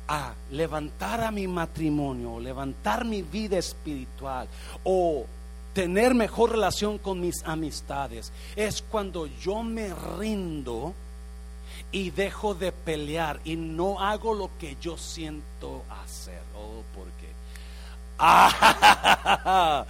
a 0.08 0.34
levantar 0.52 1.22
a 1.22 1.32
mi 1.32 1.48
matrimonio, 1.48 2.40
levantar 2.40 3.04
mi 3.04 3.22
vida 3.22 3.58
espiritual 3.58 4.48
o 4.84 5.26
tener 5.74 6.16
mejor 6.16 6.52
relación 6.52 6.98
con 6.98 7.20
mis 7.20 7.44
amistades, 7.44 8.32
es 8.56 8.82
cuando 8.82 9.28
yo 9.28 9.64
me 9.64 9.94
rindo 10.18 10.94
y 11.92 12.10
dejo 12.10 12.56
de 12.56 12.72
pelear 12.72 13.40
y 13.44 13.56
no 13.56 14.00
hago 14.00 14.34
lo 14.34 14.50
que 14.58 14.78
yo 14.82 14.98
siento 14.98 15.84
hacer. 15.90 16.42
Oh, 16.56 16.84
porque 16.96 17.28
Ah, 18.20 19.86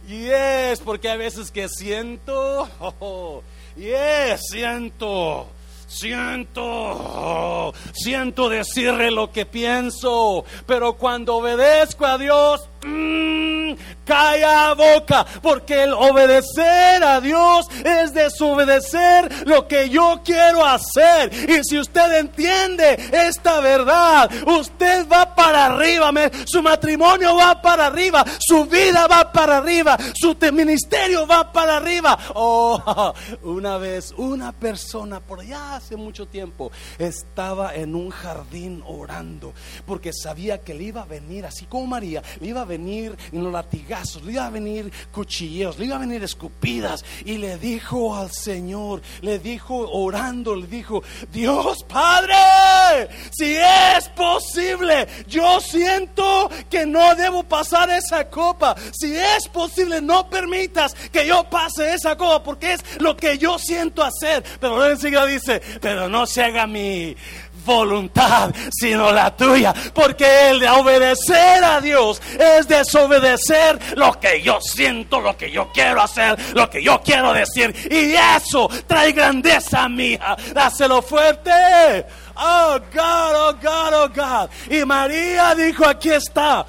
yes, 0.08 0.80
porque 0.80 1.08
a 1.08 1.16
veces 1.16 1.50
que 1.50 1.68
siento, 1.68 2.68
oh, 2.80 3.42
yes, 3.76 4.40
siento 4.50 5.48
siento, 5.88 7.72
siento 7.92 8.48
decirle 8.48 9.10
lo 9.10 9.32
que 9.32 9.46
pienso, 9.46 10.44
pero 10.66 10.94
cuando 10.94 11.36
obedezco 11.36 12.06
a 12.06 12.18
Dios, 12.18 12.68
mmm, 12.84 13.72
calla 14.08 14.72
boca, 14.72 15.26
porque 15.42 15.82
el 15.84 15.92
obedecer 15.92 17.04
a 17.04 17.20
Dios 17.20 17.68
es 17.84 18.14
desobedecer 18.14 19.46
lo 19.46 19.68
que 19.68 19.90
yo 19.90 20.22
quiero 20.24 20.64
hacer. 20.64 21.30
Y 21.50 21.62
si 21.62 21.78
usted 21.78 22.14
entiende 22.14 22.96
esta 23.12 23.60
verdad, 23.60 24.30
usted 24.46 25.06
va 25.08 25.34
para 25.34 25.66
arriba, 25.66 26.10
su 26.46 26.62
matrimonio 26.62 27.36
va 27.36 27.60
para 27.60 27.86
arriba, 27.86 28.24
su 28.38 28.64
vida 28.64 29.06
va 29.06 29.30
para 29.30 29.58
arriba, 29.58 29.98
su 30.14 30.34
ministerio 30.52 31.26
va 31.26 31.52
para 31.52 31.76
arriba. 31.76 32.18
Oh, 32.34 33.12
una 33.42 33.76
vez 33.76 34.14
una 34.16 34.52
persona 34.52 35.20
por 35.20 35.40
allá 35.40 35.76
hace 35.76 35.96
mucho 35.96 36.26
tiempo 36.26 36.72
estaba 36.98 37.74
en 37.74 37.94
un 37.94 38.08
jardín 38.08 38.82
orando 38.86 39.52
porque 39.86 40.12
sabía 40.14 40.62
que 40.62 40.72
le 40.72 40.84
iba 40.84 41.02
a 41.02 41.06
venir, 41.06 41.44
así 41.44 41.66
como 41.66 41.86
María, 41.86 42.22
le 42.40 42.48
iba 42.48 42.62
a 42.62 42.64
venir 42.64 43.16
en 43.32 43.44
los 43.44 43.52
latigazos, 43.98 44.24
le 44.24 44.38
a 44.38 44.50
venir 44.50 44.92
cuchilleos, 45.12 45.78
le 45.78 45.92
a 45.92 45.98
venir 45.98 46.22
escupidas 46.22 47.04
y 47.24 47.38
le 47.38 47.58
dijo 47.58 48.14
al 48.14 48.30
Señor, 48.30 49.02
le 49.20 49.38
dijo 49.38 49.88
orando, 49.90 50.54
le 50.54 50.66
dijo, 50.66 51.02
Dios 51.32 51.84
Padre, 51.84 53.08
si 53.30 53.56
es 53.56 54.08
posible, 54.10 55.08
yo 55.26 55.60
siento 55.60 56.50
que 56.70 56.86
no 56.86 57.14
debo 57.14 57.42
pasar 57.42 57.90
esa 57.90 58.28
copa, 58.28 58.74
si 58.92 59.14
es 59.14 59.48
posible, 59.48 60.00
no 60.00 60.28
permitas 60.28 60.94
que 61.12 61.26
yo 61.26 61.48
pase 61.48 61.94
esa 61.94 62.16
copa 62.16 62.42
porque 62.42 62.74
es 62.74 62.84
lo 63.00 63.16
que 63.16 63.38
yo 63.38 63.58
siento 63.58 64.02
hacer, 64.02 64.44
pero 64.60 64.76
luego 64.76 64.92
enseguida 64.92 65.26
dice, 65.26 65.60
pero 65.80 66.08
no 66.08 66.26
se 66.26 66.42
haga 66.42 66.66
mi 66.66 67.16
voluntad, 67.64 68.54
sino 68.70 69.12
la 69.12 69.34
tuya. 69.36 69.74
Porque 69.94 70.50
el 70.50 70.60
de 70.60 70.68
obedecer 70.68 71.62
a 71.64 71.80
Dios 71.80 72.20
es 72.38 72.68
desobedecer 72.68 73.96
lo 73.96 74.18
que 74.18 74.42
yo 74.42 74.60
siento, 74.60 75.20
lo 75.20 75.36
que 75.36 75.50
yo 75.50 75.70
quiero 75.72 76.02
hacer, 76.02 76.38
lo 76.54 76.68
que 76.68 76.82
yo 76.82 77.00
quiero 77.02 77.32
decir. 77.32 77.74
Y 77.90 78.14
eso 78.14 78.68
trae 78.86 79.12
grandeza 79.12 79.88
mía. 79.88 80.36
Dáselo 80.52 81.02
fuerte. 81.02 82.06
Oh 82.36 82.78
God, 82.92 83.34
oh 83.34 83.54
God, 83.60 83.94
oh 83.94 84.08
God. 84.08 84.50
Y 84.70 84.84
María 84.84 85.54
dijo, 85.54 85.86
aquí 85.86 86.10
está. 86.10 86.64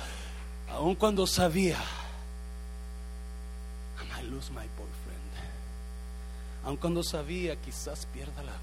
Aun 0.73 0.95
cuando 0.95 1.27
sabía. 1.27 1.77
I 4.17 4.23
lose 4.23 4.49
my 4.51 4.65
boyfriend. 4.77 5.31
Aun 6.65 6.77
cuando 6.77 7.03
sabía, 7.03 7.55
quizás 7.57 8.05
pierda 8.07 8.41
la 8.43 8.53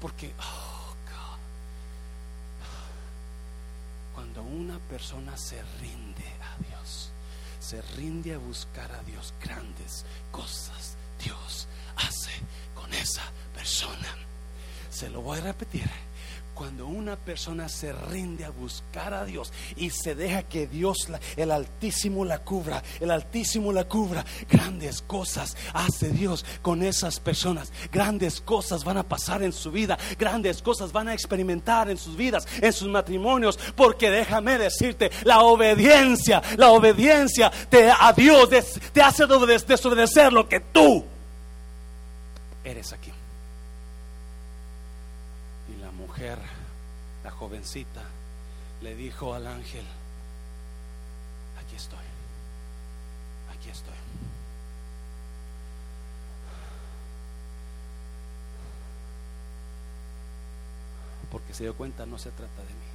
Porque, 0.00 0.32
oh 0.38 0.94
God, 1.06 1.38
cuando 4.14 4.42
una 4.42 4.78
persona 4.78 5.36
se 5.38 5.62
rinde 5.80 6.26
a 6.42 6.62
Dios, 6.68 7.10
se 7.58 7.80
rinde 7.96 8.34
a 8.34 8.38
buscar 8.38 8.92
a 8.92 9.02
Dios, 9.02 9.32
grandes 9.42 10.04
cosas 10.30 10.96
Dios 11.24 11.66
hace 11.96 12.32
con 12.74 12.92
esa 12.92 13.22
persona. 13.54 14.14
Se 14.90 15.08
lo 15.08 15.22
voy 15.22 15.38
a 15.38 15.42
repetir 15.42 15.90
cuando 16.54 16.86
una 16.86 17.16
persona 17.16 17.68
se 17.68 17.92
rinde 17.92 18.44
a 18.44 18.50
buscar 18.50 19.14
a 19.14 19.24
Dios 19.24 19.52
y 19.76 19.90
se 19.90 20.14
deja 20.14 20.42
que 20.42 20.66
Dios, 20.66 21.08
el 21.36 21.50
Altísimo 21.50 22.24
la 22.24 22.38
cubra, 22.40 22.82
el 23.00 23.10
Altísimo 23.10 23.72
la 23.72 23.84
cubra, 23.84 24.24
grandes 24.48 25.02
cosas 25.02 25.56
hace 25.72 26.10
Dios 26.10 26.44
con 26.60 26.82
esas 26.82 27.20
personas. 27.20 27.72
Grandes 27.90 28.40
cosas 28.40 28.84
van 28.84 28.98
a 28.98 29.02
pasar 29.02 29.42
en 29.42 29.52
su 29.52 29.70
vida, 29.70 29.98
grandes 30.18 30.62
cosas 30.62 30.92
van 30.92 31.08
a 31.08 31.14
experimentar 31.14 31.90
en 31.90 31.98
sus 31.98 32.16
vidas, 32.16 32.46
en 32.60 32.72
sus 32.72 32.88
matrimonios, 32.88 33.58
porque 33.74 34.10
déjame 34.10 34.58
decirte, 34.58 35.10
la 35.24 35.40
obediencia, 35.40 36.42
la 36.56 36.70
obediencia 36.70 37.50
a 38.00 38.12
Dios 38.12 38.48
te 38.92 39.02
hace 39.02 39.26
desobedecer 39.26 40.32
lo 40.32 40.48
que 40.48 40.60
tú 40.60 41.04
eres 42.64 42.92
aquí. 42.92 43.12
La 47.24 47.30
jovencita 47.30 48.02
le 48.80 48.94
dijo 48.94 49.34
al 49.34 49.46
ángel, 49.46 49.84
aquí 51.58 51.74
estoy, 51.74 52.04
aquí 53.56 53.70
estoy. 53.70 53.94
Porque 61.30 61.54
se 61.54 61.64
dio 61.64 61.74
cuenta, 61.74 62.04
no 62.04 62.18
se 62.18 62.30
trata 62.30 62.62
de 62.62 62.68
mí, 62.68 62.90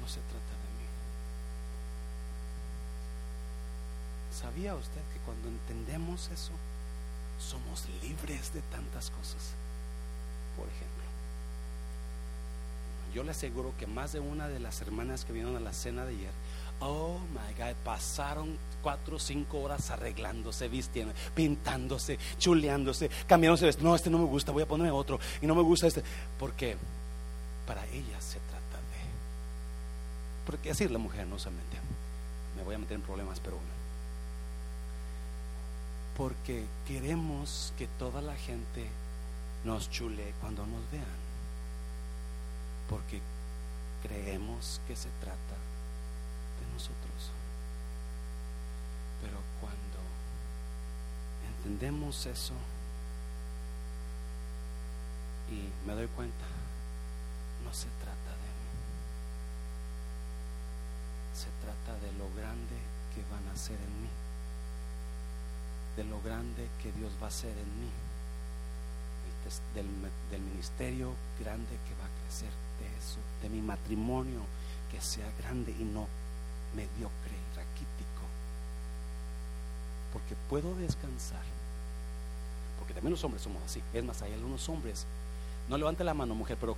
no 0.00 0.08
se 0.08 0.20
trata 0.20 0.36
de 0.36 0.70
mí. 0.78 0.86
¿Sabía 4.32 4.74
usted 4.76 5.02
que 5.12 5.18
cuando 5.26 5.48
entendemos 5.48 6.30
eso, 6.30 6.52
somos 7.38 7.86
libres 8.02 8.54
de 8.54 8.62
tantas 8.62 9.10
cosas? 9.10 9.54
Por 10.56 10.68
ejemplo 10.68 10.99
yo 13.14 13.24
le 13.24 13.32
aseguro 13.32 13.72
que 13.78 13.86
más 13.86 14.12
de 14.12 14.20
una 14.20 14.48
de 14.48 14.60
las 14.60 14.80
hermanas 14.80 15.24
que 15.24 15.32
vinieron 15.32 15.56
a 15.56 15.60
la 15.60 15.72
cena 15.72 16.04
de 16.04 16.14
ayer, 16.14 16.30
oh 16.80 17.18
my 17.32 17.54
God, 17.54 17.74
pasaron 17.84 18.58
cuatro 18.82 19.16
o 19.16 19.18
cinco 19.18 19.60
horas 19.60 19.90
arreglándose, 19.90 20.68
vistiendo, 20.68 21.14
pintándose, 21.34 22.18
chuleándose, 22.38 23.10
cambiándose. 23.26 23.70
No, 23.82 23.94
este 23.94 24.10
no 24.10 24.18
me 24.18 24.24
gusta, 24.24 24.52
voy 24.52 24.62
a 24.62 24.68
ponerme 24.68 24.90
otro. 24.90 25.20
Y 25.40 25.46
no 25.46 25.54
me 25.54 25.62
gusta 25.62 25.86
este. 25.86 26.02
Porque 26.38 26.76
para 27.66 27.84
ella 27.86 28.20
se 28.20 28.38
trata 28.38 28.76
de. 28.76 30.46
Porque 30.46 30.70
así 30.70 30.88
la 30.88 30.98
mujer, 30.98 31.26
no 31.26 31.38
solamente. 31.38 31.78
Me 32.56 32.62
voy 32.62 32.74
a 32.74 32.78
meter 32.78 32.96
en 32.96 33.02
problemas, 33.02 33.40
pero 33.40 33.56
bueno. 33.56 33.70
Porque 36.16 36.64
queremos 36.86 37.72
que 37.78 37.86
toda 37.98 38.20
la 38.20 38.36
gente 38.36 38.86
nos 39.64 39.90
chule 39.90 40.34
cuando 40.40 40.66
nos 40.66 40.90
vean 40.90 41.19
porque 42.90 43.22
creemos 44.02 44.80
que 44.88 44.96
se 44.96 45.08
trata 45.20 45.56
de 46.58 46.72
nosotros. 46.72 47.30
Pero 49.22 49.38
cuando 49.60 50.00
entendemos 51.46 52.26
eso 52.26 52.54
y 55.48 55.70
me 55.86 55.94
doy 55.94 56.08
cuenta, 56.08 56.44
no 57.64 57.72
se 57.72 57.86
trata 58.02 58.30
de 58.30 58.50
mí. 58.58 58.70
Se 61.32 61.48
trata 61.62 61.94
de 62.04 62.12
lo 62.18 62.28
grande 62.34 62.76
que 63.14 63.22
van 63.30 63.46
a 63.48 63.52
hacer 63.52 63.78
en 63.78 64.02
mí. 64.02 64.08
De 65.96 66.04
lo 66.04 66.20
grande 66.22 66.68
que 66.82 66.90
Dios 66.92 67.12
va 67.22 67.26
a 67.26 67.28
hacer 67.28 67.56
en 67.56 67.80
mí. 67.80 67.90
Del, 69.74 69.86
del 70.30 70.40
ministerio 70.42 71.12
grande 71.40 71.66
que 71.66 71.94
va 72.00 72.06
a 72.06 72.22
crecer 72.22 72.50
de 72.78 72.86
eso, 72.98 73.18
de 73.42 73.48
mi 73.48 73.60
matrimonio, 73.60 74.40
que 74.90 75.00
sea 75.00 75.26
grande 75.38 75.72
y 75.72 75.84
no 75.84 76.06
mediocre 76.74 77.34
y 77.34 77.56
raquítico. 77.56 78.22
Porque 80.12 80.36
puedo 80.48 80.74
descansar. 80.76 81.42
Porque 82.78 82.94
también 82.94 83.12
los 83.12 83.24
hombres 83.24 83.42
somos 83.42 83.62
así. 83.64 83.82
Es 83.92 84.04
más, 84.04 84.22
hay 84.22 84.32
algunos 84.32 84.68
hombres, 84.68 85.06
no 85.68 85.76
levante 85.76 86.04
la 86.04 86.14
mano 86.14 86.34
mujer, 86.34 86.56
pero 86.60 86.76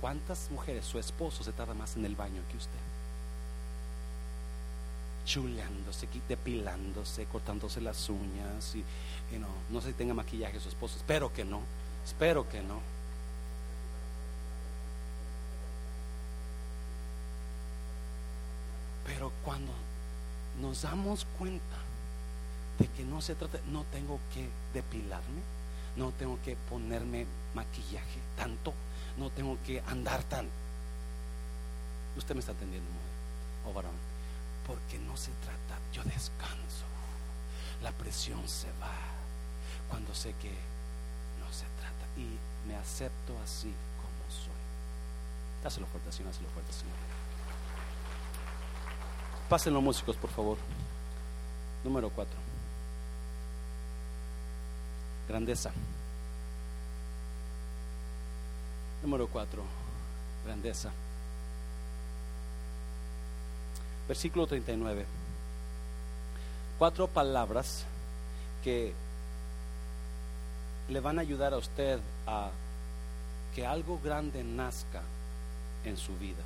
¿cuántas 0.00 0.50
mujeres 0.50 0.84
su 0.84 0.98
esposo 0.98 1.42
se 1.42 1.52
tarda 1.52 1.74
más 1.74 1.96
en 1.96 2.04
el 2.04 2.16
baño 2.16 2.42
que 2.50 2.56
usted? 2.56 2.97
Chuleándose, 5.28 6.08
depilándose, 6.26 7.26
cortándose 7.26 7.82
las 7.82 8.08
uñas 8.08 8.74
y, 8.74 8.82
no, 9.38 9.48
no 9.68 9.80
sé 9.82 9.88
si 9.88 9.94
tenga 9.94 10.14
maquillaje 10.14 10.58
su 10.58 10.70
esposo, 10.70 10.96
espero 10.96 11.30
que 11.34 11.44
no, 11.44 11.60
espero 12.04 12.48
que 12.48 12.62
no. 12.62 12.80
Pero 19.04 19.30
cuando 19.44 19.72
nos 20.62 20.80
damos 20.82 21.26
cuenta 21.38 21.76
de 22.78 22.86
que 22.88 23.04
no 23.04 23.20
se 23.20 23.34
trata, 23.34 23.58
no 23.70 23.84
tengo 23.92 24.18
que 24.32 24.48
depilarme, 24.72 25.42
no 25.96 26.10
tengo 26.12 26.38
que 26.42 26.56
ponerme 26.70 27.26
maquillaje 27.54 28.20
tanto, 28.34 28.72
no 29.18 29.28
tengo 29.28 29.58
que 29.66 29.82
andar 29.88 30.22
tan. 30.22 30.48
Usted 32.16 32.34
me 32.34 32.40
está 32.40 32.52
atendiendo, 32.52 32.88
mujer 32.90 33.08
o 33.66 33.74
varón, 33.74 34.07
porque 34.68 34.98
no 34.98 35.16
se 35.16 35.32
trata, 35.32 35.80
yo 35.94 36.04
descanso, 36.04 36.84
la 37.82 37.90
presión 37.90 38.46
se 38.46 38.68
va 38.72 38.92
cuando 39.88 40.14
sé 40.14 40.34
que 40.34 40.50
no 41.40 41.50
se 41.50 41.64
trata 41.80 42.06
y 42.18 42.38
me 42.68 42.76
acepto 42.76 43.32
así 43.42 43.72
como 43.96 44.30
soy. 44.30 44.52
Dáselo 45.64 45.86
fuerte, 45.86 46.12
Señor, 46.12 46.32
dáselo 46.32 46.50
fuerte, 46.50 46.72
Señor. 46.74 46.94
Pasen 49.48 49.72
los 49.72 49.82
músicos, 49.82 50.16
por 50.16 50.28
favor. 50.28 50.58
Número 51.82 52.10
cuatro. 52.10 52.38
Grandeza. 55.26 55.72
Número 59.02 59.26
cuatro. 59.28 59.62
Grandeza. 60.44 60.92
Versículo 64.08 64.46
39. 64.46 65.04
Cuatro 66.78 67.06
palabras 67.06 67.84
que 68.64 68.94
le 70.88 71.00
van 71.00 71.18
a 71.18 71.22
ayudar 71.22 71.52
a 71.52 71.58
usted 71.58 72.00
a 72.26 72.50
que 73.54 73.66
algo 73.66 74.00
grande 74.02 74.42
nazca 74.42 75.02
en 75.84 75.96
su 75.96 76.16
vida. 76.16 76.42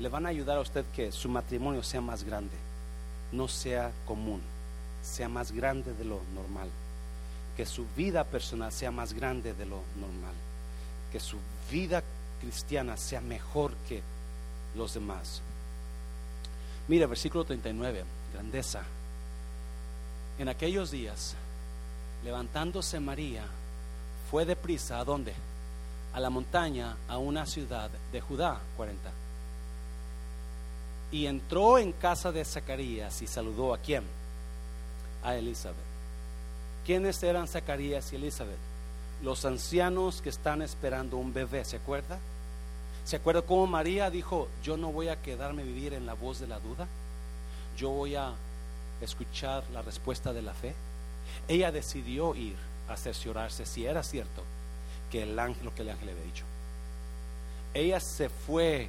le 0.00 0.08
van 0.08 0.24
a 0.24 0.30
ayudar 0.30 0.56
a 0.56 0.62
usted 0.62 0.84
que 0.94 1.12
su 1.12 1.28
matrimonio 1.28 1.82
sea 1.82 2.00
más 2.00 2.24
grande, 2.24 2.56
no 3.32 3.46
sea 3.48 3.92
común, 4.06 4.40
sea 5.02 5.28
más 5.28 5.52
grande 5.52 5.92
de 5.92 6.04
lo 6.04 6.22
normal, 6.34 6.70
que 7.54 7.66
su 7.66 7.84
vida 7.94 8.24
personal 8.24 8.72
sea 8.72 8.90
más 8.90 9.12
grande 9.12 9.52
de 9.52 9.66
lo 9.66 9.82
normal, 10.00 10.32
que 11.12 11.20
su 11.20 11.36
vida 11.70 12.02
cristiana 12.40 12.96
sea 12.96 13.20
mejor 13.20 13.74
que 13.88 14.02
los 14.74 14.94
demás. 14.94 15.42
Mira, 16.88 17.06
versículo 17.06 17.44
39, 17.44 18.04
grandeza. 18.32 18.82
En 20.38 20.48
aquellos 20.48 20.90
días, 20.90 21.34
levantándose 22.24 22.98
María, 22.98 23.44
fue 24.30 24.44
deprisa 24.44 24.98
a 24.98 25.04
dónde? 25.04 25.34
A 26.12 26.20
la 26.20 26.30
montaña, 26.30 26.96
a 27.08 27.18
una 27.18 27.46
ciudad 27.46 27.90
de 28.10 28.20
Judá, 28.20 28.58
40 28.76 29.10
y 31.12 31.26
entró 31.26 31.78
en 31.78 31.92
casa 31.92 32.30
de 32.32 32.44
Zacarías 32.44 33.20
y 33.22 33.26
saludó 33.26 33.74
a 33.74 33.78
quién? 33.78 34.04
A 35.22 35.34
Elizabeth. 35.34 35.76
¿Quiénes 36.86 37.22
eran 37.22 37.48
Zacarías 37.48 38.12
y 38.12 38.16
Elizabeth? 38.16 38.58
Los 39.22 39.44
ancianos 39.44 40.22
que 40.22 40.30
están 40.30 40.62
esperando 40.62 41.16
un 41.16 41.32
bebé, 41.32 41.64
¿se 41.64 41.76
acuerda? 41.76 42.18
¿Se 43.10 43.16
acuerda 43.16 43.42
cómo 43.42 43.66
María 43.66 44.08
dijo, 44.08 44.46
yo 44.62 44.76
no 44.76 44.92
voy 44.92 45.08
a 45.08 45.20
quedarme 45.20 45.64
vivir 45.64 45.94
en 45.94 46.06
la 46.06 46.14
voz 46.14 46.38
de 46.38 46.46
la 46.46 46.60
duda? 46.60 46.86
Yo 47.76 47.90
voy 47.90 48.14
a 48.14 48.34
escuchar 49.00 49.64
la 49.72 49.82
respuesta 49.82 50.32
de 50.32 50.42
la 50.42 50.54
fe. 50.54 50.76
Ella 51.48 51.72
decidió 51.72 52.36
ir 52.36 52.54
a 52.88 52.96
cerciorarse 52.96 53.66
si 53.66 53.84
era 53.84 54.04
cierto 54.04 54.44
que 55.10 55.24
el 55.24 55.36
ángel, 55.40 55.64
lo 55.64 55.74
que 55.74 55.82
el 55.82 55.90
ángel 55.90 56.06
le 56.06 56.12
había 56.12 56.24
dicho. 56.24 56.44
Ella 57.74 57.98
se 57.98 58.28
fue 58.28 58.88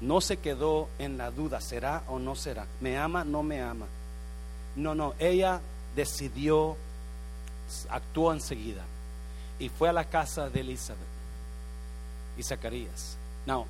no 0.00 0.20
se 0.20 0.38
quedó 0.38 0.88
en 0.98 1.16
la 1.16 1.30
duda, 1.30 1.60
¿será 1.60 2.02
o 2.08 2.18
no 2.18 2.34
será? 2.34 2.66
¿Me 2.80 2.98
ama? 2.98 3.22
¿No 3.22 3.44
me 3.44 3.62
ama? 3.62 3.86
No, 4.74 4.96
no, 4.96 5.14
ella 5.20 5.60
decidió, 5.94 6.76
actuó 7.88 8.32
enseguida 8.32 8.82
y 9.60 9.68
fue 9.68 9.90
a 9.90 9.92
la 9.92 10.10
casa 10.10 10.50
de 10.50 10.58
Elizabeth 10.58 11.06
y 12.36 12.42
Zacarías. 12.42 13.16
No, 13.46 13.66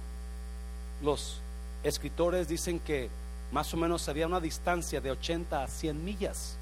los 1.03 1.41
escritores 1.83 2.49
dicen 2.49 2.79
que 2.81 3.09
más 3.53 3.73
o 3.75 3.77
menos 3.77 4.09
había 4.09 4.27
una 4.27 4.41
distancia 4.41 5.01
de 5.01 5.11
80 5.11 5.63
a 5.63 5.69
100 5.69 6.05
millas 6.05 6.57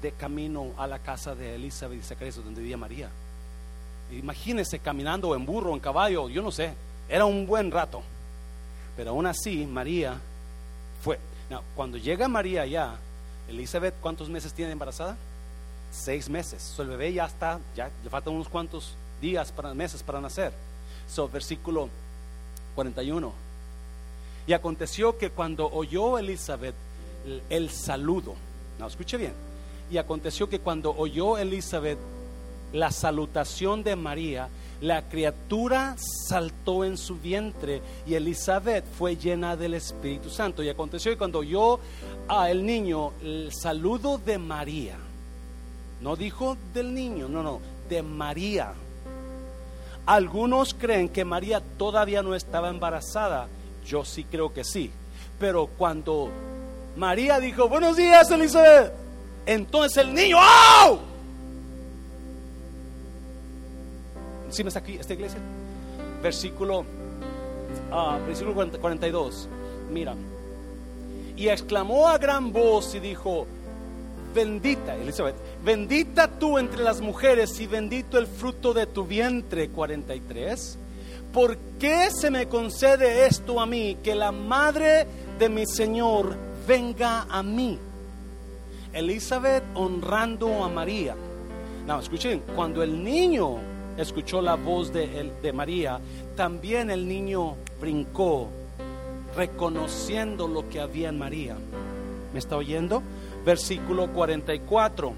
de 0.00 0.12
camino 0.12 0.72
a 0.78 0.86
la 0.86 0.98
casa 0.98 1.34
de 1.34 1.56
Elizabeth 1.56 1.98
y 1.98 2.02
Zacarías, 2.02 2.36
donde 2.36 2.60
vivía 2.60 2.76
María. 2.76 3.10
Imagínense 4.12 4.78
caminando 4.78 5.34
en 5.34 5.44
burro, 5.44 5.74
en 5.74 5.80
caballo, 5.80 6.28
yo 6.28 6.40
no 6.40 6.50
sé, 6.50 6.72
era 7.08 7.24
un 7.24 7.46
buen 7.46 7.70
rato. 7.70 8.02
Pero 8.96 9.10
aún 9.10 9.26
así, 9.26 9.66
María 9.66 10.18
fue. 11.02 11.18
cuando 11.74 11.98
llega 11.98 12.28
María 12.28 12.64
ya, 12.66 12.96
Elizabeth, 13.48 13.94
¿cuántos 14.00 14.28
meses 14.28 14.52
tiene 14.52 14.72
embarazada? 14.72 15.16
Seis 15.90 16.28
meses. 16.28 16.74
el 16.78 16.88
bebé 16.88 17.12
ya 17.12 17.26
está, 17.26 17.58
ya 17.74 17.90
le 18.04 18.10
faltan 18.10 18.34
unos 18.34 18.48
cuantos 18.48 18.94
días, 19.20 19.50
para, 19.52 19.74
meses 19.74 20.02
para 20.02 20.20
nacer. 20.20 20.52
So, 21.08 21.28
versículo 21.28 21.88
41. 22.78 23.32
Y 24.46 24.52
aconteció 24.52 25.18
que 25.18 25.30
cuando 25.30 25.68
oyó 25.68 26.16
Elizabeth 26.16 26.76
el, 27.50 27.70
saludo, 27.70 28.36
no, 28.78 28.86
escuche 28.86 29.16
bien. 29.16 29.32
Y 29.90 29.96
aconteció 29.96 30.48
que 30.48 30.60
cuando 30.60 30.94
oyó 30.96 31.38
Elizabeth 31.38 31.98
la 32.72 32.92
salutación 32.92 33.82
de 33.82 33.96
María, 33.96 34.48
la 34.80 35.08
criatura 35.08 35.96
saltó 35.98 36.84
en 36.84 36.96
su 36.96 37.16
vientre 37.16 37.82
y 38.06 38.14
Elizabeth 38.14 38.84
fue 38.96 39.16
llena 39.16 39.56
del 39.56 39.74
Espíritu 39.74 40.30
Santo. 40.30 40.62
Y 40.62 40.68
aconteció 40.68 41.10
que 41.10 41.18
cuando 41.18 41.40
oyó 41.40 41.80
a 42.28 42.48
el 42.48 42.64
niño 42.64 43.10
el 43.20 43.50
saludo 43.52 44.18
de 44.18 44.38
María, 44.38 44.96
no 46.00 46.14
dijo 46.14 46.56
del 46.72 46.94
niño, 46.94 47.28
no, 47.28 47.42
no, 47.42 47.60
de 47.88 48.02
María. 48.02 48.72
Algunos 50.08 50.72
creen 50.72 51.10
que 51.10 51.22
María 51.22 51.60
todavía 51.76 52.22
no 52.22 52.34
estaba 52.34 52.70
embarazada. 52.70 53.46
Yo 53.84 54.06
sí 54.06 54.24
creo 54.24 54.54
que 54.54 54.64
sí. 54.64 54.90
Pero 55.38 55.66
cuando 55.66 56.30
María 56.96 57.38
dijo, 57.38 57.68
buenos 57.68 57.98
días 57.98 58.30
Elizabeth, 58.30 58.90
entonces 59.44 59.98
el 59.98 60.14
niño, 60.14 60.38
¡oh! 60.40 61.00
¿Sí 64.48 64.64
me 64.64 64.68
está 64.68 64.80
aquí 64.80 64.94
esta 64.94 65.12
iglesia? 65.12 65.40
Versículo, 66.22 66.86
ah, 67.92 68.18
versículo 68.26 68.54
42. 68.54 69.46
Mira. 69.90 70.14
Y 71.36 71.50
exclamó 71.50 72.08
a 72.08 72.16
gran 72.16 72.50
voz 72.50 72.94
y 72.94 73.00
dijo, 73.00 73.46
bendita, 74.38 74.94
Elizabeth, 74.94 75.34
bendita 75.64 76.28
tú 76.28 76.58
entre 76.58 76.84
las 76.84 77.00
mujeres 77.00 77.58
y 77.58 77.66
bendito 77.66 78.18
el 78.18 78.28
fruto 78.28 78.72
de 78.72 78.86
tu 78.86 79.04
vientre. 79.04 79.70
43. 79.70 80.78
¿Por 81.32 81.56
qué 81.80 82.08
se 82.12 82.30
me 82.30 82.46
concede 82.46 83.26
esto 83.26 83.60
a 83.60 83.66
mí, 83.66 83.98
que 84.00 84.14
la 84.14 84.30
madre 84.30 85.08
de 85.40 85.48
mi 85.48 85.66
Señor 85.66 86.36
venga 86.68 87.26
a 87.28 87.42
mí? 87.42 87.80
Elizabeth 88.92 89.64
honrando 89.74 90.62
a 90.62 90.68
María. 90.68 91.16
No, 91.84 91.98
escuchen, 91.98 92.44
cuando 92.54 92.84
el 92.84 93.02
niño 93.02 93.56
escuchó 93.96 94.40
la 94.40 94.54
voz 94.54 94.92
de, 94.92 95.32
de 95.42 95.52
María, 95.52 95.98
también 96.36 96.90
el 96.92 97.08
niño 97.08 97.56
brincó, 97.80 98.48
reconociendo 99.34 100.46
lo 100.46 100.68
que 100.68 100.80
había 100.80 101.08
en 101.08 101.18
María. 101.18 101.56
¿Me 102.32 102.38
está 102.38 102.56
oyendo? 102.56 103.02
Versículo 103.44 104.08
44. 104.12 105.12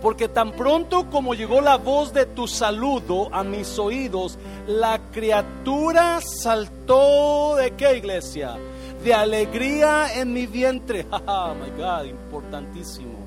Porque 0.00 0.28
tan 0.28 0.52
pronto 0.52 1.10
como 1.10 1.34
llegó 1.34 1.60
la 1.60 1.76
voz 1.76 2.12
de 2.12 2.26
tu 2.26 2.46
saludo 2.46 3.28
a 3.32 3.42
mis 3.42 3.78
oídos, 3.78 4.38
la 4.66 5.00
criatura 5.12 6.20
saltó 6.20 7.56
de 7.56 7.72
qué 7.72 7.96
iglesia? 7.96 8.56
De 9.02 9.12
alegría 9.12 10.14
en 10.14 10.32
mi 10.32 10.46
vientre. 10.46 11.06
Oh 11.26 11.54
my 11.54 11.70
God, 11.70 12.04
importantísimo. 12.04 13.18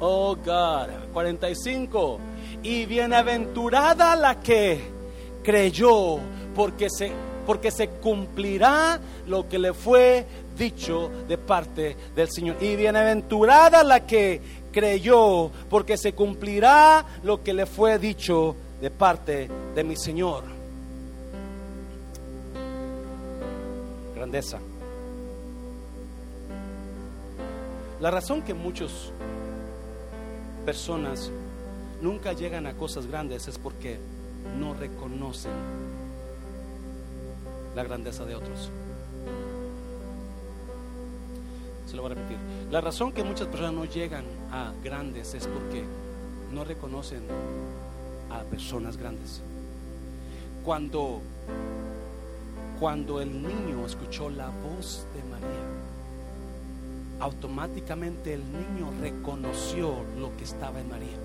Oh 0.00 0.36
God. 0.36 0.88
45 1.12 2.18
y 2.62 2.84
bienaventurada 2.84 4.16
la 4.16 4.40
que 4.40 4.80
creyó, 5.42 6.18
porque 6.54 6.88
se, 6.90 7.12
porque 7.46 7.70
se 7.70 7.88
cumplirá 7.88 9.00
lo 9.26 9.48
que 9.48 9.58
le 9.58 9.72
fue 9.72 10.26
dicho 10.56 11.10
de 11.28 11.38
parte 11.38 11.96
del 12.14 12.30
Señor. 12.30 12.56
Y 12.60 12.76
bienaventurada 12.76 13.84
la 13.84 14.06
que 14.06 14.40
creyó, 14.72 15.50
porque 15.70 15.96
se 15.96 16.12
cumplirá 16.12 17.04
lo 17.22 17.42
que 17.42 17.54
le 17.54 17.66
fue 17.66 17.98
dicho 17.98 18.56
de 18.80 18.90
parte 18.90 19.48
de 19.74 19.84
mi 19.84 19.96
Señor. 19.96 20.44
Grandeza. 24.14 24.58
La 28.00 28.10
razón 28.10 28.42
que 28.42 28.52
muchas 28.52 29.12
personas 30.66 31.30
nunca 32.02 32.34
llegan 32.34 32.66
a 32.66 32.74
cosas 32.74 33.06
grandes 33.06 33.48
es 33.48 33.56
porque 33.56 33.98
no 34.58 34.74
reconocen 34.74 35.52
la 37.74 37.82
grandeza 37.84 38.24
de 38.24 38.34
otros. 38.34 38.70
Lo 41.96 42.02
voy 42.02 42.12
a 42.12 42.14
repetir. 42.14 42.36
La 42.70 42.80
razón 42.80 43.12
que 43.12 43.24
muchas 43.24 43.48
personas 43.48 43.72
no 43.72 43.84
llegan 43.84 44.24
a 44.52 44.72
grandes 44.84 45.34
es 45.34 45.46
porque 45.46 45.82
no 46.52 46.64
reconocen 46.64 47.22
a 48.30 48.40
personas 48.42 48.96
grandes. 48.96 49.42
Cuando 50.64 51.22
cuando 52.78 53.22
el 53.22 53.42
niño 53.42 53.86
escuchó 53.86 54.28
la 54.28 54.48
voz 54.48 55.06
de 55.14 55.22
María, 55.30 55.64
automáticamente 57.20 58.34
el 58.34 58.42
niño 58.52 58.92
reconoció 59.00 60.04
lo 60.18 60.36
que 60.36 60.44
estaba 60.44 60.78
en 60.78 60.90
María 60.90 61.16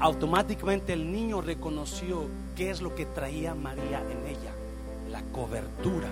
automáticamente 0.00 0.92
el 0.92 1.10
niño 1.10 1.40
reconoció 1.40 2.26
qué 2.56 2.70
es 2.70 2.80
lo 2.82 2.94
que 2.94 3.06
traía 3.06 3.54
María 3.54 4.00
en 4.10 4.26
ella, 4.26 4.52
la 5.10 5.22
cobertura. 5.32 6.08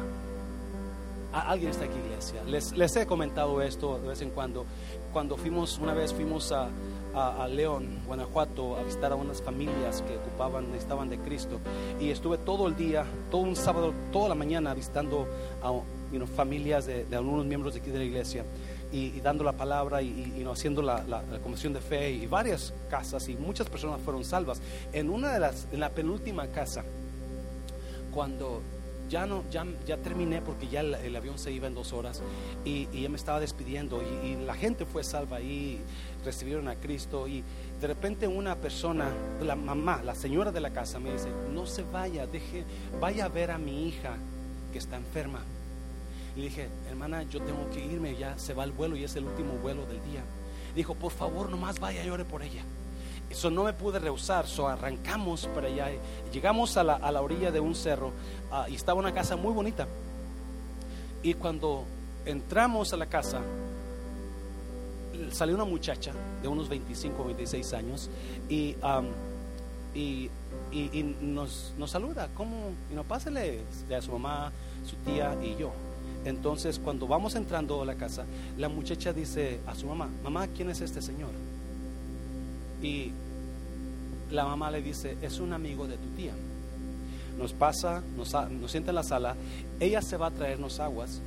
Alguien 1.41 1.71
está 1.71 1.85
aquí, 1.85 1.99
iglesia. 1.99 2.43
Les, 2.45 2.97
he 2.97 3.07
comentado 3.07 3.61
esto 3.61 3.99
de 3.99 4.09
vez 4.09 4.23
en 4.23 4.31
cuando. 4.31 4.65
Cuando 5.13 5.37
fuimos, 5.37 5.79
una 5.79 5.93
vez 5.93 6.13
fuimos 6.13 6.53
a, 6.53 6.69
León, 7.49 8.01
Guanajuato, 8.07 8.77
a 8.77 8.83
visitar 8.83 9.13
a 9.13 9.15
unas 9.15 9.41
familias 9.41 10.03
que 10.03 10.17
ocupaban, 10.17 10.75
estaban 10.75 11.09
de 11.09 11.19
Cristo. 11.19 11.61
Y 12.01 12.11
estuve 12.11 12.39
todo 12.39 12.69
el 12.69 12.77
día, 12.77 13.05
todo 13.31 13.43
un 13.43 13.57
sábado, 13.57 13.93
toda 14.13 14.29
la 14.29 14.35
mañana 14.35 14.75
visitando 14.75 15.27
a 15.63 15.73
familias 16.35 16.87
de, 16.87 17.05
de 17.05 17.17
algunos 17.17 17.45
miembros 17.45 17.75
de 17.75 17.81
aquí 17.81 17.91
de 17.91 17.99
la 17.99 18.05
iglesia 18.05 18.45
y, 18.93 19.21
dando 19.21 19.45
la 19.45 19.53
palabra 19.53 20.03
y, 20.03 20.45
haciendo 20.51 20.83
la, 20.83 21.03
la, 21.05 21.23
comisión 21.43 21.73
de 21.73 21.81
fe 21.81 22.11
y 22.11 22.27
varias 22.27 22.73
casas 22.89 23.29
y 23.29 23.37
muchas 23.37 23.69
personas 23.69 24.01
fueron 24.01 24.25
salvas. 24.25 24.61
En 24.93 25.11
una 25.11 25.33
de 25.33 25.41
las, 25.41 25.69
en 25.73 25.81
la 25.81 25.91
penúltima 25.91 26.47
casa, 26.49 26.85
cuando 28.13 28.63
ya 29.09 29.27
no, 29.27 29.45
ya, 29.51 29.67
ya 29.87 29.97
terminé 29.99 30.43
porque 30.43 30.69
ya 30.69 30.81
el, 30.81 31.17
avión 31.17 31.39
se 31.39 31.53
iba 31.53 31.67
en 31.67 31.75
dos 31.75 31.93
horas 31.93 32.23
y, 32.65 32.89
y 32.93 33.09
me 33.09 33.17
estaba 33.17 33.41
despidiendo 33.41 34.03
y, 34.03 34.37
la 34.47 34.55
gente 34.55 34.87
fue 34.87 35.03
salva 35.03 35.41
y 35.41 35.81
recibieron 36.25 36.69
a 36.69 36.77
Cristo 36.77 37.27
y 37.27 37.43
de 37.81 37.87
repente 37.87 38.27
una 38.29 38.57
persona, 38.57 39.11
la 39.43 39.57
mamá, 39.57 40.03
la 40.03 40.15
señora 40.15 40.53
de 40.53 40.61
la 40.61 40.71
casa 40.71 40.99
me 40.99 41.13
dice, 41.13 41.29
no 41.53 41.67
se 41.67 41.83
vaya, 41.83 42.27
deje, 42.27 42.65
vaya 43.01 43.27
a 43.27 43.29
ver 43.29 43.51
a 43.51 43.59
mi 43.59 43.89
hija 43.89 44.17
que 44.73 44.79
está 44.79 44.97
enferma. 44.97 45.41
Y 46.37 46.43
dije, 46.43 46.69
hermana, 46.89 47.23
yo 47.25 47.41
tengo 47.41 47.69
que 47.71 47.85
irme, 47.85 48.15
ya 48.17 48.39
se 48.39 48.55
va 48.55 48.65
el 48.65 48.73
vuelo 48.73 48.97
y 48.97 49.05
es 49.05 49.17
el 49.17 49.25
último 49.25 49.55
vuelo 49.55 49.87
del 49.87 50.03
día. 50.05 50.23
Dijo, 50.75 50.95
por 50.95 51.13
favor, 51.13 51.49
nomás 51.49 51.81
vaya 51.81 52.05
y 52.05 52.25
por 52.25 52.43
ella. 52.43 52.63
Eso 53.37 53.51
no 53.51 53.65
me 53.65 53.75
pude 53.75 53.99
rehusar, 53.99 54.47
so 54.47 54.67
arrancamos 54.67 55.47
para 55.55 55.67
allá. 55.67 55.91
Llegamos 56.33 56.75
a 56.79 56.83
la, 56.83 56.95
a 56.95 57.13
la 57.13 57.21
orilla 57.21 57.51
de 57.51 57.61
un 57.61 57.75
cerro 57.75 58.13
ah, 58.51 58.65
y 58.67 58.77
estaba 58.77 58.99
una 58.99 59.13
casa 59.13 59.37
muy 59.37 59.53
bonita. 59.53 59.87
Y 61.23 61.35
cuando 61.35 61.85
entramos 62.25 62.95
a 62.95 62.97
la 62.97 63.05
casa, 63.05 63.43
salió 65.33 65.55
una 65.55 65.67
muchacha 65.67 66.13
de 66.41 66.49
unos 66.49 66.71
25 66.71 67.23
o 67.23 67.27
26 67.27 67.73
años 67.75 68.09
y, 68.49 68.75
y, 69.95 70.31
y, 70.73 71.17
nos, 71.21 71.75
nos, 71.77 71.91
saluda. 71.91 72.31
¿Cómo? 72.35 72.71
Y 72.91 72.95
no, 72.95 73.05
pásale 73.05 73.61
a 73.95 74.01
su 74.01 74.13
mamá, 74.13 74.51
su 74.87 74.97
tía 75.05 75.37
y 75.43 75.57
yo. 75.57 75.73
Entonces, 76.25 76.79
cuando 76.79 77.07
vamos 77.07 77.35
entrando 77.35 77.83
a 77.83 77.85
la 77.85 77.97
casa, 77.97 78.25
la 78.57 78.71
muchacha 78.71 79.13
dice 79.13 79.61
a 79.67 79.75
su 79.75 79.87
mamá, 79.87 80.09
mamá, 80.25 80.47
¿quién 80.49 80.71
es 80.71 80.81
este 80.81 81.03
señor? 81.03 81.33
Y 82.83 83.13
la 84.31 84.45
mamá 84.45 84.71
le 84.71 84.83
dice, 84.83 85.17
es 85.23 85.41
un 85.41 85.53
amigo 85.53 85.87
de 85.87 85.97
tu 85.97 86.09
tía. 86.17 86.33
Nos 87.39 87.53
pasa, 87.53 88.03
nos, 88.17 88.33
nos 88.33 88.71
sienta 88.71 88.91
en 88.91 88.97
la 88.97 89.03
sala, 89.03 89.37
ella 89.79 90.01
se 90.03 90.17
va 90.17 90.29
a 90.29 90.31
traernos 90.31 90.81
aguas 90.81 91.21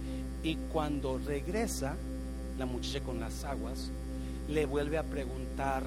y 0.44 0.56
cuando 0.72 1.20
regresa, 1.20 1.96
la 2.58 2.66
muchacha 2.66 3.02
con 3.02 3.20
las 3.20 3.44
aguas, 3.44 3.92
le 4.48 4.66
vuelve 4.66 4.98
a 4.98 5.04
preguntar 5.04 5.84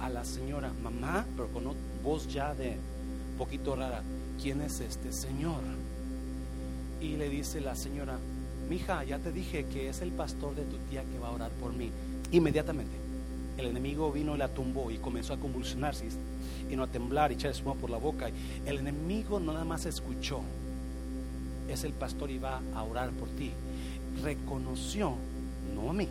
a 0.00 0.08
la 0.08 0.24
señora, 0.24 0.72
mamá, 0.82 1.24
pero 1.36 1.48
con 1.48 1.64
voz 2.02 2.28
ya 2.28 2.54
de 2.54 2.76
poquito 3.38 3.74
rara, 3.76 4.02
¿quién 4.40 4.60
es 4.60 4.80
este 4.80 5.12
señor? 5.12 5.62
Y 7.00 7.16
le 7.16 7.28
dice 7.28 7.60
la 7.60 7.74
señora, 7.74 8.18
mija, 8.68 9.04
ya 9.04 9.18
te 9.18 9.32
dije 9.32 9.66
que 9.66 9.88
es 9.88 10.02
el 10.02 10.12
pastor 10.12 10.54
de 10.54 10.64
tu 10.64 10.76
tía 10.90 11.02
que 11.04 11.18
va 11.18 11.28
a 11.28 11.32
orar 11.32 11.50
por 11.52 11.72
mí. 11.72 11.90
Inmediatamente, 12.32 12.96
el 13.56 13.66
enemigo 13.66 14.12
vino 14.12 14.34
y 14.34 14.38
la 14.38 14.48
tumbó 14.48 14.90
y 14.90 14.98
comenzó 14.98 15.34
a 15.34 15.38
convulsionarse 15.38 16.06
y 16.70 16.76
no 16.76 16.84
a 16.84 16.86
temblar 16.86 17.30
y 17.30 17.34
echar 17.34 17.50
espuma 17.50 17.74
por 17.74 17.90
la 17.90 17.98
boca. 17.98 18.28
El 18.64 18.78
enemigo 18.78 19.40
no 19.40 19.52
nada 19.52 19.64
más 19.64 19.86
escuchó, 19.86 20.40
es 21.68 21.84
el 21.84 21.92
pastor 21.92 22.30
y 22.30 22.38
va 22.38 22.60
a 22.74 22.82
orar 22.82 23.10
por 23.10 23.28
ti. 23.30 23.50
Reconoció, 24.22 25.14
no 25.74 25.90
a 25.90 25.92
mí, 25.92 26.08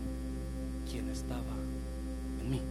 quien 0.90 1.10
estaba 1.10 1.42
en 2.42 2.52
mí. 2.52 2.62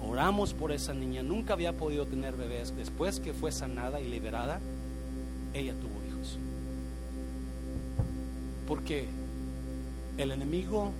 Oramos 0.00 0.52
por 0.52 0.72
esa 0.72 0.94
niña, 0.94 1.22
nunca 1.22 1.54
había 1.54 1.72
podido 1.72 2.06
tener 2.06 2.36
bebés. 2.36 2.76
Después 2.76 3.20
que 3.20 3.32
fue 3.32 3.52
sanada 3.52 4.00
y 4.00 4.08
liberada, 4.08 4.60
ella 5.54 5.74
tuvo 5.74 6.02
porque 8.72 9.06
el 10.16 10.30
enemigo 10.30 10.92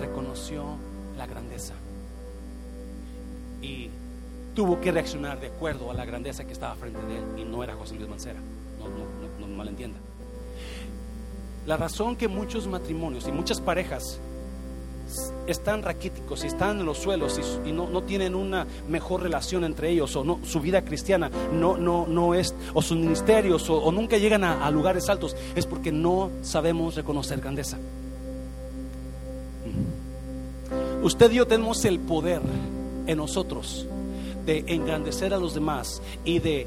reconoció 0.00 0.76
la 1.16 1.26
grandeza. 1.26 1.74
y 3.60 3.90
tuvo 4.58 4.80
que 4.80 4.90
reaccionar 4.90 5.38
de 5.38 5.46
acuerdo 5.46 5.88
a 5.88 5.94
la 5.94 6.04
grandeza 6.04 6.44
que 6.44 6.52
estaba 6.52 6.74
frente 6.74 6.98
de 7.06 7.18
él 7.18 7.24
y 7.36 7.44
no 7.44 7.62
era 7.62 7.76
José 7.76 7.94
Luis 7.94 8.08
Mancera. 8.08 8.40
No, 8.80 8.88
no, 8.88 9.04
no, 9.38 9.46
no 9.46 9.56
malentienda. 9.56 10.00
La 11.64 11.76
razón 11.76 12.16
que 12.16 12.26
muchos 12.26 12.66
matrimonios 12.66 13.28
y 13.28 13.30
muchas 13.30 13.60
parejas 13.60 14.18
están 15.46 15.84
raquíticos 15.84 16.42
y 16.42 16.48
están 16.48 16.80
en 16.80 16.86
los 16.86 16.98
suelos 16.98 17.40
y, 17.64 17.70
no, 17.70 17.88
no, 17.88 18.02
tienen 18.02 18.34
una 18.34 18.66
mejor 18.88 19.22
relación 19.22 19.62
entre 19.62 19.90
ellos 19.90 20.16
o 20.16 20.24
no, 20.24 20.40
su 20.42 20.58
vida 20.58 20.82
cristiana 20.82 21.30
no, 21.52 21.76
no, 21.76 22.08
no 22.08 22.34
es, 22.34 22.52
o 22.74 22.82
sus 22.82 22.98
ministerios 22.98 23.70
o, 23.70 23.92
nunca 23.92 24.18
llegan 24.18 24.42
a, 24.42 24.68
lugares 24.72 25.08
altos, 25.08 25.36
es 25.54 25.66
porque 25.66 25.92
no 25.92 26.30
sabemos 26.42 26.96
reconocer 26.96 27.40
grandeza. 27.40 27.78
Usted 31.00 31.30
y 31.30 31.36
yo 31.36 31.46
tenemos 31.46 31.84
el 31.84 32.00
poder 32.00 32.42
en 33.06 33.18
nosotros 33.18 33.86
de 34.48 34.64
engrandecer 34.66 35.34
a 35.34 35.38
los 35.38 35.52
demás 35.52 36.00
y 36.24 36.38
de 36.38 36.66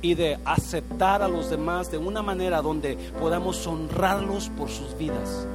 y 0.00 0.14
de 0.14 0.38
aceptar 0.44 1.22
a 1.22 1.28
los 1.28 1.50
demás 1.50 1.90
de 1.90 1.98
una 1.98 2.22
manera 2.22 2.62
donde 2.62 2.96
podamos 3.18 3.66
honrarlos 3.66 4.48
por 4.50 4.68
sus 4.68 4.96
vidas. 4.96 5.48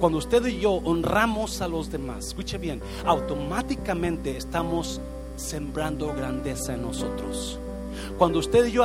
Cuando 0.00 0.18
usted 0.18 0.44
y 0.46 0.58
yo 0.58 0.72
honramos 0.72 1.62
a 1.62 1.68
los 1.68 1.90
demás, 1.90 2.26
escuche 2.26 2.58
bien, 2.58 2.82
automáticamente 3.06 4.36
estamos 4.36 5.00
sembrando 5.36 6.12
grandeza 6.12 6.74
en 6.74 6.82
nosotros. 6.82 7.58
Cuando 8.18 8.40
usted 8.40 8.66
y 8.66 8.72
yo 8.72 8.84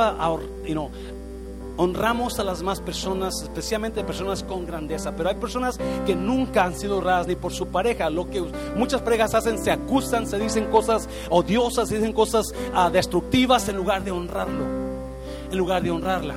honramos 1.76 2.38
a 2.38 2.44
las 2.44 2.58
demás 2.58 2.80
personas, 2.80 3.42
especialmente 3.42 4.04
personas 4.04 4.42
con 4.42 4.66
grandeza, 4.66 5.14
pero 5.16 5.28
hay 5.28 5.36
personas 5.36 5.78
que 6.06 6.14
nunca 6.14 6.64
han 6.64 6.74
sido 6.74 6.98
honradas 6.98 7.26
ni 7.26 7.36
por 7.36 7.52
su 7.52 7.68
pareja. 7.68 8.10
Lo 8.10 8.28
que 8.28 8.42
muchas 8.76 9.02
parejas 9.02 9.34
hacen, 9.34 9.58
se 9.58 9.70
acusan, 9.70 10.26
se 10.26 10.38
dicen 10.38 10.66
cosas 10.66 11.08
odiosas, 11.30 11.88
se 11.88 11.96
dicen 11.96 12.12
cosas 12.12 12.52
ah, 12.74 12.90
destructivas 12.90 13.68
en 13.68 13.76
lugar 13.76 14.04
de 14.04 14.10
honrarlo 14.10 14.86
en 15.50 15.58
lugar 15.58 15.82
de 15.82 15.90
honrarla. 15.90 16.34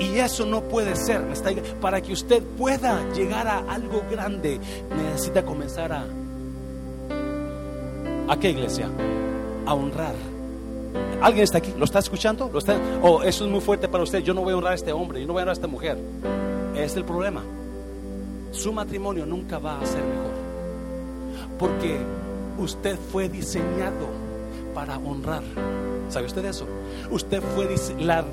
Y 0.00 0.18
eso 0.18 0.44
no 0.46 0.62
puede 0.62 0.94
ser. 0.96 1.22
Para 1.80 2.00
que 2.00 2.12
usted 2.12 2.42
pueda 2.42 3.02
llegar 3.12 3.46
a 3.46 3.58
algo 3.58 4.02
grande, 4.10 4.60
necesita 4.96 5.44
comenzar 5.44 5.92
a... 5.92 6.06
¿A 8.28 8.38
qué 8.38 8.50
iglesia? 8.50 8.88
A 9.66 9.74
honrar. 9.74 10.14
¿Alguien 11.20 11.44
está 11.44 11.58
aquí? 11.58 11.74
¿Lo 11.76 11.84
está 11.84 11.98
escuchando? 11.98 12.48
¿Lo 12.52 12.58
está? 12.58 12.76
Oh, 13.02 13.22
eso 13.22 13.44
es 13.44 13.50
muy 13.50 13.60
fuerte 13.60 13.88
para 13.88 14.04
usted. 14.04 14.20
Yo 14.20 14.34
no 14.34 14.42
voy 14.42 14.52
a 14.52 14.56
honrar 14.56 14.72
a 14.72 14.76
este 14.76 14.92
hombre, 14.92 15.20
yo 15.20 15.26
no 15.26 15.32
voy 15.32 15.40
a 15.40 15.42
honrar 15.42 15.50
a 15.50 15.58
esta 15.58 15.66
mujer. 15.66 15.98
Es 16.76 16.96
el 16.96 17.04
problema. 17.04 17.42
Su 18.52 18.72
matrimonio 18.72 19.26
nunca 19.26 19.58
va 19.58 19.80
a 19.80 19.86
ser 19.86 20.02
mejor. 20.02 20.32
Porque 21.58 21.98
usted 22.58 22.96
fue 23.10 23.28
diseñado 23.28 24.06
para 24.74 24.96
honrar. 24.98 25.42
¿Sabe 26.08 26.26
usted 26.26 26.44
eso? 26.44 26.66
Usted 27.10 27.42
fue 27.54 27.68
la, 27.98 28.24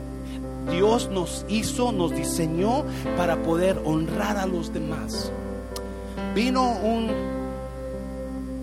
Dios 0.72 1.10
nos 1.10 1.46
hizo, 1.48 1.92
nos 1.92 2.12
diseñó 2.12 2.84
para 3.18 3.38
poder 3.38 3.82
honrar 3.86 4.38
a 4.38 4.46
los 4.46 4.74
demás. 4.74 5.32
Vino 6.34 6.64
un 6.64 7.10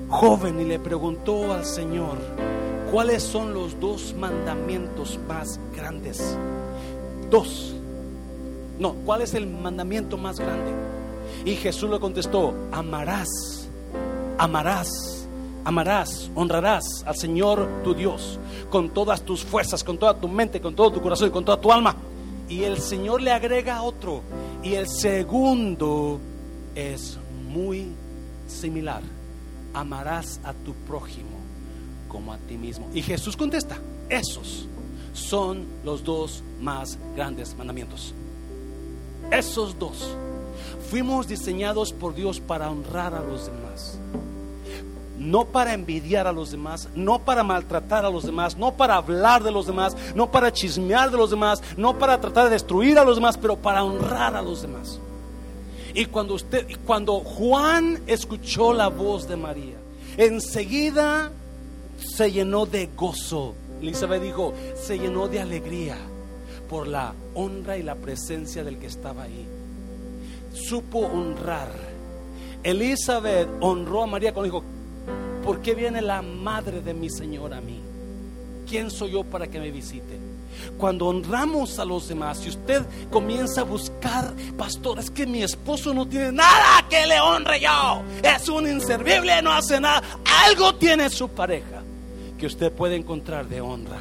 joven 0.09 0.61
y 0.61 0.65
le 0.65 0.79
preguntó 0.79 1.53
al 1.53 1.65
Señor, 1.65 2.19
¿cuáles 2.93 3.25
son 3.25 3.53
los 3.53 3.81
dos 3.81 4.15
mandamientos 4.17 5.19
más 5.27 5.59
grandes? 5.75 6.39
Dos. 7.29 7.75
No, 8.79 8.93
¿cuál 9.05 9.23
es 9.23 9.35
el 9.35 9.49
mandamiento 9.49 10.17
más 10.17 10.39
grande? 10.39 10.71
Y 11.45 11.57
Jesús 11.57 11.91
le 11.91 11.99
contestó, 11.99 12.55
amarás, 12.71 13.69
amarás 14.39 15.23
amarás, 15.65 16.31
honrarás 16.35 17.05
al 17.07 17.17
Señor 17.17 17.69
tu 17.85 17.95
Dios 17.95 18.39
con 18.71 18.91
todas 18.91 19.23
tus 19.23 19.45
fuerzas, 19.45 19.85
con 19.85 19.99
toda 19.99 20.15
tu 20.15 20.29
mente, 20.29 20.61
con 20.61 20.75
todo 20.75 20.93
tu 20.93 21.01
corazón 21.01 21.29
y 21.29 21.31
con 21.31 21.45
toda 21.45 21.61
tu 21.61 21.73
alma. 21.73 21.97
Y 22.49 22.65
el 22.65 22.79
Señor 22.79 23.23
le 23.23 23.31
agrega 23.31 23.83
otro. 23.83 24.23
Y 24.63 24.75
el 24.75 24.89
segundo 24.89 26.19
es 26.75 27.19
muy 27.49 27.93
similar. 28.47 29.03
Amarás 29.75 30.41
a 30.45 30.53
tu 30.53 30.75
prójimo 30.75 31.32
como 32.13 32.33
a 32.35 32.39
ti 32.39 32.59
mismo. 32.59 32.89
Y 32.93 33.01
Jesús 33.01 33.37
contesta, 33.37 33.79
esos 34.11 34.69
son 35.15 35.65
los 35.83 36.05
dos 36.05 36.45
más 36.61 36.99
grandes 37.17 37.57
mandamientos. 37.57 38.15
Esos 39.31 39.79
dos. 39.79 40.15
Fuimos 40.91 41.27
diseñados 41.27 41.93
por 41.93 42.15
Dios 42.15 42.39
para 42.39 42.71
honrar 42.71 43.15
a 43.15 43.23
los 43.23 43.47
demás 43.47 43.99
no 45.19 45.45
para 45.45 45.73
envidiar 45.73 46.27
a 46.27 46.33
los 46.33 46.51
demás, 46.51 46.89
no 46.97 47.21
para 47.21 47.45
maltratar 47.45 48.05
a 48.05 48.11
los 48.11 48.25
demás, 48.25 48.57
no 48.57 48.73
para 48.73 48.97
hablar 48.97 49.45
de 49.45 49.53
los 49.53 49.67
demás, 49.67 49.97
no 50.17 50.33
para 50.33 50.53
chismear 50.53 51.13
de 51.13 51.17
los 51.17 51.31
demás, 51.31 51.63
no 51.77 51.97
para 51.97 52.21
tratar 52.21 52.47
de 52.47 52.51
destruir 52.51 52.99
a 52.99 53.05
los 53.05 53.17
demás, 53.17 53.39
pero 53.39 53.57
para 53.57 53.85
honrar 53.85 54.35
a 54.35 54.43
los 54.43 54.63
demás. 54.63 54.99
Y 55.95 56.07
cuando 56.07 56.35
usted, 56.35 56.67
cuando 56.85 57.21
Juan 57.21 58.03
escuchó 58.09 58.73
la 58.73 58.89
voz 58.89 59.29
de 59.29 59.37
María, 59.37 59.77
enseguida 60.17 61.31
se 62.03 62.31
llenó 62.31 62.67
de 62.67 62.91
gozo. 62.97 63.55
Elizabeth 63.81 64.23
dijo, 64.23 64.53
se 64.75 64.99
llenó 64.99 65.29
de 65.29 65.41
alegría 65.41 65.97
por 66.69 66.87
la 66.87 67.15
honra 67.35 67.77
y 67.77 67.83
la 67.83 67.95
presencia 67.95 68.65
del 68.65 68.79
que 68.79 68.87
estaba 68.87 69.25
ahí. 69.25 69.47
Supo 70.53 71.01
honrar. 71.01 71.71
Elizabeth 72.63 73.49
honró 73.61 74.03
a 74.03 74.07
María 74.07 74.33
cuando 74.33 74.53
dijo, 74.53 74.65
¿Por 75.43 75.61
qué 75.61 75.75
viene 75.75 76.01
la 76.01 76.23
madre 76.23 76.81
de 76.81 76.95
mi 76.95 77.11
Señor 77.11 77.53
a 77.53 77.61
mí? 77.61 77.81
¿Quién 78.69 78.91
soy 78.91 79.13
yo 79.13 79.25
para 79.25 79.49
que 79.49 79.59
me 79.59 79.73
visite? 79.73 80.21
Cuando 80.79 81.09
honramos 81.09 81.79
a 81.79 81.85
los 81.85 82.07
demás, 82.07 82.39
si 82.39 82.51
usted 82.51 82.83
comienza 83.11 83.63
a 83.63 83.65
buscar, 83.65 84.33
pastor, 84.57 85.01
es 85.01 85.11
que 85.11 85.27
mi 85.27 85.43
esposo 85.43 85.93
no 85.93 86.07
tiene 86.07 86.31
nada 86.31 86.87
que 86.89 87.07
le 87.07 87.21
honre 87.21 87.61
yo, 87.61 88.03
es 88.23 88.49
un 88.49 88.69
inservible, 88.69 89.43
no 89.43 89.51
hace 89.51 89.81
nada, 89.81 90.03
algo 90.45 90.75
tiene 90.77 91.11
su 91.11 91.29
pareja 91.29 91.83
que 92.43 92.49
usted 92.49 92.73
puede 92.73 92.97
encontrar 92.97 93.47
de 93.47 93.61
honra. 93.61 94.01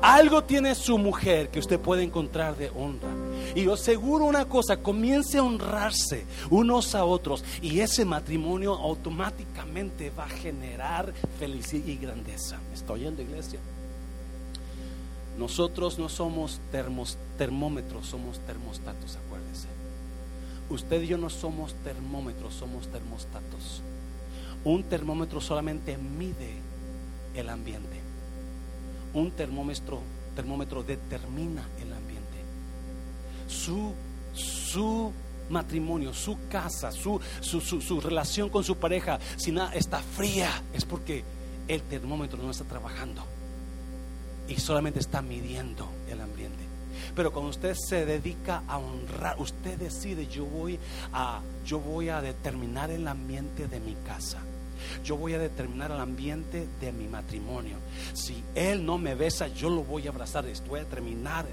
Algo 0.00 0.44
tiene 0.44 0.76
su 0.76 0.96
mujer 0.96 1.48
que 1.48 1.58
usted 1.58 1.80
puede 1.80 2.04
encontrar 2.04 2.56
de 2.56 2.70
honra. 2.70 3.08
Y 3.52 3.64
yo 3.64 3.72
aseguro 3.72 4.26
una 4.26 4.44
cosa, 4.44 4.76
comience 4.76 5.38
a 5.38 5.42
honrarse 5.42 6.24
unos 6.50 6.94
a 6.94 7.04
otros 7.04 7.42
y 7.60 7.80
ese 7.80 8.04
matrimonio 8.04 8.74
automáticamente 8.74 10.10
va 10.10 10.26
a 10.26 10.28
generar 10.28 11.12
felicidad 11.40 11.88
y 11.88 11.96
grandeza. 11.96 12.60
¿Me 12.68 12.74
estoy 12.74 13.00
oyendo, 13.00 13.22
iglesia? 13.22 13.58
Nosotros 15.36 15.98
no 15.98 16.08
somos 16.08 16.60
termómetros, 17.36 18.06
somos 18.06 18.38
termostatos, 18.46 19.16
acuérdese. 19.16 19.66
Usted 20.70 21.02
y 21.02 21.08
yo 21.08 21.18
no 21.18 21.28
somos 21.28 21.74
termómetros, 21.82 22.54
somos 22.54 22.86
termostatos. 22.86 23.82
Un 24.62 24.84
termómetro 24.84 25.40
solamente 25.40 25.98
mide 25.98 26.67
el 27.40 27.48
ambiente. 27.48 28.00
Un 29.14 29.30
termómetro, 29.32 30.00
termómetro 30.34 30.82
determina 30.82 31.66
el 31.80 31.92
ambiente 31.92 32.18
su, 33.48 33.94
su 34.32 35.12
matrimonio, 35.48 36.12
su 36.12 36.36
casa, 36.48 36.92
su, 36.92 37.20
su, 37.40 38.00
relación 38.00 38.50
con 38.50 38.62
su 38.62 38.76
pareja, 38.76 39.18
si 39.36 39.50
nada 39.50 39.74
está 39.74 40.00
fría, 40.00 40.50
es 40.72 40.84
porque 40.84 41.24
el 41.66 41.82
termómetro 41.82 42.38
no 42.42 42.50
está 42.50 42.64
trabajando 42.64 43.22
y 44.46 44.56
solamente 44.56 45.00
está 45.00 45.22
midiendo 45.22 45.88
el 46.08 46.20
ambiente. 46.20 46.64
Pero 47.14 47.32
cuando 47.32 47.50
usted 47.50 47.74
se 47.74 48.04
dedica 48.04 48.62
a 48.68 48.78
honrar, 48.78 49.40
usted 49.40 49.78
decide, 49.78 50.26
yo 50.26 50.44
voy 50.44 50.78
a, 51.12 51.40
yo 51.64 51.78
voy 51.78 52.10
a 52.10 52.20
determinar 52.20 52.90
el 52.90 53.08
ambiente 53.08 53.66
de 53.66 53.80
mi 53.80 53.94
casa. 54.06 54.38
Yo 55.04 55.16
voy 55.16 55.34
a 55.34 55.38
determinar 55.38 55.90
el 55.90 56.00
ambiente 56.00 56.66
de 56.80 56.92
mi 56.92 57.06
matrimonio. 57.06 57.76
Si 58.12 58.42
él 58.54 58.84
no 58.84 58.98
me 58.98 59.14
besa, 59.14 59.48
yo 59.48 59.70
lo 59.70 59.82
voy 59.82 60.06
a 60.06 60.10
abrazar. 60.10 60.44
Voy 60.68 60.80
a 60.80 60.84
terminar 60.84 61.46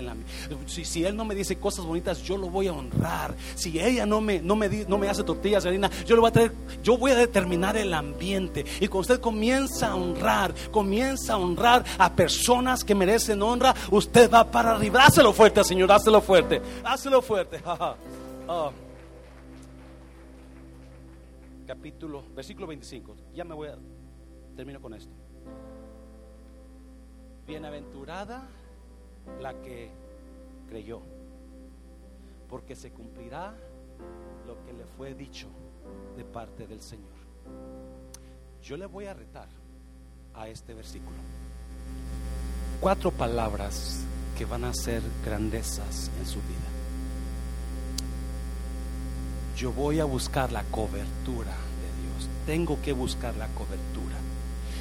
si, 0.67 0.86
si 0.86 1.03
él 1.03 1.15
no 1.15 1.26
me 1.26 1.36
dice 1.36 1.57
cosas 1.57 1.86
bonitas, 1.86 2.21
yo 2.21 2.38
lo 2.38 2.49
voy 2.49 2.67
a 2.67 2.73
honrar. 2.73 3.36
Si 3.55 3.80
ella 3.80 4.05
no 4.05 4.21
me, 4.21 4.41
no 4.41 4.55
me, 4.55 4.69
no 4.88 4.97
me 4.97 5.09
hace 5.09 5.23
tortillas 5.23 5.63
de 5.63 5.69
harina, 5.69 5.89
yo 6.05 6.15
lo 6.15 6.21
voy 6.21 6.30
a 6.30 6.34
traer. 6.34 6.51
Yo 6.84 6.97
voy 6.97 7.11
a 7.11 7.15
determinar 7.15 7.78
el 7.78 7.93
ambiente. 7.93 8.65
Y 8.80 8.88
cuando 8.88 9.01
usted 9.01 9.19
comienza 9.19 9.89
a 9.89 9.95
honrar, 9.95 10.53
comienza 10.71 11.34
a 11.34 11.38
honrar 11.38 11.84
a 11.97 12.13
personas 12.13 12.84
que 12.84 12.95
merecen 12.95 13.41
honra, 13.41 13.73
usted 13.91 14.30
va 14.32 14.49
para 14.49 14.76
arriba. 14.76 15.05
Hácelo 15.05 15.34
fuerte, 15.34 15.63
Señor, 15.63 15.91
hácelo 15.91 16.21
fuerte. 16.21 16.61
Hácelo 16.84 17.21
fuerte. 17.21 17.61
Oh 18.47 18.71
capítulo, 21.66 22.24
versículo 22.34 22.68
25. 22.68 23.16
Ya 23.34 23.43
me 23.43 23.53
voy 23.53 23.70
a, 23.70 23.78
termino 24.55 24.82
con 24.82 24.93
esto. 24.93 25.13
Bienaventurada 27.47 28.47
la 29.41 29.53
que 29.61 29.91
creyó, 30.68 31.01
porque 32.49 32.76
se 32.76 32.91
cumplirá 32.91 33.55
lo 34.47 34.63
que 34.63 34.74
le 34.74 34.86
fue 34.86 35.13
dicho 35.13 35.47
de 36.16 36.24
parte 36.24 36.68
del 36.68 36.82
Señor. 36.82 37.13
Yo 38.61 38.78
le 38.78 38.86
voy 38.86 39.05
a 39.05 39.13
retar 39.13 39.47
a 40.34 40.47
este 40.47 40.74
versículo. 40.74 41.18
Cuatro 42.80 43.11
palabras 43.11 44.05
que 44.38 44.45
van 44.45 44.66
a 44.66 44.74
ser 44.74 45.01
grandezas 45.24 46.11
en 46.20 46.26
su 46.26 46.39
vida. 46.39 46.74
Yo 49.56 49.72
voy 49.72 49.99
a 49.99 50.06
buscar 50.06 50.51
la 50.51 50.64
cobertura 50.64 51.51
de 51.51 52.01
Dios. 52.01 52.30
Tengo 52.45 52.78
que 52.82 52.91
buscar 52.91 53.36
la 53.38 53.47
cobertura. 53.47 54.16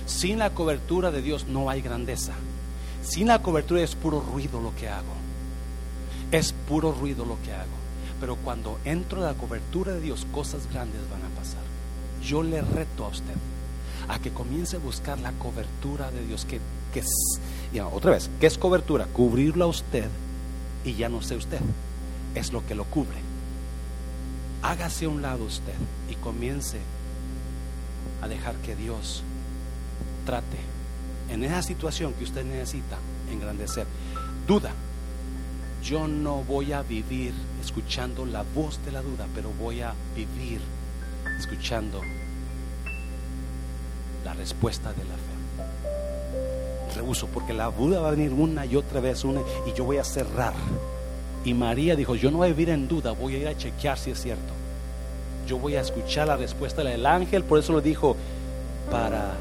Sin 0.07 0.39
la 0.39 0.51
cobertura 0.51 1.11
de 1.11 1.23
Dios 1.23 1.47
no 1.47 1.71
hay 1.71 1.81
grandeza. 1.81 2.33
Sin 3.03 3.29
la 3.29 3.41
cobertura 3.41 3.83
es 3.83 3.95
puro 3.95 4.21
ruido 4.21 4.61
lo 4.61 4.75
que 4.75 4.89
hago. 4.89 5.15
Es 6.33 6.53
puro 6.53 6.93
ruido 6.93 7.25
lo 7.25 7.41
que 7.43 7.53
hago. 7.53 7.77
Pero 8.21 8.37
cuando 8.37 8.79
entro 8.85 9.19
en 9.19 9.27
la 9.27 9.35
cobertura 9.35 9.93
de 9.93 10.01
Dios, 10.01 10.27
cosas 10.33 10.69
grandes 10.73 11.01
van 11.09 11.23
a 11.23 11.39
pasar. 11.39 11.63
Yo 12.23 12.43
le 12.43 12.61
reto 12.61 13.05
a 13.05 13.09
usted 13.09 13.35
a 14.09 14.19
que 14.19 14.33
comience 14.33 14.77
a 14.77 14.81
buscar 14.81 15.19
la 15.21 15.33
cobertura 15.33 16.11
de 16.11 16.27
Dios. 16.27 16.45
Que, 16.45 16.61
que 16.93 17.03
otra 17.83 18.13
vez, 18.13 18.29
¿qué 18.41 18.47
es 18.47 18.59
cobertura? 18.59 19.07
Cubrirlo 19.07 19.65
a 19.65 19.69
usted 19.69 20.09
y 20.85 20.95
ya 20.95 21.09
no 21.09 21.23
sé 21.23 21.37
usted. 21.37 21.61
Es 22.35 22.53
lo 22.53 22.67
que 22.67 22.75
lo 22.75 22.85
cubre. 22.85 23.34
Hágase 24.65 25.05
a 25.05 25.11
un 25.11 25.21
lado 25.21 25.45
usted 25.45 25.75
y 26.09 26.15
comience 26.15 26.79
a 28.23 28.29
dejar 28.29 28.55
que 28.57 28.75
Dios 28.75 29.23
trate 30.25 30.57
en 31.29 31.45
esa 31.45 31.61
situación 31.61 32.15
que 32.15 32.25
usted 32.25 32.47
necesita 32.47 32.97
engrandecer. 33.31 33.87
Duda. 34.49 34.73
Yo 35.83 36.09
no 36.09 36.43
voy 36.45 36.73
a 36.73 36.81
vivir 36.81 37.35
escuchando 37.61 38.25
la 38.25 38.43
voz 38.55 38.83
de 38.87 38.93
la 38.93 39.03
duda, 39.03 39.27
pero 39.35 39.51
voy 39.61 39.83
a 39.83 39.93
vivir 40.17 40.63
escuchando 41.39 42.01
la 44.25 44.33
respuesta 44.33 44.95
de 44.95 45.05
la 45.05 45.15
fe. 45.15 46.95
Rehuso, 46.97 47.27
porque 47.27 47.53
la 47.53 47.71
duda 47.71 48.01
va 48.01 48.09
a 48.09 48.13
venir 48.13 48.33
una 48.33 48.65
y 48.65 48.77
otra 48.77 49.01
vez, 49.01 49.25
una, 49.25 49.43
y 49.67 49.75
yo 49.77 49.85
voy 49.85 49.99
a 49.99 50.05
cerrar. 50.05 50.55
Y 51.45 51.53
María 51.53 51.97
dijo, 51.97 52.15
yo 52.15 52.31
no 52.31 52.39
voy 52.39 52.47
a 52.47 52.53
vivir 52.53 52.71
en 52.71 52.89
duda, 52.89 53.13
voy 53.13 53.35
a 53.35 53.39
ir 53.39 53.49
a 53.49 53.55
chequear 53.59 53.99
si 53.99 54.11
es 54.11 54.23
cierto. 54.23 54.54
Yo 55.47 55.59
voy 55.59 55.77
a 55.77 55.81
escuchar 55.81 56.29
la 56.29 56.37
respuesta 56.37 56.83
del 56.83 57.05
ángel, 57.07 57.45
por 57.45 57.59
eso 57.59 57.73
lo 57.73 57.81
dijo, 57.81 58.17
para 58.91 59.35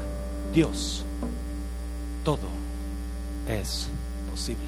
Dios 0.52 1.04
todo 2.24 2.48
es 3.48 3.88
posible. 4.30 4.64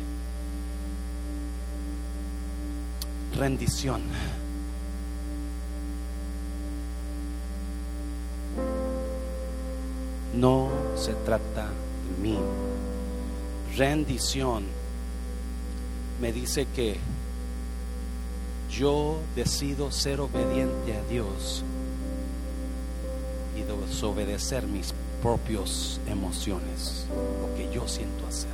Rendición. 3.37 4.03
No 10.35 10.71
se 10.97 11.15
trata 11.15 11.67
de 11.67 12.23
mí. 12.23 12.39
Rendición 13.77 14.65
me 16.21 16.33
dice 16.33 16.67
que 16.75 16.99
yo 18.71 19.19
decido 19.35 19.91
ser 19.91 20.21
obediente 20.21 20.97
a 20.97 21.03
Dios 21.11 21.63
y 23.57 23.63
desobedecer 23.63 24.67
mis 24.67 24.93
propias 25.23 26.01
emociones, 26.07 27.07
lo 27.41 27.55
que 27.57 27.73
yo 27.73 27.89
siento 27.89 28.27
hacer. 28.27 28.51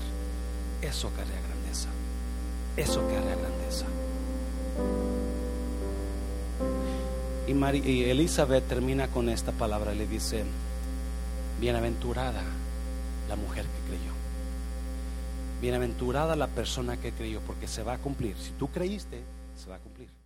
Eso 0.80 1.10
carrea 1.16 1.40
grandeza. 1.48 1.88
Eso 2.76 3.00
carrea 3.08 3.36
grandeza. 3.36 3.86
Y, 7.46 7.90
y 7.90 8.04
Elizabeth 8.04 8.66
termina 8.66 9.08
con 9.08 9.28
esta 9.28 9.52
palabra, 9.52 9.92
le 9.94 10.06
dice, 10.06 10.44
bienaventurada 11.60 12.42
la 13.28 13.36
mujer 13.36 13.64
que 13.64 13.88
creyó. 13.88 14.12
Bienaventurada 15.60 16.36
la 16.36 16.48
persona 16.48 16.96
que 16.96 17.12
creyó, 17.12 17.40
porque 17.46 17.68
se 17.68 17.82
va 17.82 17.94
a 17.94 17.98
cumplir. 17.98 18.36
Si 18.36 18.50
tú 18.52 18.68
creíste, 18.68 19.22
se 19.54 19.68
va 19.68 19.76
a 19.76 19.78
cumplir. 19.78 20.21